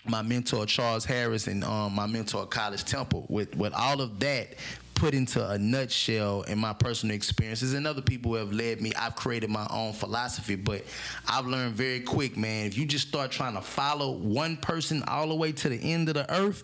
[0.07, 3.27] my mentor Charles Harris and um, my mentor College Temple.
[3.29, 4.55] With with all of that
[5.01, 9.17] put into a nutshell in my personal experiences and other people have led me, I've
[9.17, 10.57] created my own philosophy.
[10.57, 10.85] But
[11.27, 15.29] I've learned very quick, man, if you just start trying to follow one person all
[15.29, 16.63] the way to the end of the earth,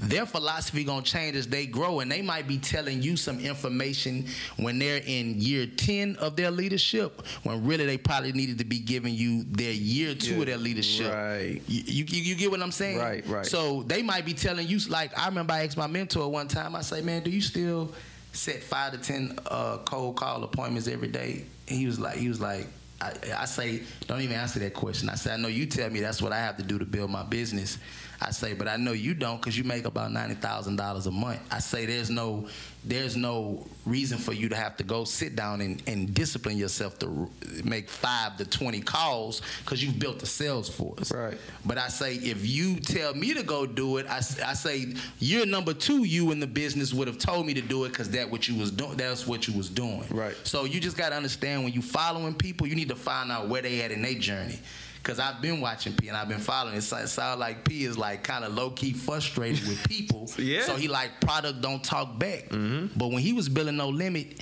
[0.00, 4.26] their philosophy gonna change as they grow and they might be telling you some information
[4.56, 8.78] when they're in year 10 of their leadership when really they probably needed to be
[8.78, 11.12] giving you their year two yeah, of their leadership.
[11.12, 11.60] right.
[11.68, 12.98] You, you, you, get what i'm saying?
[12.98, 13.46] Right right.
[13.46, 16.74] So they might be telling you like i remember i asked my mentor one time
[16.74, 17.92] i say man do you still
[18.32, 21.44] set five to ten uh, cold call appointments every day?
[21.68, 22.66] And he was like he was like
[23.00, 25.08] I, I say don't even answer that question.
[25.08, 27.10] I say i know you tell me that's what i have to do to build
[27.10, 27.78] my business
[28.26, 31.10] I say, but I know you don't because you make about ninety thousand dollars a
[31.10, 31.40] month.
[31.50, 32.48] I say there's no
[32.86, 36.98] there's no reason for you to have to go sit down and, and discipline yourself
[36.98, 37.30] to
[37.64, 41.10] make five to 20 calls because you've built a sales force.
[41.10, 41.38] Right.
[41.64, 45.46] But I say, if you tell me to go do it, I, I say, you're
[45.46, 48.30] number two, you in the business would have told me to do it because that
[48.30, 48.96] what you was doing.
[48.96, 50.04] That's what you was doing.
[50.10, 50.36] Right.
[50.44, 53.48] So you just got to understand when you following people, you need to find out
[53.48, 54.58] where they at in their journey
[55.04, 56.76] because I've been watching P and I've been following.
[56.76, 60.30] It sounds like P is like kind of low key frustrated with people.
[60.38, 60.62] yeah.
[60.62, 62.48] So he like product don't talk back.
[62.48, 62.98] Mm-hmm.
[62.98, 64.40] But when he was building No Limit,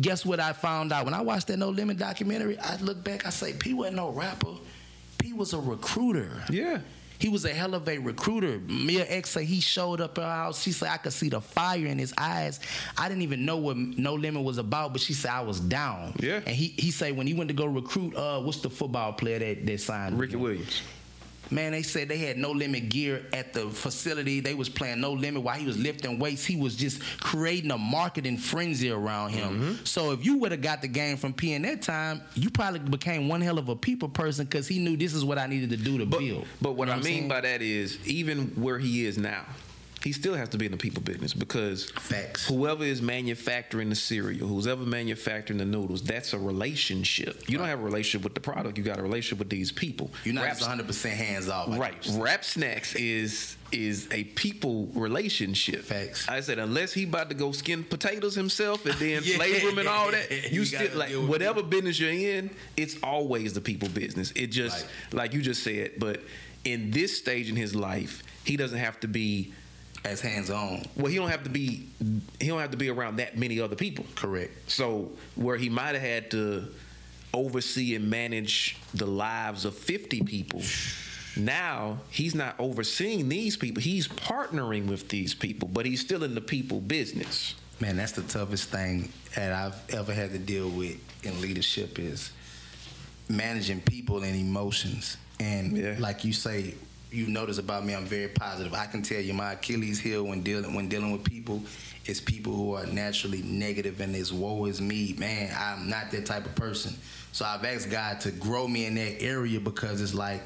[0.00, 2.58] guess what I found out when I watched that No Limit documentary?
[2.58, 4.54] I look back, I say P wasn't no rapper.
[5.18, 6.30] P was a recruiter.
[6.48, 6.78] Yeah.
[7.18, 8.60] He was a hell of a recruiter.
[8.60, 10.62] Mia X say he showed up at our house.
[10.62, 12.60] She said I could see the fire in his eyes.
[12.96, 16.14] I didn't even know what No Limit was about, but she said I was down.
[16.20, 16.40] Yeah.
[16.46, 19.38] And he he said when he went to go recruit, uh, what's the football player
[19.38, 20.18] that that signed?
[20.18, 20.82] Ricky Williams.
[21.50, 24.40] Man, they said they had no limit gear at the facility.
[24.40, 26.44] They was playing no limit while he was lifting weights.
[26.44, 29.48] He was just creating a marketing frenzy around him.
[29.48, 29.84] Mm-hmm.
[29.84, 32.80] So if you would have got the game from P in that time, you probably
[32.80, 35.70] became one hell of a people person because he knew this is what I needed
[35.70, 36.46] to do to but, build.
[36.60, 39.44] But what you know I mean by that is even where he is now
[40.02, 42.46] he still has to be in the people business because Facts.
[42.46, 47.48] whoever is manufacturing the cereal, who's ever manufacturing the noodles, that's a relationship.
[47.48, 47.62] You right.
[47.62, 48.78] don't have a relationship with the product.
[48.78, 50.10] You got a relationship with these people.
[50.24, 51.76] You're not Rap, 100 percent hands off.
[51.78, 51.94] Right.
[52.12, 55.82] Rap snacks is is a people relationship.
[55.82, 56.28] Facts.
[56.28, 59.36] I said unless he about to go skin potatoes himself and then yeah.
[59.36, 63.52] flavor them and all that, you, you still like whatever business you're in, it's always
[63.52, 64.32] the people business.
[64.36, 65.14] It just right.
[65.14, 66.20] like you just said, but
[66.64, 69.52] in this stage in his life, he doesn't have to be
[70.04, 70.82] as hands on.
[70.96, 71.86] Well, he don't have to be
[72.40, 74.06] he don't have to be around that many other people.
[74.14, 74.70] Correct.
[74.70, 76.68] So where he might have had to
[77.34, 80.62] oversee and manage the lives of 50 people.
[81.36, 83.82] Now he's not overseeing these people.
[83.82, 87.54] He's partnering with these people, but he's still in the people business.
[87.80, 92.32] Man, that's the toughest thing that I've ever had to deal with in leadership is
[93.28, 95.16] managing people and emotions.
[95.38, 95.96] And Yeah.
[95.98, 96.74] like you say,
[97.10, 98.74] you notice about me, I'm very positive.
[98.74, 101.62] I can tell you my Achilles heel when dealing when dealing with people
[102.06, 105.14] is people who are naturally negative and this woe is me.
[105.18, 106.94] Man, I'm not that type of person.
[107.32, 110.42] So I've asked God to grow me in that area because it's like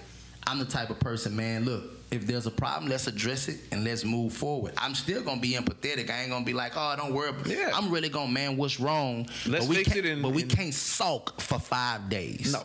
[0.46, 3.84] I'm the type of person, man, look, if there's a problem, let's address it and
[3.84, 4.74] let's move forward.
[4.76, 6.10] I'm still gonna be empathetic.
[6.10, 7.32] I ain't gonna be like, oh, don't worry.
[7.46, 7.70] Yeah.
[7.72, 9.26] I'm really gonna, man, what's wrong?
[9.46, 12.52] Let's but we fix can't- it and- But we can't sulk for five days.
[12.52, 12.64] No.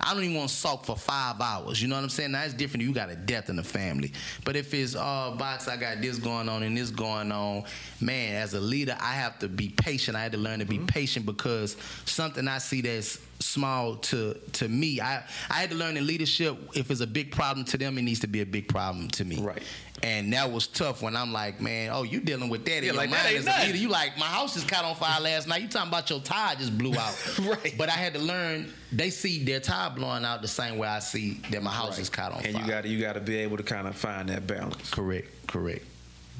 [0.00, 1.80] I don't even want to sulk for five hours.
[1.82, 2.32] You know what I'm saying?
[2.32, 2.82] Now it's different.
[2.84, 4.12] You got a death in the family.
[4.44, 7.64] But if it's uh boxx, I got this going on and this going on.
[8.00, 10.16] Man, as a leader, I have to be patient.
[10.16, 10.86] I had to learn to Mm-hmm.
[10.86, 15.76] be patient because something I see that's small to to me, I I had to
[15.76, 16.56] learn in leadership.
[16.74, 19.24] If it's a big problem to them, it needs to be a big problem to
[19.24, 19.40] me.
[19.40, 19.62] Right.
[20.02, 22.92] And that was tough when I'm like, man, oh, you dealing with that in Yeah,
[22.92, 23.76] your like, that mind ain't nothing.
[23.76, 25.60] You like, my house just caught on fire last night.
[25.62, 27.14] You talking about your tire just blew out.
[27.40, 27.74] Right.
[27.76, 28.72] But I had to learn.
[28.92, 31.98] They see their tire blowing out the same way I see that my house Right.
[32.00, 32.56] is caught on and fire.
[32.56, 34.90] And you got to you got to be able to kind of find that balance.
[34.90, 35.84] correct, correct.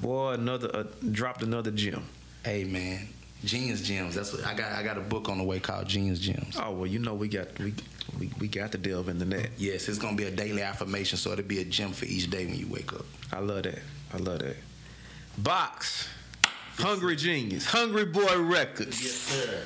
[0.01, 2.05] Boy, another uh, dropped another gem.
[2.45, 3.09] Hey man,
[3.45, 4.15] Genius Gems.
[4.15, 4.73] That's what I got.
[4.73, 6.57] I got a book on the way called Genius Gems.
[6.63, 7.75] Oh well, you know we got we
[8.19, 9.51] we, we got to delve in the that.
[9.59, 12.47] Yes, it's gonna be a daily affirmation, so it'll be a gem for each day
[12.47, 13.05] when you wake up.
[13.33, 13.81] I love that.
[14.13, 14.57] I love that.
[15.41, 16.09] Boxx,
[16.79, 19.03] Hungry Genius, Hungry Boy Records.
[19.03, 19.65] Yes, sir.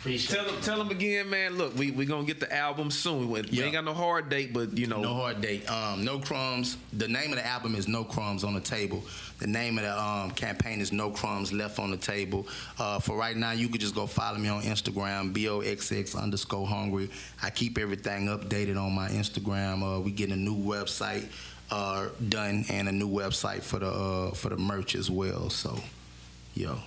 [0.00, 1.58] Appreciate Tell them, tell them again, man.
[1.58, 3.28] Look, we we gonna get the album soon.
[3.30, 3.64] We, we Yeah.
[3.64, 5.68] ain't got no hard date, but you know, No hard date.
[5.68, 6.76] Um, no crumbs.
[6.92, 9.02] The name of the album is No Crumbs on the Table.
[9.38, 12.46] The name of the um, campaign is No Crumbs Left on the Table.
[12.78, 17.08] Uh, for right now, you could just go follow me on Instagram, boxx underscore hungry.
[17.42, 19.82] I keep everything updated on my Instagram.
[19.82, 21.26] Uh, we getting a new website
[21.70, 25.50] uh, done and a new website for the uh, for the merch as well.
[25.50, 25.78] So,
[26.54, 26.78] yo.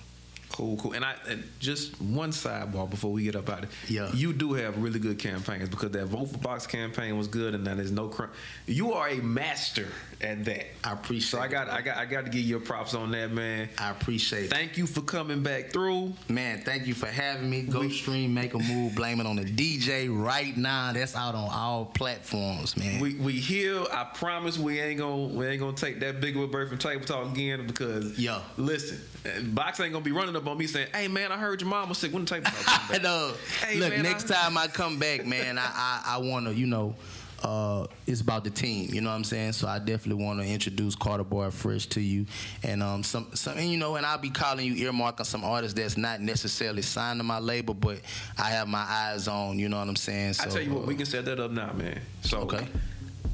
[0.52, 0.92] Cool, cool.
[0.92, 3.70] And I and just one sidebar before we get up out of it.
[3.90, 4.10] Yeah.
[4.12, 7.64] You do have really good campaigns because that Vote for Boxx campaign was good and
[7.64, 8.30] now there's no crime.
[8.66, 9.88] You are a master
[10.20, 10.66] at that.
[10.84, 11.68] I appreciate So I got.
[11.68, 13.68] I got I got to give you props on that, man.
[13.78, 14.50] I appreciate it.
[14.50, 16.12] Thank you for coming back through.
[16.28, 17.62] Man, thank you for having me.
[17.62, 20.92] Go stream, make a move, blame it on the DJ right now.
[20.92, 23.00] That's out on all platforms, man.
[23.00, 23.82] We we here.
[23.92, 26.78] I promise we ain't gonna we ain't gonna take that big of a break from
[26.78, 28.40] table talk again because Yeah.
[28.56, 31.70] listen, boxx ain't gonna be running up on me saying, "Hey man, I heard your
[31.70, 32.12] mom was sick.
[32.12, 33.32] When the come I back?" know.
[33.64, 36.54] Hey, Look, man, next I- time I come back, man, I I, I want to,
[36.54, 36.94] you know,
[37.42, 38.90] uh, it's about the team.
[38.94, 39.52] You know what I'm saying?
[39.54, 42.26] So I definitely want to introduce Carter Boy Fresh to you,
[42.62, 45.78] and um, some some, and, you know, and I'll be calling you earmarking some artists
[45.78, 47.98] that's not necessarily signed to my label, but
[48.38, 49.58] I have my eyes on.
[49.58, 50.34] You know what I'm saying?
[50.34, 52.00] So I tell you what, uh, we can set that up now, man.
[52.22, 52.66] So Okay.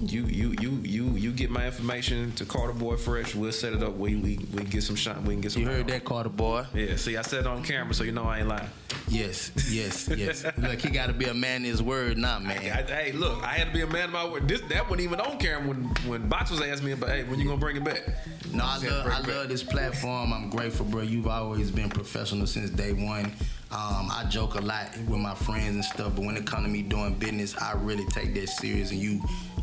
[0.00, 3.34] You you you you you get my information to Carter Boy Fresh.
[3.34, 3.96] We'll set it up.
[3.96, 5.20] We we we get some shot.
[5.22, 5.62] We can get some.
[5.62, 6.66] You heard that, Carter Boy?
[6.72, 6.94] Yeah.
[6.94, 8.68] See, I said it on camera, so you know I ain't lying.
[9.08, 10.44] Yes, yes, yes.
[10.58, 12.58] Look, he got to be a man in his word not man.
[12.58, 14.46] I, hey, look, I had to be a man of my word.
[14.46, 17.40] This that wasn't even on camera when when Boxx was asking me about, hey, when
[17.40, 18.02] you gonna bring it back?
[18.52, 19.26] No, I love, I back.
[19.26, 20.32] love this platform.
[20.32, 21.02] I'm grateful, bro.
[21.02, 23.32] You've always been professional since day one.
[23.70, 26.70] Um, I joke a lot with my friends and stuff, but when it comes to
[26.70, 28.90] me doing business, I really take that serious.
[28.92, 29.20] And you,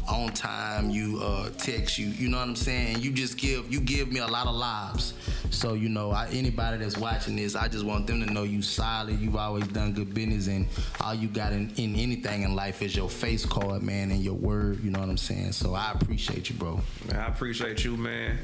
[0.08, 2.08] on time, you uh, text you.
[2.08, 3.00] You know what I'm saying?
[3.00, 5.14] You just give you give me a lot of lives.
[5.50, 8.62] So you know, I, anybody that's watching this, I just want them to know you
[8.62, 9.20] solid.
[9.20, 10.68] You've always done good business, and
[11.02, 14.36] all you got in, in anything in life is your face card, man, and your
[14.36, 14.84] word.
[14.84, 15.54] You know what I'm saying?
[15.54, 16.80] So I appreciate you, bro.
[17.10, 18.38] Man, I appreciate you, man.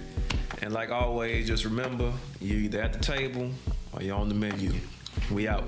[0.61, 3.49] And like always, just remember, you either at the table
[3.93, 4.73] or you're on the menu.
[5.31, 5.63] We out.